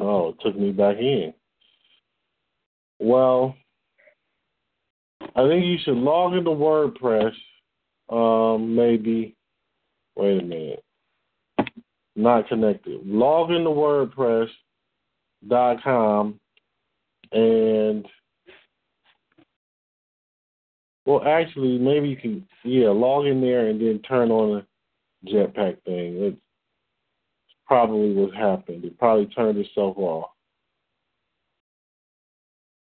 Oh, 0.00 0.30
it 0.30 0.36
took 0.40 0.56
me 0.58 0.70
back 0.72 0.96
in. 0.96 1.34
Well, 2.98 3.56
I 5.36 5.48
think 5.48 5.64
you 5.64 5.78
should 5.84 5.96
log 5.96 6.34
into 6.34 6.50
WordPress. 6.50 7.32
Um, 8.08 8.74
maybe. 8.74 9.36
Wait 10.16 10.42
a 10.42 10.44
minute. 10.44 10.82
Not 12.16 12.48
connected. 12.48 13.06
Log 13.06 13.50
into 13.50 13.70
WordPress.com 13.70 16.40
and 17.32 18.06
well, 21.06 21.22
actually, 21.26 21.78
maybe 21.78 22.08
you 22.08 22.16
can 22.16 22.46
yeah 22.64 22.90
log 22.90 23.26
in 23.26 23.40
there 23.40 23.68
and 23.68 23.80
then 23.80 24.00
turn 24.00 24.30
on 24.30 24.66
the 25.24 25.30
Jetpack 25.30 25.82
thing. 25.84 26.22
It's 26.22 26.36
probably 27.66 28.12
what 28.12 28.34
happened. 28.34 28.84
It 28.84 28.98
probably 28.98 29.26
turned 29.26 29.58
itself 29.58 29.96
off. 29.98 30.30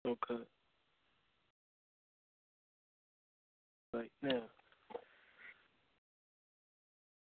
Okay. 0.07 0.43
Right 3.95 4.11
now. 4.21 4.41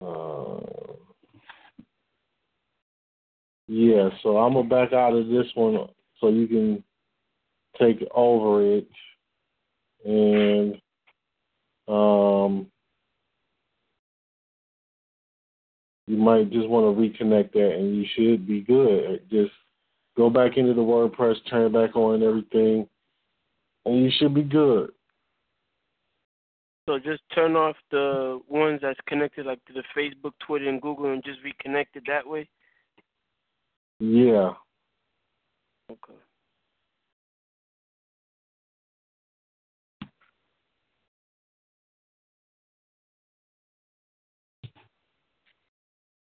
Uh, 0.01 0.61
yeah, 3.69 4.09
so 4.23 4.39
I'm 4.39 4.55
gonna 4.55 4.69
back 4.69 4.93
out 4.93 5.15
of 5.15 5.29
this 5.29 5.47
one 5.55 5.89
so 6.21 6.29
you 6.29 6.47
can 6.47 6.85
take 7.79 8.07
over 8.15 8.63
it, 8.63 8.89
and 10.05 10.75
um, 11.89 12.67
you 16.07 16.17
might 16.17 16.51
just 16.51 16.69
want 16.69 16.97
to 16.97 17.25
reconnect 17.25 17.53
that, 17.53 17.75
and 17.75 17.97
you 17.97 18.05
should 18.15 18.47
be 18.47 18.61
good. 18.61 19.29
Just 19.31 19.53
go 20.17 20.31
back 20.31 20.57
into 20.57 20.75
the 20.75 20.81
WordPress, 20.81 21.37
turn 21.51 21.67
it 21.67 21.73
back 21.73 21.97
on, 21.97 22.23
everything, 22.23 22.89
and 23.85 24.05
you 24.05 24.11
should 24.19 24.35
be 24.35 24.43
good. 24.43 24.91
So 26.87 27.01
just 27.01 27.23
turn 27.35 27.57
off 27.57 27.75
the 27.91 28.41
ones 28.49 28.79
that's 28.81 29.01
connected 29.09 29.45
like 29.45 29.65
to 29.65 29.73
the 29.73 29.83
Facebook, 29.97 30.33
Twitter, 30.47 30.69
and 30.69 30.81
Google, 30.81 31.13
and 31.13 31.23
just 31.25 31.41
reconnect 31.43 31.87
it 31.95 32.05
that 32.07 32.27
way. 32.27 32.49
Yeah. 33.99 34.53
Okay. 35.91 36.15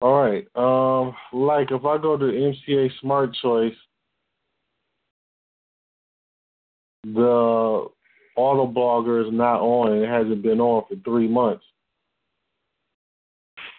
All 0.02 0.22
right. 0.22 0.46
Um, 0.56 1.14
like 1.32 1.70
if 1.70 1.84
I 1.84 1.96
go 1.98 2.16
to 2.18 2.24
MCA 2.24 2.90
Smart 3.00 3.34
Choice, 3.40 3.74
the 7.04 7.88
auto 8.40 8.66
blogger 8.66 9.26
is 9.26 9.32
not 9.32 9.60
on 9.60 9.92
and 9.92 10.02
it 10.02 10.08
hasn't 10.08 10.42
been 10.42 10.60
on 10.60 10.84
for 10.88 10.96
three 11.04 11.28
months. 11.28 11.64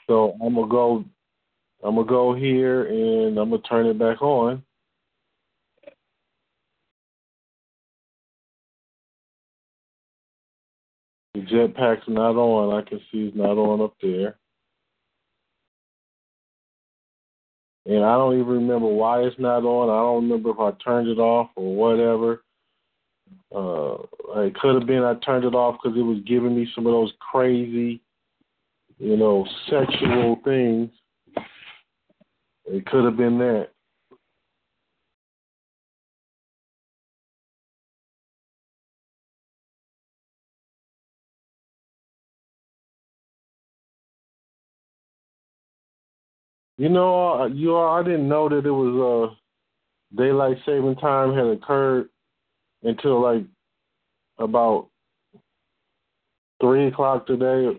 So 0.08 0.36
I'm 0.44 0.56
gonna 0.56 0.68
go 0.68 1.06
I'm 1.84 1.96
gonna 1.96 2.08
go 2.08 2.34
here 2.34 2.86
and 2.86 3.38
I'm 3.38 3.50
gonna 3.50 3.62
turn 3.64 3.88
it 3.88 3.98
back 3.98 4.22
on. 4.22 4.64
The 11.34 11.42
jetpack's 11.42 12.08
not 12.08 12.36
on. 12.36 12.78
I 12.78 12.88
can 12.88 13.00
see 13.12 13.28
it's 13.28 13.36
not 13.36 13.58
on 13.58 13.82
up 13.82 13.96
there. 14.02 14.38
and 17.86 18.06
I 18.06 18.14
don't 18.14 18.36
even 18.36 18.48
remember 18.48 18.88
why 18.88 19.22
it's 19.22 19.40
not 19.40 19.64
on. 19.64 19.90
I 19.90 20.02
don't 20.02 20.30
remember 20.30 20.52
if 20.52 20.60
I 20.60 20.72
turned 20.84 21.08
it 21.08 21.20
off 21.20 21.50
or 21.56 21.76
whatever. 21.76 22.44
Uh, 23.54 23.98
it 24.38 24.56
could 24.56 24.76
have 24.76 24.88
been 24.88 25.04
I 25.04 25.16
turned 25.16 25.44
it 25.44 25.54
off 25.54 25.78
because 25.82 25.98
it 25.98 26.04
was 26.04 26.20
giving 26.26 26.56
me 26.56 26.68
some 26.74 26.86
of 26.88 26.94
those 26.94 27.12
crazy, 27.20 28.02
you 28.98 29.18
know, 29.18 29.46
sexual 29.70 30.40
things. 30.44 30.90
It 32.66 32.86
could 32.86 33.04
have 33.04 33.18
been 33.18 33.38
that. 33.40 33.70
You 46.78 46.90
know, 46.90 47.42
uh, 47.42 47.46
you 47.48 47.76
all, 47.76 48.00
I 48.00 48.04
didn't 48.04 48.28
know 48.28 48.50
that 48.50 48.66
it 48.66 48.72
was 48.72 49.36
uh 49.36 49.36
daylight 50.16 50.58
saving 50.66 50.96
time 50.96 51.34
had 51.36 51.46
occurred 51.46 52.10
until 52.84 53.22
like 53.22 53.44
about 54.38 54.88
three 56.60 56.88
o'clock 56.88 57.26
today 57.26 57.76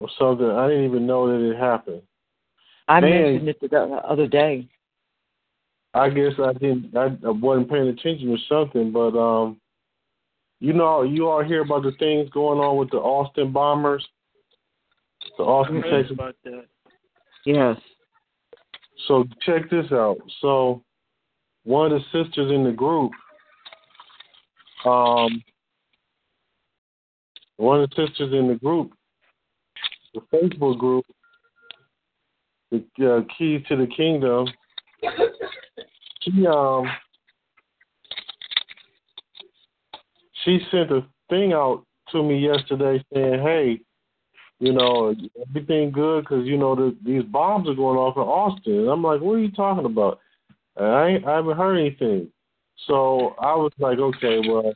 or 0.00 0.08
something. 0.18 0.50
I 0.50 0.68
didn't 0.68 0.86
even 0.86 1.06
know 1.06 1.26
that 1.28 1.50
it 1.50 1.56
happened. 1.58 2.02
I 2.88 3.00
Man. 3.00 3.44
mentioned 3.44 3.48
it 3.48 3.70
the 3.70 3.78
other 3.78 4.26
day. 4.26 4.68
I 5.94 6.10
guess 6.10 6.32
I 6.42 6.52
didn't. 6.52 6.96
I, 6.96 7.16
I 7.26 7.30
wasn't 7.30 7.70
paying 7.70 7.88
attention 7.88 8.30
or 8.30 8.38
something, 8.48 8.92
but 8.92 9.18
um, 9.18 9.60
you 10.60 10.72
know, 10.72 11.02
you 11.02 11.28
all 11.28 11.42
hear 11.42 11.62
about 11.62 11.82
the 11.82 11.92
things 11.98 12.28
going 12.30 12.58
on 12.58 12.76
with 12.76 12.90
the 12.90 12.98
Austin 12.98 13.52
bombers, 13.52 14.06
the 15.36 15.44
Austin, 15.44 15.78
I 15.78 15.80
heard 15.88 16.02
Texas. 16.02 16.14
about 16.14 16.36
that. 16.44 16.64
Yes. 17.44 17.76
So 19.06 19.24
check 19.46 19.70
this 19.70 19.86
out. 19.92 20.18
So 20.40 20.82
one 21.68 21.92
of 21.92 22.00
the 22.00 22.24
sisters 22.24 22.50
in 22.50 22.64
the 22.64 22.72
group, 22.72 23.12
um, 24.86 25.44
one 27.58 27.82
of 27.82 27.90
the 27.90 28.06
sisters 28.06 28.32
in 28.32 28.48
the 28.48 28.54
group, 28.54 28.92
the 30.14 30.22
Facebook 30.32 30.78
group, 30.78 31.04
the 32.70 32.78
uh, 33.06 33.20
Keys 33.36 33.60
to 33.68 33.76
the 33.76 33.86
Kingdom, 33.86 34.46
she 36.22 36.46
um 36.46 36.86
she 40.42 40.60
sent 40.70 40.90
a 40.90 41.04
thing 41.28 41.52
out 41.52 41.84
to 42.12 42.22
me 42.22 42.38
yesterday 42.38 43.04
saying, 43.12 43.42
"Hey, 43.42 43.80
you 44.58 44.72
know, 44.72 45.14
everything 45.46 45.90
good 45.90 46.24
because 46.24 46.46
you 46.46 46.56
know 46.56 46.74
the, 46.74 46.96
these 47.04 47.24
bombs 47.24 47.68
are 47.68 47.74
going 47.74 47.98
off 47.98 48.16
in 48.16 48.22
Austin." 48.22 48.78
And 48.78 48.88
I'm 48.88 49.02
like, 49.02 49.20
"What 49.20 49.34
are 49.34 49.40
you 49.40 49.50
talking 49.50 49.84
about?" 49.84 50.18
And 50.78 50.86
I 50.86 51.30
I 51.30 51.36
haven't 51.36 51.56
heard 51.56 51.76
anything. 51.76 52.28
So 52.86 53.34
I 53.40 53.54
was 53.54 53.72
like, 53.78 53.98
"Okay, 53.98 54.40
well, 54.48 54.72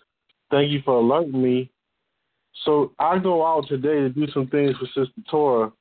thank 0.50 0.70
you 0.70 0.82
for 0.84 0.96
alerting 0.96 1.40
me." 1.40 1.70
So 2.64 2.92
I 2.98 3.18
go 3.18 3.46
out 3.46 3.66
today 3.68 4.00
to 4.00 4.08
do 4.08 4.26
some 4.32 4.48
things 4.48 4.76
for 4.76 4.86
Sister 4.86 5.22
Tora, 5.30 5.72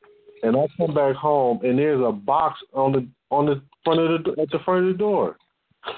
and 0.43 0.55
I 0.55 0.67
come 0.77 0.93
back 0.93 1.15
home 1.15 1.59
and 1.63 1.77
there's 1.77 2.01
a 2.03 2.11
box 2.11 2.59
on 2.73 2.91
the 2.93 3.07
on 3.29 3.45
the 3.45 3.61
front 3.83 3.99
of 3.99 4.23
the 4.23 4.41
at 4.41 4.49
the 4.51 4.59
front 4.63 4.87
of 4.87 4.93
the 4.93 4.97
door. 4.97 5.37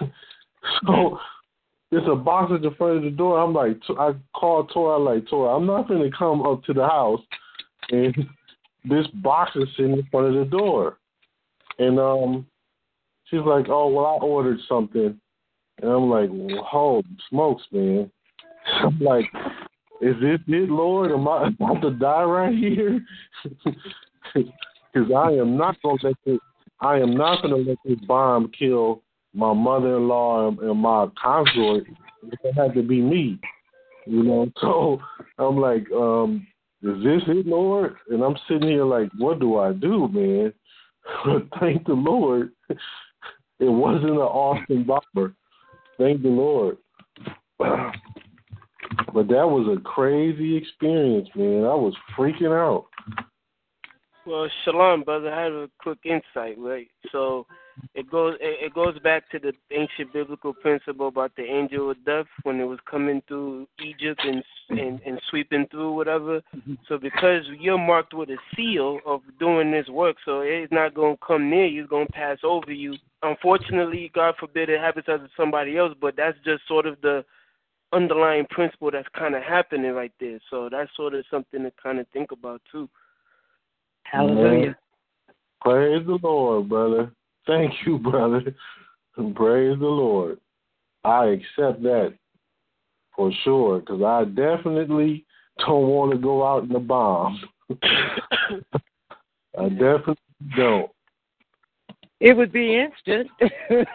so 0.85 1.19
there's 1.91 2.07
a 2.07 2.15
box 2.15 2.51
at 2.53 2.61
the 2.61 2.71
front 2.71 2.97
of 2.97 3.03
the 3.03 3.11
door. 3.11 3.39
I'm 3.39 3.53
like, 3.53 3.77
I 3.99 4.13
call 4.33 4.65
Tora. 4.65 4.97
I'm 4.97 5.05
like, 5.05 5.27
Tora, 5.29 5.55
I'm 5.55 5.67
not 5.67 5.87
going 5.87 6.01
to 6.01 6.17
come 6.17 6.41
up 6.41 6.63
to 6.63 6.73
the 6.73 6.87
house 6.87 7.21
and 7.91 8.15
this 8.85 9.07
box 9.21 9.51
is 9.55 9.67
sitting 9.75 9.93
in 9.93 10.07
front 10.11 10.27
of 10.27 10.33
the 10.33 10.49
door. 10.49 10.97
And 11.79 11.99
um, 11.99 12.45
she's 13.29 13.41
like, 13.45 13.67
oh 13.69 13.89
well, 13.89 14.05
I 14.05 14.23
ordered 14.23 14.59
something, 14.67 15.19
and 15.81 15.91
I'm 15.91 16.09
like, 16.09 16.29
well, 16.31 16.63
holy 16.63 17.03
smokes, 17.29 17.63
man. 17.71 18.11
I'm 18.81 18.99
like, 18.99 19.25
is 20.01 20.15
this 20.21 20.39
it, 20.47 20.69
Lord? 20.69 21.11
Am 21.11 21.27
I 21.27 21.47
about 21.59 21.81
to 21.81 21.91
die 21.91 22.23
right 22.23 22.55
here? 22.55 23.03
Because 24.93 25.11
I 25.11 25.31
am 25.31 25.57
not 25.57 25.81
going 25.81 25.97
to 25.99 26.07
let 26.07 26.15
this. 26.25 26.39
I 26.79 26.97
am 26.97 27.15
not 27.15 27.41
going 27.41 27.53
to 27.53 27.69
let 27.69 27.77
this 27.83 27.99
bomb 28.05 28.51
kill 28.57 29.01
my 29.33 29.53
mother-in-law 29.53 30.49
and, 30.49 30.59
and 30.59 30.79
my 30.79 31.07
consort. 31.21 31.85
It 32.43 32.53
had 32.55 32.73
to 32.75 32.83
be 32.83 33.01
me, 33.01 33.39
you 34.05 34.23
know. 34.23 34.51
So 34.61 34.99
I'm 35.39 35.57
like, 35.57 35.91
um, 35.91 36.45
is 36.83 37.03
this 37.03 37.23
it, 37.27 37.47
Lord? 37.47 37.95
And 38.09 38.23
I'm 38.23 38.35
sitting 38.47 38.69
here 38.69 38.85
like, 38.85 39.09
what 39.17 39.39
do 39.39 39.57
I 39.57 39.73
do, 39.73 40.07
man? 40.09 40.53
Thank 41.59 41.87
the 41.87 41.93
Lord. 41.93 42.51
It 43.63 43.71
wasn't 43.71 44.11
an 44.11 44.17
Austin 44.17 44.83
bomber. 44.83 45.33
Thank 45.97 46.21
the 46.21 46.27
Lord. 46.27 46.77
But 47.57 49.27
that 49.27 49.47
was 49.47 49.77
a 49.77 49.81
crazy 49.81 50.57
experience, 50.57 51.29
man. 51.35 51.63
I 51.63 51.75
was 51.75 51.95
freaking 52.17 52.51
out. 52.51 52.87
Well, 54.25 54.49
shalom, 54.65 55.03
brother. 55.03 55.31
I 55.31 55.43
have 55.43 55.53
a 55.53 55.69
quick 55.79 55.99
insight, 56.03 56.57
right? 56.57 56.87
So 57.11 57.45
it 57.93 58.09
goes 58.09 58.35
it, 58.39 58.65
it 58.65 58.73
goes 58.73 58.97
back 58.99 59.29
to 59.31 59.39
the 59.39 59.53
ancient 59.71 60.13
biblical 60.13 60.53
principle 60.53 61.07
about 61.07 61.31
the 61.35 61.43
angel 61.43 61.91
of 61.91 62.05
death 62.05 62.25
when 62.43 62.59
it 62.59 62.65
was 62.65 62.79
coming 62.89 63.21
through 63.27 63.67
Egypt 63.83 64.21
and 64.23 64.43
and, 64.69 64.99
and 65.05 65.21
sweeping 65.29 65.67
through 65.69 65.93
whatever. 65.93 66.41
Mm-hmm. 66.55 66.75
So 66.87 66.97
because 66.97 67.43
you're 67.59 67.77
marked 67.77 68.13
with 68.13 68.29
a 68.29 68.37
seal 68.55 68.99
of 69.05 69.21
doing 69.39 69.71
this 69.71 69.87
work, 69.87 70.17
so 70.25 70.41
it's 70.41 70.71
not 70.71 70.93
gonna 70.93 71.17
come 71.25 71.49
near 71.49 71.65
you, 71.65 71.83
it's 71.83 71.89
gonna 71.89 72.05
pass 72.07 72.37
over 72.43 72.71
you. 72.71 72.95
Unfortunately, 73.21 74.11
God 74.13 74.35
forbid 74.39 74.69
it 74.69 74.79
happens 74.79 75.05
to 75.05 75.27
somebody 75.37 75.77
else, 75.77 75.93
but 75.99 76.15
that's 76.15 76.37
just 76.43 76.67
sort 76.67 76.85
of 76.85 76.99
the 77.01 77.23
underlying 77.93 78.45
principle 78.49 78.91
that's 78.91 79.07
kind 79.17 79.35
of 79.35 79.43
happening 79.43 79.91
right 79.91 80.11
there. 80.19 80.39
So 80.49 80.67
that's 80.69 80.89
sort 80.95 81.13
of 81.13 81.23
something 81.29 81.63
to 81.63 81.71
kind 81.81 81.99
of 81.99 82.07
think 82.11 82.31
about 82.31 82.61
too. 82.71 82.89
Hallelujah. 84.03 84.75
Praise 85.61 86.05
the 86.05 86.19
Lord, 86.21 86.69
brother. 86.69 87.11
Thank 87.45 87.73
you, 87.85 87.97
brother. 87.97 88.41
Praise 89.35 89.77
the 89.79 89.85
Lord. 89.85 90.39
I 91.03 91.25
accept 91.25 91.83
that 91.83 92.13
for 93.15 93.31
sure 93.43 93.79
because 93.79 94.01
I 94.01 94.23
definitely 94.25 95.25
don't 95.59 95.87
want 95.87 96.11
to 96.11 96.17
go 96.17 96.45
out 96.45 96.63
in 96.63 96.69
the 96.69 96.79
bomb. 96.79 97.41
I 99.59 99.69
definitely 99.69 100.15
don't. 100.55 100.91
It 102.19 102.37
would 102.37 102.53
be 102.53 102.77
instant. 102.77 103.29
it 103.39 103.87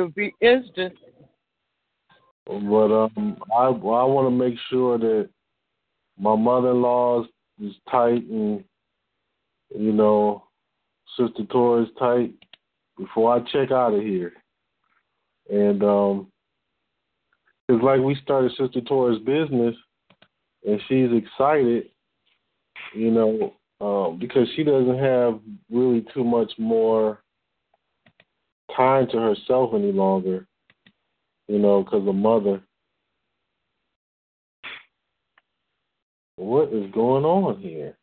would 0.00 0.14
be 0.14 0.34
instant. 0.40 0.94
But 2.46 2.92
um, 2.92 3.38
I 3.56 3.66
I 3.66 3.70
want 3.70 4.26
to 4.26 4.30
make 4.30 4.56
sure 4.68 4.98
that 4.98 5.30
my 6.18 6.36
mother-in-law 6.36 7.24
is 7.62 7.72
tight 7.90 8.24
and 8.24 8.62
you 9.74 9.92
know 9.92 10.44
Sister 11.18 11.44
Tora 11.50 11.82
is 11.82 11.88
tight 11.98 12.34
before 12.96 13.34
I 13.34 13.40
check 13.52 13.70
out 13.70 13.94
of 13.94 14.02
here. 14.02 14.32
And 15.50 15.82
um, 15.82 16.28
it's 17.68 17.82
like 17.82 18.00
we 18.00 18.16
started 18.22 18.50
Sister 18.52 18.80
Tora's 18.80 19.18
business, 19.20 19.74
and 20.66 20.80
she's 20.88 21.10
excited, 21.12 21.90
you 22.94 23.10
know, 23.10 23.54
um, 23.80 24.18
because 24.18 24.48
she 24.56 24.64
doesn't 24.64 24.98
have 24.98 25.40
really 25.70 26.04
too 26.14 26.24
much 26.24 26.52
more 26.58 27.20
time 28.74 29.06
to 29.12 29.18
herself 29.18 29.72
any 29.74 29.92
longer, 29.92 30.46
you 31.48 31.58
know, 31.58 31.82
because 31.82 32.06
of 32.08 32.14
mother. 32.14 32.62
What 36.36 36.72
is 36.72 36.90
going 36.92 37.24
on 37.24 37.60
here? 37.60 37.96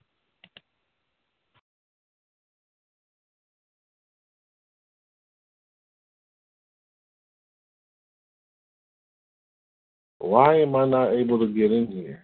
Why 10.22 10.62
am 10.62 10.76
I 10.76 10.86
not 10.88 11.14
able 11.14 11.40
to 11.40 11.48
get 11.48 11.72
in 11.74 11.88
here? 11.88 12.24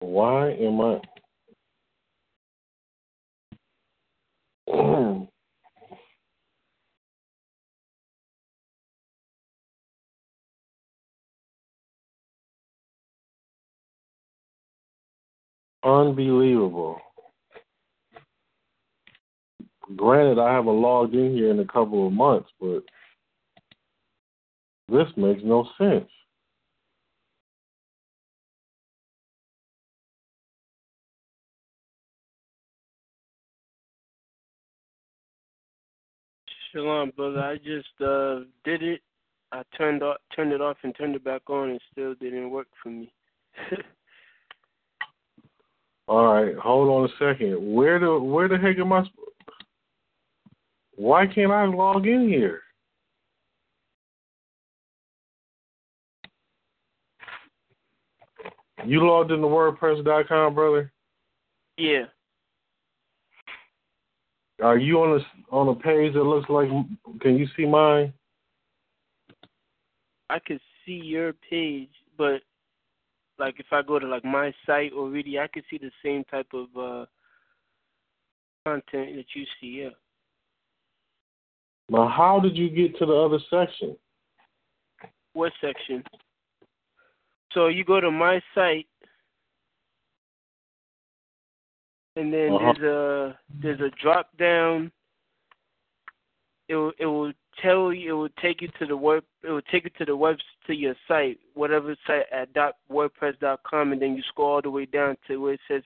Why 0.00 0.50
am 0.52 0.80
I? 0.82 1.00
Unbelievable. 15.84 17.00
granted, 19.96 20.38
I 20.38 20.52
haven't 20.52 20.80
logged 20.80 21.14
in 21.14 21.32
here 21.34 21.50
in 21.50 21.58
a 21.58 21.66
couple 21.66 22.06
of 22.06 22.12
months, 22.12 22.48
but 22.60 22.82
this 24.88 25.08
makes 25.16 25.42
no 25.44 25.68
sense. 25.76 26.08
Shalom, 36.72 37.12
brother. 37.16 37.40
I 37.40 37.56
just 37.56 38.00
uh 38.00 38.40
did 38.64 38.82
it. 38.82 39.00
I 39.50 39.62
turned 39.76 40.02
off, 40.02 40.16
turned 40.34 40.52
it 40.52 40.62
off, 40.62 40.78
and 40.84 40.94
turned 40.96 41.16
it 41.16 41.24
back 41.24 41.42
on, 41.50 41.70
and 41.70 41.80
still 41.90 42.14
didn't 42.14 42.50
work 42.50 42.68
for 42.82 42.88
me. 42.88 43.12
All 46.12 46.26
right, 46.26 46.54
hold 46.56 46.90
on 46.90 47.08
a 47.08 47.12
second. 47.18 47.56
Where 47.72 47.98
the 47.98 48.18
where 48.18 48.46
the 48.46 48.58
heck 48.58 48.76
am 48.76 48.92
I? 48.92 49.02
Why 50.94 51.26
can't 51.26 51.50
I 51.50 51.64
log 51.64 52.06
in 52.06 52.28
here? 52.28 52.60
You 58.84 59.08
logged 59.08 59.30
into 59.30 59.46
WordPress.com, 59.46 60.54
brother? 60.54 60.92
Yeah. 61.78 62.04
Are 64.62 64.76
you 64.76 65.00
on 65.00 65.18
a 65.18 65.54
on 65.54 65.68
a 65.68 65.74
page 65.74 66.12
that 66.12 66.24
looks 66.24 66.50
like? 66.50 66.68
Can 67.22 67.38
you 67.38 67.46
see 67.56 67.64
mine? 67.64 68.12
I 70.28 70.40
could 70.40 70.60
see 70.84 71.00
your 71.02 71.32
page, 71.48 71.88
but 72.18 72.42
like 73.38 73.58
if 73.58 73.66
I 73.72 73.82
go 73.82 73.98
to 73.98 74.06
like 74.06 74.24
my 74.24 74.52
site 74.66 74.92
already, 74.92 75.38
I 75.38 75.46
could 75.48 75.64
see 75.70 75.78
the 75.78 75.90
same 76.04 76.24
type 76.24 76.48
of 76.52 76.66
uh 76.76 77.06
content 78.64 79.16
that 79.16 79.26
you 79.34 79.44
see. 79.60 79.82
Yeah. 79.82 79.90
Now, 81.88 82.08
how 82.08 82.40
did 82.40 82.56
you 82.56 82.70
get 82.70 82.96
to 82.98 83.06
the 83.06 83.14
other 83.14 83.38
section? 83.50 83.96
What 85.34 85.52
section? 85.60 86.02
So 87.52 87.66
you 87.66 87.84
go 87.84 88.00
to 88.00 88.10
my 88.10 88.40
site, 88.54 88.86
and 92.16 92.32
then 92.32 92.52
Uh-huh. 92.52 92.72
there's 92.72 92.90
a 92.90 93.38
there's 93.60 93.80
a 93.80 93.90
drop 94.02 94.34
down. 94.38 94.92
It 96.68 96.76
will 96.76 96.92
it 96.98 97.06
will 97.06 97.32
tell 97.60 97.92
you 97.92 98.10
it 98.10 98.18
will 98.18 98.28
take 98.40 98.62
you 98.62 98.68
to 98.78 98.86
the 98.86 98.96
web 98.96 99.24
it 99.42 99.50
will 99.50 99.62
take 99.62 99.84
you 99.84 99.90
to 99.98 100.04
the 100.04 100.16
web 100.16 100.36
to 100.66 100.74
your 100.74 100.94
site 101.06 101.38
whatever 101.54 101.94
site 102.06 102.24
at 102.32 102.52
dot 102.54 102.76
wordpress 102.90 103.38
dot 103.40 103.60
com 103.68 103.92
and 103.92 104.00
then 104.00 104.16
you 104.16 104.22
scroll 104.28 104.54
all 104.54 104.62
the 104.62 104.70
way 104.70 104.86
down 104.86 105.16
to 105.26 105.36
where 105.38 105.54
it 105.54 105.60
says 105.68 105.82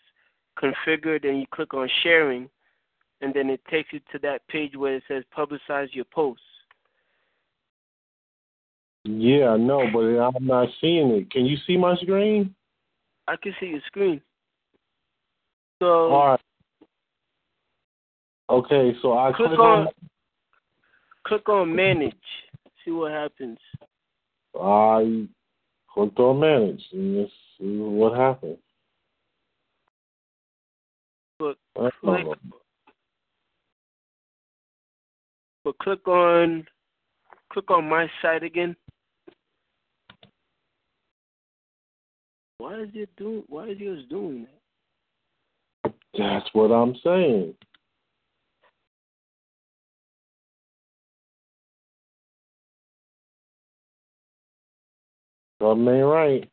configured 0.63 1.27
and 1.29 1.41
you 1.41 1.47
click 1.53 1.75
on 1.75 1.89
sharing 2.03 2.49
and 3.21 3.33
then 3.33 3.51
it 3.51 3.61
takes 3.71 3.93
you 3.93 4.01
to 4.13 4.19
that 4.21 4.47
page 4.49 4.77
where 4.77 4.97
it 4.97 5.03
says 5.09 5.25
publicize 5.37 5.89
your 5.93 6.05
posts. 6.05 6.43
Yeah, 9.05 9.51
I 9.51 9.57
know, 9.57 9.89
but 9.93 10.01
I'm 10.01 10.47
not 10.47 10.69
seeing 10.81 11.11
it. 11.11 11.31
Can 11.31 11.47
you 11.47 11.57
see 11.67 11.77
my 11.77 11.97
screen? 11.97 12.55
I 13.29 13.37
can 13.37 13.55
see 13.61 13.67
your 13.67 13.81
screen. 13.87 14.21
So 15.81 15.87
All 15.87 16.27
right. 16.29 16.41
Okay, 18.49 18.97
so 19.03 19.17
I 19.19 19.33
click 19.33 19.49
click 19.49 19.59
on 19.59 19.81
on. 19.81 19.89
Click 21.27 21.49
on 21.49 21.75
manage. 21.75 22.15
See 22.85 22.91
what 22.93 23.11
happens. 23.13 23.59
I 24.61 25.27
clicked 25.93 26.19
on 26.19 26.41
manage, 26.41 26.83
and 26.93 27.19
let's 27.19 27.33
see 27.59 27.79
what 27.79 28.17
happens. 28.17 28.59
But 31.39 31.57
click 31.75 32.27
but 35.65 35.79
click 35.79 36.09
on 36.09 36.67
click 37.53 37.71
on 37.71 37.89
my 37.89 38.09
site 38.23 38.43
again. 38.43 38.77
Why 42.59 42.81
is 42.81 42.89
it 42.95 43.11
doing 43.17 43.43
why 43.49 43.69
is 43.69 43.79
yours 43.79 44.05
doing 44.09 44.47
that? 45.85 45.93
That's 46.17 46.49
what 46.53 46.71
I'm 46.71 46.95
saying. 47.05 47.55
Something 55.61 55.95
ain't 55.95 56.07
right. 56.07 56.51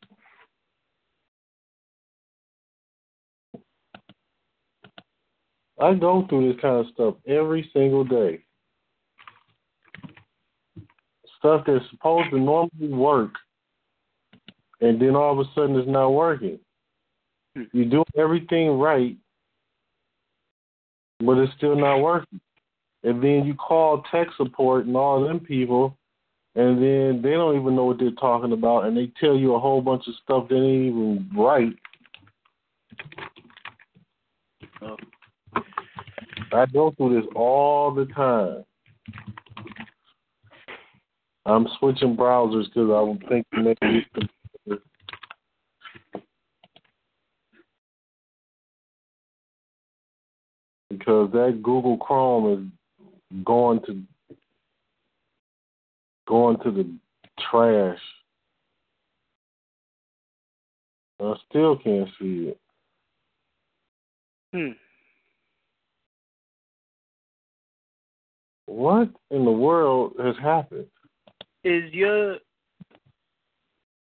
I 5.81 5.93
go 5.93 6.25
through 6.29 6.53
this 6.53 6.61
kind 6.61 6.77
of 6.77 6.93
stuff 6.93 7.15
every 7.27 7.69
single 7.73 8.05
day. 8.05 8.43
Stuff 11.39 11.63
that's 11.67 11.83
supposed 11.91 12.29
to 12.29 12.39
normally 12.39 12.87
work, 12.87 13.31
and 14.79 15.01
then 15.01 15.15
all 15.15 15.33
of 15.33 15.45
a 15.45 15.49
sudden 15.53 15.75
it's 15.75 15.89
not 15.89 16.09
working. 16.09 16.57
Hmm. 17.55 17.63
You're 17.73 17.89
doing 17.89 18.05
everything 18.17 18.79
right, 18.79 19.17
but 21.19 21.37
it's 21.37 21.53
still 21.57 21.75
not 21.75 21.97
working. 21.97 22.39
And 23.03 23.21
then 23.21 23.43
you 23.45 23.53
call 23.53 24.03
tech 24.09 24.27
support 24.37 24.85
and 24.85 24.95
all 24.95 25.21
them 25.21 25.41
people, 25.41 25.97
and 26.55 26.77
then 26.77 27.21
they 27.21 27.31
don't 27.31 27.59
even 27.59 27.75
know 27.75 27.85
what 27.85 27.99
they're 27.99 28.11
talking 28.11 28.51
about, 28.51 28.85
and 28.85 28.95
they 28.95 29.11
tell 29.19 29.35
you 29.35 29.55
a 29.55 29.59
whole 29.59 29.81
bunch 29.81 30.07
of 30.07 30.13
stuff 30.23 30.47
that 30.49 30.55
ain't 30.55 30.87
even 30.87 31.29
right. 31.35 31.73
Oh. 34.81 34.97
I 36.51 36.65
go 36.67 36.91
through 36.91 37.19
this 37.19 37.29
all 37.35 37.93
the 37.93 38.05
time. 38.05 38.63
I'm 41.45 41.67
switching 41.79 42.15
browsers 42.15 42.65
because 42.65 42.89
I 42.89 43.01
would 43.01 43.27
think 43.27 43.45
maybe 43.51 44.05
because 50.89 51.31
that 51.31 51.59
Google 51.61 51.97
Chrome 51.97 52.71
is 53.33 53.43
going 53.43 53.81
to 53.87 54.01
going 56.27 56.57
to 56.63 56.71
the 56.71 56.89
trash. 57.49 57.99
I 61.19 61.33
still 61.49 61.77
can't 61.77 62.09
see 62.19 62.49
it. 62.49 62.59
Hmm. 64.53 64.71
What 68.65 69.09
in 69.31 69.45
the 69.45 69.51
world 69.51 70.13
has 70.19 70.35
happened? 70.41 70.87
Is 71.63 71.93
your 71.93 72.35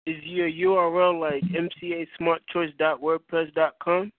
is 0.04 0.20
your 0.24 0.50
URL 0.50 1.20
like 1.20 1.44
mcasmartchoice.wordpress.com? 1.44 4.12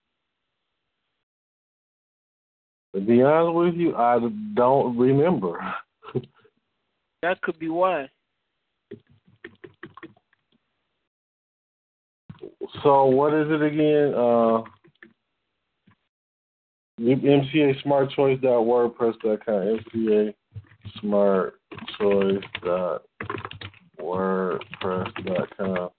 To 2.95 3.01
be 3.01 3.21
honest 3.23 3.55
with 3.55 3.75
you, 3.75 3.95
I 3.95 4.19
don't 4.53 4.97
remember. 4.97 5.59
That 7.23 7.41
could 7.41 7.57
be 7.57 7.69
why. 7.69 8.09
So 12.83 13.05
what 13.05 13.33
is 13.33 13.47
it 13.49 13.61
again? 13.61 14.13
Uh, 14.13 14.63
MCA 16.99 17.81
Smart 17.81 18.11
Choice 18.11 18.37
dot 18.41 18.65
WordPress 18.65 19.13
dot 19.23 19.45
com. 19.45 19.79
MCA 19.95 20.33
Smart 20.99 21.55
Choice 21.97 22.43
dot 22.61 23.03
WordPress 24.01 25.25
dot 25.25 25.57
com. 25.57 25.89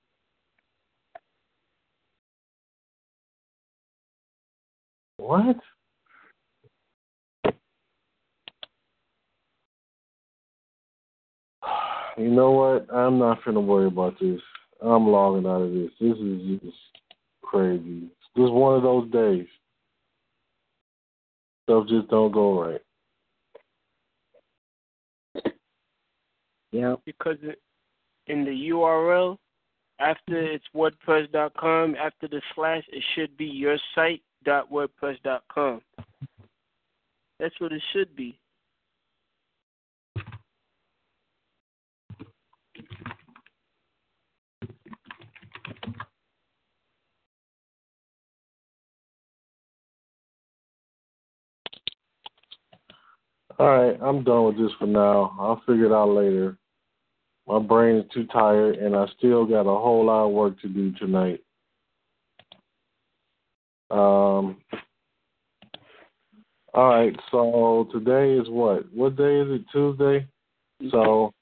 What? 5.17 5.57
You 12.16 12.31
know 12.31 12.53
what? 12.53 12.86
I'm 12.95 13.19
not 13.19 13.43
finna 13.43 13.65
worry 13.65 13.86
about 13.86 14.19
this. 14.20 14.41
I'm 14.82 15.09
logging 15.09 15.47
out 15.47 15.62
of 15.62 15.73
this. 15.73 15.91
This 16.01 16.16
is 16.16 16.61
just 16.61 16.77
crazy. 17.43 18.09
This 18.36 18.45
is 18.45 18.51
one 18.51 18.77
of 18.77 18.82
those 18.82 19.11
days. 19.11 19.47
Stuff 21.65 21.89
just 21.89 22.09
don't 22.09 22.32
go 22.32 22.61
right. 22.61 22.81
Yeah. 26.73 26.97
Because 27.07 27.36
it, 27.43 27.61
in 28.27 28.45
the 28.45 28.51
URL, 28.51 29.39
after 30.01 30.32
mm-hmm. 30.32 30.57
it's 30.57 30.65
WordPress.com, 30.74 31.95
after 31.95 32.27
the 32.27 32.43
slash, 32.55 32.82
it 32.93 33.05
should 33.15 33.36
be 33.36 33.45
your 33.45 33.78
site.wordpress.com. 33.95 35.81
That's 37.39 37.61
what 37.61 37.73
it 37.73 37.82
should 37.93 38.16
be. 38.16 38.39
All 53.59 53.69
right, 53.69 53.97
I'm 54.03 54.25
done 54.25 54.47
with 54.47 54.59
this 54.59 54.73
for 54.79 54.87
now. 54.87 55.37
I'll 55.39 55.63
figure 55.67 55.87
it 55.87 55.93
out 55.93 56.09
later. 56.09 56.59
My 57.47 57.61
brain 57.61 57.97
is 57.97 58.11
too 58.13 58.27
tired, 58.27 58.77
and 58.77 58.97
I 58.97 59.07
still 59.19 59.45
got 59.47 59.61
a 59.61 59.81
whole 59.81 60.07
lot 60.07 60.27
of 60.27 60.33
work 60.33 60.61
to 60.61 60.69
do 60.69 60.93
tonight. 60.93 61.41
Um. 63.91 64.57
All 66.73 66.89
right, 66.89 67.15
so 67.31 67.89
today 67.93 68.33
is 68.33 68.49
what? 68.49 68.93
What 68.93 69.15
day 69.17 69.41
is 69.41 69.47
it? 69.49 69.65
Tuesday. 69.71 70.27
So, 70.91 71.33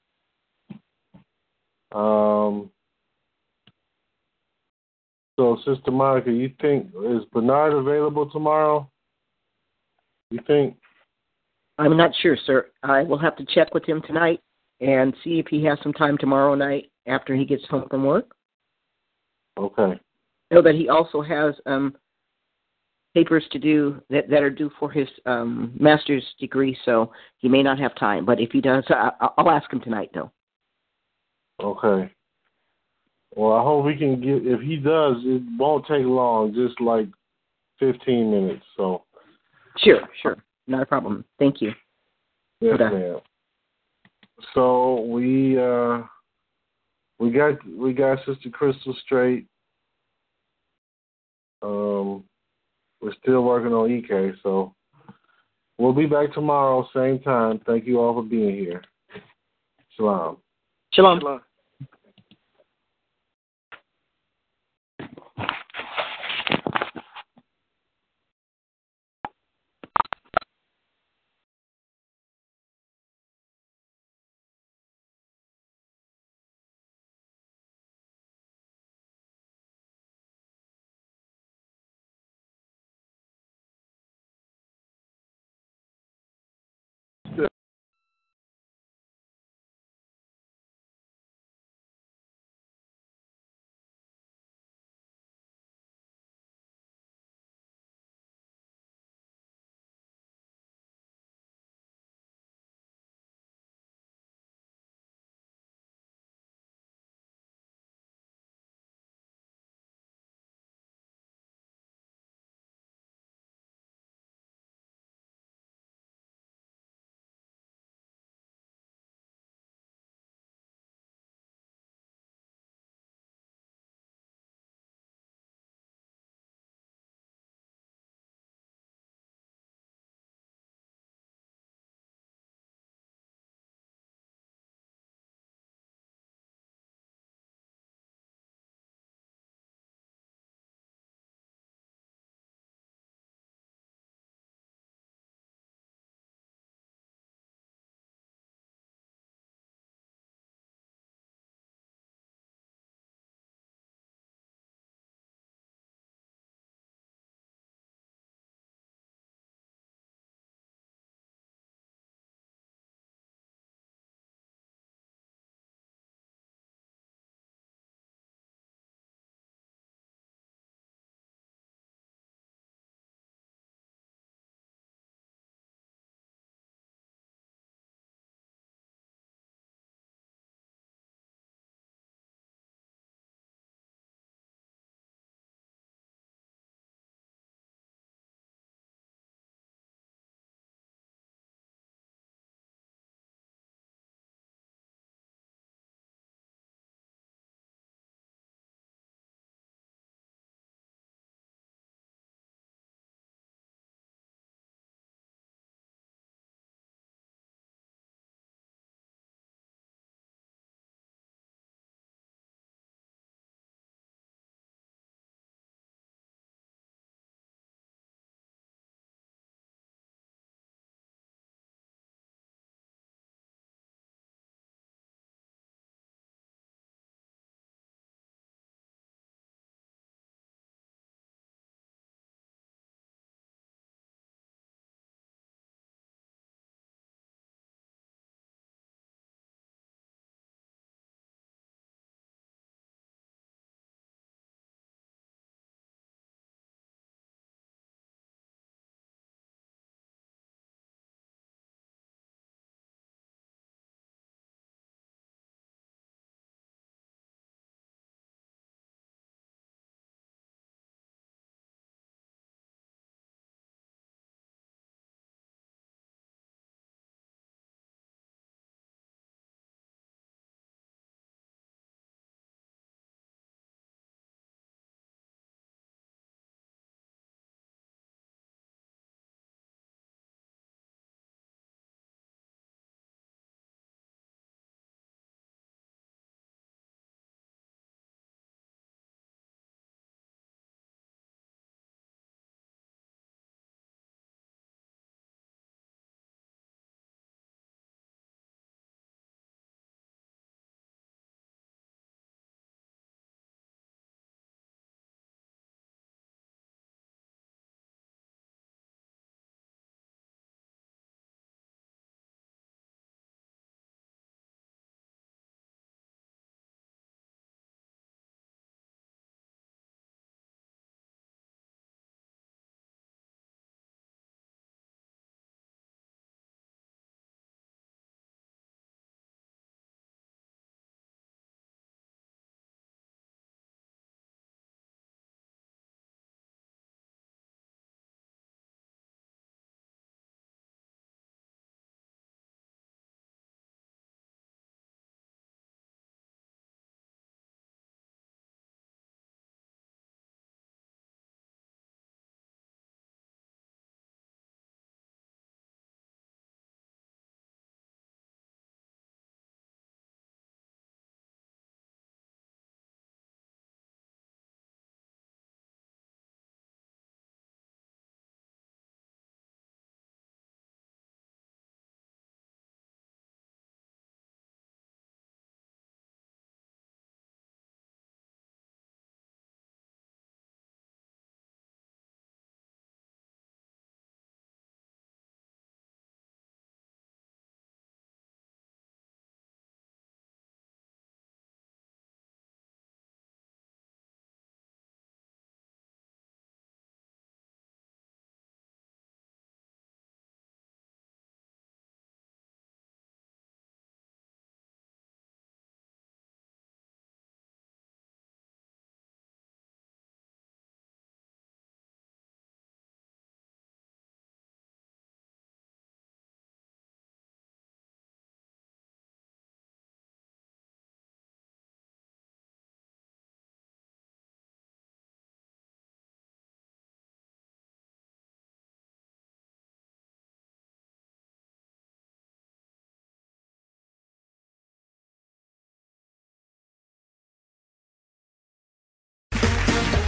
um, 1.91 2.69
so 5.35 5.57
Sister 5.65 5.89
Monica, 5.89 6.31
you 6.31 6.51
think 6.61 6.89
is 7.03 7.25
Bernard 7.31 7.73
available 7.73 8.29
tomorrow? 8.29 8.87
You 10.29 10.39
think? 10.45 10.77
I'm 11.77 11.97
not 11.97 12.11
sure, 12.21 12.37
sir. 12.45 12.67
I 12.83 13.03
will 13.03 13.17
have 13.17 13.35
to 13.37 13.45
check 13.45 13.73
with 13.73 13.85
him 13.85 14.01
tonight 14.05 14.39
and 14.79 15.13
see 15.23 15.39
if 15.39 15.47
he 15.47 15.63
has 15.65 15.77
some 15.81 15.93
time 15.93 16.17
tomorrow 16.17 16.55
night 16.55 16.91
after 17.07 17.35
he 17.35 17.45
gets 17.45 17.65
home 17.67 17.87
from 17.89 18.05
work. 18.05 18.35
Okay. 19.57 19.99
Know 20.51 20.61
that 20.61 20.75
he 20.75 20.89
also 20.89 21.21
has 21.21 21.55
um, 21.65 21.95
papers 23.13 23.43
to 23.51 23.59
do 23.59 24.01
that, 24.09 24.29
that 24.29 24.43
are 24.43 24.49
due 24.49 24.71
for 24.79 24.91
his 24.91 25.07
um, 25.25 25.73
master's 25.79 26.25
degree, 26.39 26.77
so 26.85 27.11
he 27.37 27.47
may 27.47 27.63
not 27.63 27.79
have 27.79 27.95
time. 27.95 28.25
But 28.25 28.39
if 28.39 28.51
he 28.51 28.61
does, 28.61 28.83
I, 28.89 29.11
I'll 29.37 29.49
ask 29.49 29.71
him 29.71 29.81
tonight, 29.81 30.11
though. 30.13 30.31
Okay. 31.61 32.11
Well, 33.35 33.53
I 33.53 33.63
hope 33.63 33.85
we 33.85 33.95
can 33.95 34.21
get. 34.21 34.45
If 34.45 34.61
he 34.61 34.75
does, 34.75 35.15
it 35.23 35.41
won't 35.57 35.87
take 35.87 36.05
long. 36.05 36.53
Just 36.53 36.79
like 36.79 37.07
fifteen 37.79 38.29
minutes. 38.29 38.63
So. 38.77 39.03
Sure, 39.77 40.01
sure, 40.21 40.37
not 40.67 40.81
a 40.81 40.85
problem. 40.85 41.25
Thank 41.39 41.61
you. 41.61 41.73
Yes, 42.61 42.79
Okay. 42.79 42.93
ma'am. 42.93 43.19
So 44.53 45.01
we 45.01 45.57
uh 45.59 46.03
we 47.19 47.31
got 47.31 47.65
we 47.67 47.93
got 47.93 48.19
Sister 48.25 48.49
Crystal 48.49 48.95
straight. 49.03 49.47
Um, 51.61 52.25
we're 53.01 53.13
still 53.21 53.43
working 53.43 53.73
on 53.73 53.89
EK, 53.89 54.33
so 54.43 54.73
we'll 55.77 55.93
be 55.93 56.05
back 56.05 56.33
tomorrow, 56.33 56.87
same 56.93 57.19
time. 57.19 57.59
Thank 57.65 57.85
you 57.85 57.99
all 57.99 58.13
for 58.15 58.23
being 58.27 58.55
here. 58.55 58.81
Shalom. 59.95 60.37
Shalom. 60.93 61.19
Shalom. 61.19 61.41